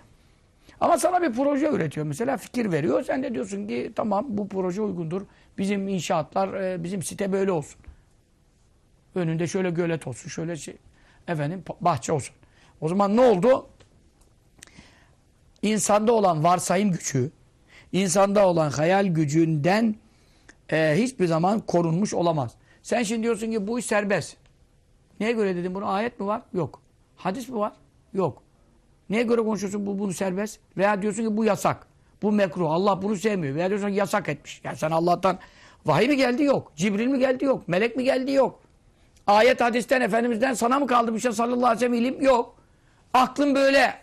Ama 0.80 0.98
sana 0.98 1.22
bir 1.22 1.34
proje 1.34 1.70
üretiyor 1.70 2.06
mesela 2.06 2.38
fikir 2.38 2.72
veriyor. 2.72 3.04
Sen 3.04 3.24
de 3.24 3.34
diyorsun 3.34 3.68
ki 3.68 3.92
tamam 3.96 4.26
bu 4.28 4.48
proje 4.50 4.82
uygundur. 4.82 5.22
Bizim 5.58 5.88
inşaatlar, 5.88 6.54
e, 6.54 6.84
bizim 6.84 7.04
site 7.04 7.32
böyle 7.32 7.52
olsun. 7.52 7.82
Önünde 9.16 9.48
şöyle 9.48 9.70
gölet 9.70 10.08
olsun, 10.08 10.30
şöyle 10.30 10.56
şey, 10.56 10.76
efendim 11.28 11.64
bahçe 11.82 12.14
olsun. 12.14 12.36
O 12.82 12.90
zaman 12.90 13.18
ne 13.18 13.22
oldu? 13.22 13.70
İnsanda 15.62 16.12
olan 16.12 16.44
varsayım 16.44 16.92
gücü, 16.92 17.32
insanda 17.92 18.48
olan 18.48 18.70
hayal 18.70 19.06
gücünden 19.06 19.96
e, 20.72 20.96
hiçbir 20.98 21.26
zaman 21.28 21.60
korunmuş 21.60 22.14
olamaz. 22.14 22.52
Sen 22.84 23.04
şimdi 23.04 23.24
diyorsun 23.24 23.52
ki 23.52 23.68
bu 23.68 23.80
iş 23.80 23.86
serbest. 23.86 24.38
Neye 25.20 25.32
göre 25.32 25.56
dedim 25.56 25.76
bunu? 25.76 25.90
Ayet 25.90 26.20
mi 26.20 26.28
var? 26.28 26.42
Yok. 26.54 26.82
Hadis 27.16 27.50
mi 27.50 27.60
var? 27.60 27.74
Yok. 28.14 28.44
Neye 29.10 29.24
göre 29.24 29.42
konuşuyorsun 29.42 29.86
bu 29.86 30.00
bunu 30.00 30.14
serbest? 30.14 30.60
Veya 30.78 31.02
diyorsun 31.02 31.24
ki 31.24 31.38
bu 31.38 31.46
yasak. 31.46 31.88
Bu 32.22 32.32
mekruh. 32.32 32.72
Allah 32.72 33.02
bunu 33.02 33.16
sevmiyor. 33.16 33.56
Veya 33.56 33.70
diyorsun 33.70 33.88
ki 33.88 33.94
yasak 33.94 34.30
etmiş. 34.30 34.62
Yani 34.64 34.78
sen 34.78 34.92
Allah'tan 34.92 35.40
vahiy 35.86 36.08
mi 36.08 36.18
geldi? 36.18 36.44
Yok. 36.44 36.72
Cibril 36.76 37.08
mi 37.08 37.20
geldi? 37.20 37.46
Yok. 37.46 37.68
Melek 37.68 37.96
mi 37.96 38.04
geldi? 38.04 38.32
Yok. 38.32 38.60
Ayet 39.28 39.62
hadisten 39.62 40.02
Efendimiz'den 40.02 40.54
sana 40.54 40.80
mı 40.80 40.88
kaldı 40.88 41.16
bir 41.16 41.20
şey 41.20 41.32
sallallahu 41.32 41.66
aleyhi 41.66 41.76
ve 41.76 41.80
sellem 41.80 41.94
ilim? 41.94 42.22
Yok. 42.22 42.56
Aklın 43.14 43.56
böyle 43.56 43.94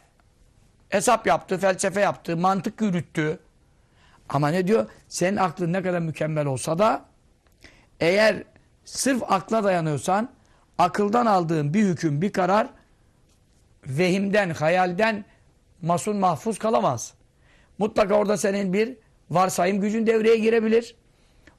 hesap 0.88 1.26
yaptı, 1.26 1.58
felsefe 1.58 2.00
yaptı, 2.00 2.36
mantık 2.36 2.80
yürüttü. 2.80 3.40
Ama 4.28 4.48
ne 4.48 4.66
diyor? 4.66 4.90
Senin 5.08 5.36
aklın 5.36 5.72
ne 5.72 5.82
kadar 5.82 5.98
mükemmel 5.98 6.46
olsa 6.46 6.78
da 6.78 7.04
eğer 8.00 8.42
sırf 8.84 9.22
akla 9.32 9.64
dayanıyorsan 9.64 10.28
akıldan 10.78 11.26
aldığın 11.26 11.74
bir 11.74 11.84
hüküm, 11.84 12.22
bir 12.22 12.32
karar 12.32 12.68
vehimden, 13.86 14.50
hayalden 14.50 15.24
masun 15.82 16.16
mahfuz 16.16 16.58
kalamaz. 16.58 17.14
Mutlaka 17.78 18.14
orada 18.14 18.36
senin 18.36 18.72
bir 18.72 18.96
varsayım 19.30 19.80
gücün 19.80 20.06
devreye 20.06 20.36
girebilir. 20.36 20.96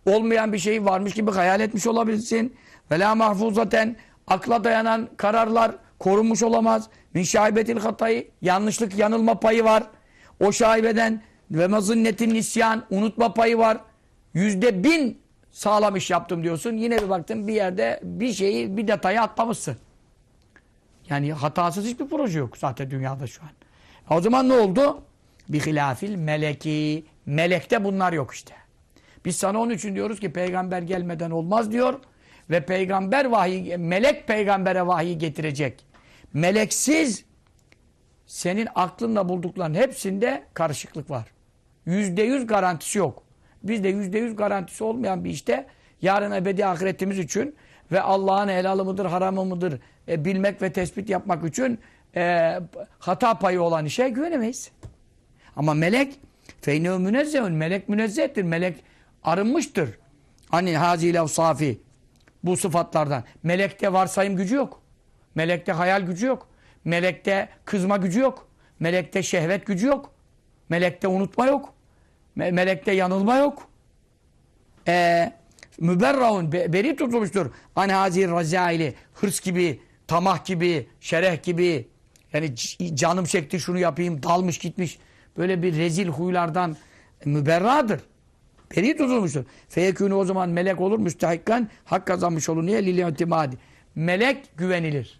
Olmayan 0.06 0.54
bir 0.54 0.60
şeyi 0.60 0.86
varmış 0.86 1.14
gibi 1.14 1.32
hayal 1.32 1.60
etmiş 1.60 1.88
olabilirsin. 1.88 2.56
Ve 2.92 3.00
la 3.00 3.16
mahfuzaten 3.16 3.96
akla 4.28 4.64
dayanan 4.64 5.10
kararlar 5.18 5.76
korunmuş 6.00 6.44
olamaz. 6.44 6.90
Min 7.14 7.24
şaibetil 7.24 7.80
hatayı 7.80 8.28
yanlışlık 8.42 8.98
yanılma 8.98 9.40
payı 9.40 9.64
var. 9.64 9.84
O 10.40 10.52
şaibeden 10.52 11.24
ve 11.52 11.68
mazınnetin 11.68 12.34
nisyan 12.34 12.86
unutma 12.90 13.34
payı 13.34 13.58
var. 13.58 13.78
Yüzde 14.34 14.84
bin 14.84 15.22
sağlam 15.52 15.96
iş 15.96 16.10
yaptım 16.10 16.44
diyorsun. 16.44 16.78
Yine 16.78 16.98
bir 17.02 17.10
baktın 17.10 17.48
bir 17.48 17.54
yerde 17.54 18.00
bir 18.04 18.34
şeyi 18.34 18.78
bir 18.78 18.88
detayı 18.88 19.22
atlamışsın. 19.22 19.78
Yani 21.10 21.34
hatasız 21.34 21.86
hiçbir 21.86 22.08
proje 22.08 22.40
yok 22.40 22.58
zaten 22.58 22.92
dünyada 22.92 23.28
şu 23.28 23.42
an. 23.44 23.50
O 24.18 24.22
zaman 24.22 24.50
ne 24.50 24.54
oldu? 24.54 25.02
Bir 25.50 25.60
hilafil 25.60 26.16
meleki. 26.16 27.06
Melekte 27.26 27.84
bunlar 27.84 28.14
yok 28.14 28.34
işte. 28.34 28.54
Biz 29.26 29.36
sana 29.36 29.60
onun 29.60 29.72
için 29.72 29.96
diyoruz 29.96 30.20
ki 30.20 30.34
peygamber 30.34 30.82
gelmeden 30.82 31.32
olmaz 31.32 31.72
diyor. 31.72 32.00
Ve 32.50 32.66
peygamber 32.66 33.26
vahiy, 33.26 33.78
melek 33.78 34.28
peygambere 34.28 34.88
vahiy 34.88 35.16
getirecek. 35.16 35.86
Meleksiz 36.34 37.26
senin 38.26 38.68
aklınla 38.76 39.30
buldukların 39.30 39.74
hepsinde 39.74 40.44
karışıklık 40.54 41.10
var. 41.10 41.26
Yüzde 41.90 42.22
yüz 42.22 42.48
garantisi 42.48 42.98
yok. 42.98 43.24
Biz 43.64 43.84
de 43.84 43.88
yüzde 43.88 44.20
yüz 44.20 44.36
garantisi 44.36 44.84
olmayan 44.84 45.24
bir 45.24 45.30
işte 45.30 45.66
yarın 46.02 46.32
ebedi 46.32 46.66
ahiretimiz 46.66 47.20
için 47.20 47.56
ve 47.92 48.02
Allah'ın 48.02 48.48
helalı 48.50 48.86
mıdır, 48.86 49.06
haramı 49.06 49.46
mıdır 49.46 49.80
e, 50.08 50.26
bilmek 50.26 50.62
ve 50.62 50.74
tespit 50.74 51.10
yapmak 51.10 51.46
için 51.46 51.80
e, 52.16 52.54
hata 53.00 53.40
payı 53.40 53.62
olan 53.62 53.86
işe 53.86 54.10
güvenemeyiz. 54.10 54.72
Ama 55.56 55.74
melek 55.74 56.20
feynev 56.62 57.00
münezzehun. 57.00 57.52
Melek 57.52 57.90
münezzehtir. 57.90 58.44
Melek 58.44 58.84
arınmıştır. 59.24 59.90
Hani 60.50 60.78
hazile 60.78 61.28
safi 61.28 61.82
bu 62.44 62.58
sıfatlardan. 62.58 63.24
Melekte 63.44 63.94
varsayım 63.94 64.36
gücü 64.36 64.56
yok. 64.56 64.82
Melekte 65.36 65.72
hayal 65.72 66.02
gücü 66.02 66.26
yok. 66.26 66.48
Melekte 66.86 67.50
kızma 67.66 67.98
gücü 67.98 68.20
yok. 68.20 68.50
Melekte 68.80 69.24
şehvet 69.24 69.66
gücü 69.66 69.88
yok. 69.88 70.12
Melekte 70.70 71.08
unutma 71.08 71.46
yok. 71.48 71.79
Me- 72.40 72.52
melekte 72.52 72.92
yanılma 72.92 73.38
yok. 73.38 73.68
Ee, 74.88 75.32
müberraun 75.80 76.52
be- 76.52 76.74
beri 76.74 76.96
tutulmuştur. 76.96 77.52
An 77.76 77.90
hazir 77.90 78.30
razaili 78.30 78.94
hırs 79.14 79.40
gibi, 79.40 79.80
tamah 80.08 80.46
gibi, 80.46 80.88
şereh 81.00 81.44
gibi 81.44 81.88
yani 82.34 82.56
canım 82.96 83.26
çekti 83.26 83.60
şunu 83.60 83.80
yapayım 83.80 84.24
dalmış 84.24 84.58
gitmiş. 84.58 85.00
Böyle 85.38 85.64
bir 85.64 85.78
rezil 85.78 86.08
huylardan 86.08 86.78
müberradır. 87.26 88.02
Beri 88.76 88.98
tutulmuştur. 88.98 89.46
Feyekûnü 89.70 90.14
o 90.14 90.26
zaman 90.26 90.50
melek 90.50 90.82
olur 90.82 91.00
müstehikkan 91.00 91.70
hak 91.86 92.08
kazanmış 92.08 92.50
olur. 92.50 92.66
Niye? 92.66 92.86
Lil 92.86 93.08
itimadi. 93.12 93.58
Melek 93.96 94.58
güvenilir. 94.58 95.20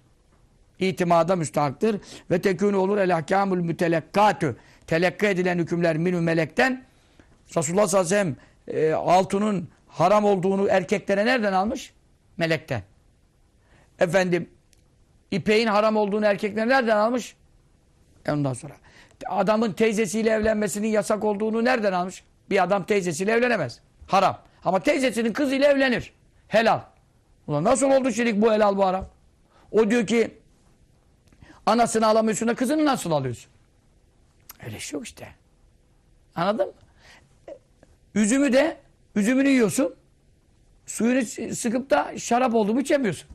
İtimada 0.80 1.36
müstahaktır. 1.36 2.02
Ve 2.32 2.42
tekûnü 2.42 2.76
olur 2.76 2.98
el 2.98 3.16
ahkâmul 3.16 3.58
mütelekkâtü. 3.58 4.56
Telekki 4.88 5.26
edilen 5.28 5.58
hükümler 5.58 5.98
minü 5.98 6.22
melekten 6.22 6.89
Resulullah 7.58 7.88
sallallahu 7.88 8.16
aleyhi 8.16 8.28
ve 8.28 8.36
sellem 8.68 8.90
e, 8.90 8.94
altının 8.94 9.70
haram 9.88 10.26
olduğunu 10.26 10.68
erkeklere 10.70 11.26
nereden 11.26 11.54
almış? 11.54 11.94
Melekten. 12.38 12.84
Efendim 14.00 14.50
ipeğin 15.32 15.68
haram 15.68 15.96
olduğunu 15.96 16.26
erkeklere 16.26 16.70
nereden 16.70 16.98
almış? 16.98 17.36
E 18.26 18.32
ondan 18.32 18.54
sonra. 18.54 18.74
Adamın 19.30 19.74
teyzesiyle 19.74 20.30
evlenmesinin 20.30 20.88
yasak 20.88 21.24
olduğunu 21.24 21.66
nereden 21.66 21.94
almış? 21.94 22.24
Bir 22.50 22.64
adam 22.64 22.86
teyzesiyle 22.86 23.32
evlenemez. 23.32 23.80
Haram. 24.08 24.40
Ama 24.66 24.80
teyzesinin 24.80 25.34
kızıyla 25.34 25.72
evlenir. 25.72 26.14
Helal. 26.48 26.82
Ulan 27.48 27.64
nasıl 27.64 27.92
oldu 27.92 28.12
şimdi 28.12 28.42
bu 28.42 28.54
helal 28.54 28.78
bu 28.78 28.86
haram? 28.86 29.10
O 29.72 29.90
diyor 29.90 30.08
ki 30.08 30.38
anasını 31.66 32.08
alamıyorsun 32.08 32.48
da 32.48 32.56
kızını 32.56 32.86
nasıl 32.86 33.12
alıyorsun? 33.12 33.52
Öyle 34.66 34.80
şey 34.80 34.98
yok 34.98 35.08
işte. 35.08 35.28
Anladın 36.36 36.68
mı? 36.68 36.74
Üzümü 38.20 38.54
de 38.54 38.78
üzümünü 39.16 39.50
yiyorsun. 39.50 39.96
Suyunu 40.86 41.26
sıkıp 41.56 41.90
da 41.90 42.18
şarap 42.18 42.56
oldu 42.56 42.74
mu 42.74 42.82
içemiyorsun. 42.82 43.30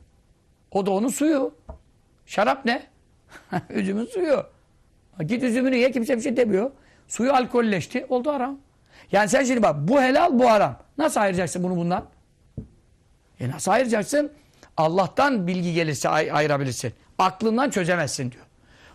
O 0.71 0.85
da 0.85 0.91
onun 0.91 1.07
suyu. 1.07 1.55
Şarap 2.25 2.65
ne? 2.65 2.87
Üzümün 3.69 4.05
suyu. 4.05 4.45
Git 5.25 5.43
üzümünü 5.43 5.75
ye 5.75 5.91
kimse 5.91 6.17
bir 6.17 6.21
şey 6.21 6.37
demiyor. 6.37 6.71
Suyu 7.07 7.33
alkolleşti. 7.33 8.05
Oldu 8.09 8.31
haram. 8.31 8.57
Yani 9.11 9.29
sen 9.29 9.43
şimdi 9.43 9.63
bak 9.63 9.75
bu 9.79 10.01
helal 10.01 10.39
bu 10.39 10.49
haram. 10.49 10.79
Nasıl 10.97 11.21
ayıracaksın 11.21 11.63
bunu 11.63 11.75
bundan? 11.75 12.05
E 13.39 13.49
nasıl 13.49 13.71
ayıracaksın? 13.71 14.31
Allah'tan 14.77 15.47
bilgi 15.47 15.73
gelirse 15.73 16.09
ay 16.09 16.31
ayırabilirsin. 16.31 16.93
Aklından 17.17 17.69
çözemezsin 17.69 18.31
diyor. 18.31 18.45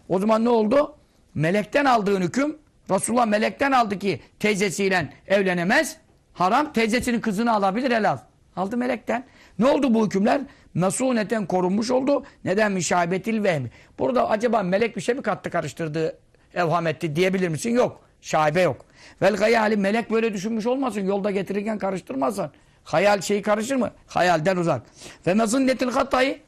O 0.09 0.19
zaman 0.19 0.45
ne 0.45 0.49
oldu? 0.49 0.97
Melekten 1.35 1.85
aldığın 1.85 2.21
hüküm 2.21 2.59
Resulullah 2.91 3.27
melekten 3.27 3.73
aldı 3.73 3.99
ki 3.99 4.21
teyzesiyle 4.39 5.09
evlenemez. 5.27 5.97
Haram 6.33 6.73
teyzesinin 6.73 7.21
kızını 7.21 7.53
alabilir 7.53 7.91
helal. 7.91 8.19
Aldı 8.57 8.77
melekten. 8.77 9.25
Ne 9.59 9.67
oldu 9.67 9.95
bu 9.95 10.07
hükümler? 10.07 10.41
Nasuneten 10.75 11.47
korunmuş 11.47 11.91
oldu. 11.91 12.25
Neden 12.45 12.73
müşabetil 12.73 13.45
vehmi? 13.45 13.71
Burada 13.99 14.31
acaba 14.31 14.63
melek 14.63 14.97
bir 14.97 15.01
şey 15.01 15.15
mi 15.15 15.23
kattı 15.23 15.51
karıştırdı, 15.51 16.19
evham 16.55 16.87
etti 16.87 17.17
diyebilir 17.17 17.49
misin? 17.49 17.71
Yok. 17.71 18.01
Şaibe 18.21 18.61
yok. 18.61 18.85
Vel 19.23 19.37
gayali 19.37 19.77
melek 19.77 20.11
böyle 20.11 20.35
düşünmüş 20.35 20.67
olmasın. 20.67 21.01
Yolda 21.01 21.31
getirirken 21.31 21.79
karıştırmasın. 21.79 22.51
Hayal 22.85 23.21
şeyi 23.21 23.43
karışır 23.43 23.77
mı? 23.77 23.91
Hayalden 24.07 24.57
uzak. 24.57 24.83
Ve 25.27 25.35
mezunnetil 25.35 25.91
hatayı 25.91 26.39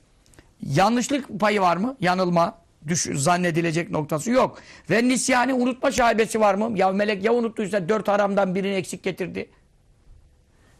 yanlışlık 0.63 1.41
payı 1.41 1.61
var 1.61 1.77
mı? 1.77 1.97
Yanılma, 2.01 2.59
düş, 2.89 3.09
zannedilecek 3.15 3.91
noktası 3.91 4.31
yok. 4.31 4.59
Ve 4.91 5.09
nisyani 5.09 5.55
unutma 5.55 5.91
şaibesi 5.91 6.41
var 6.41 6.55
mı? 6.55 6.79
Ya 6.79 6.89
melek 6.89 7.25
ya 7.25 7.33
unuttuysa 7.33 7.89
dört 7.89 8.09
haramdan 8.09 8.55
birini 8.55 8.75
eksik 8.75 9.03
getirdi. 9.03 9.51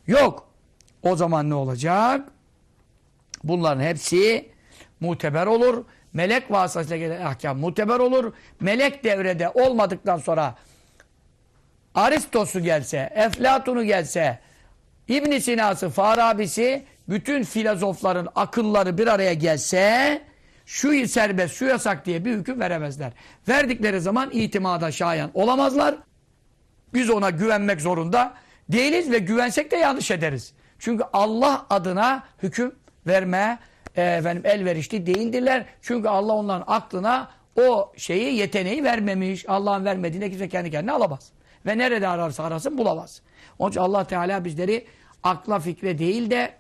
Yok. 0.07 0.49
O 1.03 1.17
zaman 1.17 1.51
ne 1.51 1.55
olacak? 1.55 2.29
Bunların 3.45 3.83
hepsi 3.83 4.49
muteber 5.01 5.47
olur. 5.47 5.85
Melek 6.13 6.51
vasıtasıyla 6.51 6.97
gelen 6.97 7.27
ahkam 7.27 7.59
muteber 7.59 7.99
olur. 7.99 8.33
Melek 8.61 9.05
devrede 9.05 9.49
olmadıktan 9.49 10.19
sonra 10.19 10.55
Aristos'u 11.95 12.61
gelse, 12.61 13.13
Eflatun'u 13.15 13.85
gelse, 13.85 14.39
İbn 15.09 15.39
Sina'sı, 15.39 15.91
Farabisi, 15.91 16.85
bütün 17.09 17.43
filozofların 17.43 18.29
akılları 18.35 18.99
bir 18.99 19.07
araya 19.07 19.35
gelse 19.35 20.23
şu 20.67 21.09
serbest, 21.09 21.55
şu 21.55 21.65
yasak 21.65 22.07
diye 22.07 22.25
bir 22.25 22.33
hüküm 22.33 22.61
veremezler. 22.61 23.13
Verdikleri 23.49 24.01
zaman 24.01 24.31
itimada 24.33 24.93
şayan 24.93 25.31
olamazlar. 25.35 25.95
Biz 26.95 27.11
ona 27.11 27.31
güvenmek 27.31 27.81
zorunda 27.81 28.35
değiliz 28.69 29.11
ve 29.11 29.19
güvensek 29.19 29.71
de 29.71 29.77
yanlış 29.77 30.11
ederiz. 30.11 30.55
Çünkü 30.79 31.05
Allah 31.13 31.67
adına 31.71 32.25
hüküm 32.43 32.75
verme 33.07 33.59
e, 33.97 34.03
efendim 34.03 34.43
elverişli 34.47 35.07
değildirler. 35.07 35.67
Çünkü 35.83 36.09
Allah 36.09 36.33
onların 36.33 36.65
aklına 36.67 37.31
o 37.57 37.93
şeyi, 37.97 38.35
yeteneği 38.35 38.85
vermemiş. 38.85 39.49
Allah'ın 39.49 39.85
vermediğine 39.85 40.31
kimse 40.31 40.49
kendi 40.49 40.71
kendine 40.71 40.93
alamaz. 40.93 41.33
Ve 41.67 41.79
nerede 41.79 42.09
ararsa 42.09 42.45
arasın 42.45 42.79
bulamaz. 42.79 43.23
Onun 43.59 43.71
için 43.71 43.81
Allah 43.81 44.05
Teala 44.05 44.45
bizleri 44.45 44.87
akla 45.23 45.59
fikre 45.59 45.99
değil 45.99 46.31
de 46.31 46.55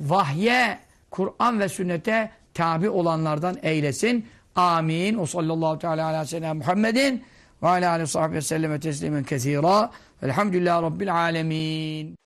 vahye, 0.00 0.78
Kur'an 1.10 1.60
ve 1.60 1.68
sünnete 1.68 2.30
tabi 2.56 2.90
olanlardan 2.90 3.56
eylesin. 3.62 4.26
Amin. 4.56 5.18
O 5.18 5.26
sallallahu 5.26 5.78
teala 5.78 6.06
ala 6.06 6.24
seyyidina 6.24 6.54
Muhammedin 6.54 7.24
ve 7.62 7.68
ala 7.68 7.90
aleyhi 7.90 8.32
ve 8.32 8.40
selleme 8.40 8.80
teslimen 8.80 9.24
kesira. 9.24 9.90
Velhamdülillahi 10.22 10.82
Rabbil 10.82 11.14
alemin. 11.14 12.06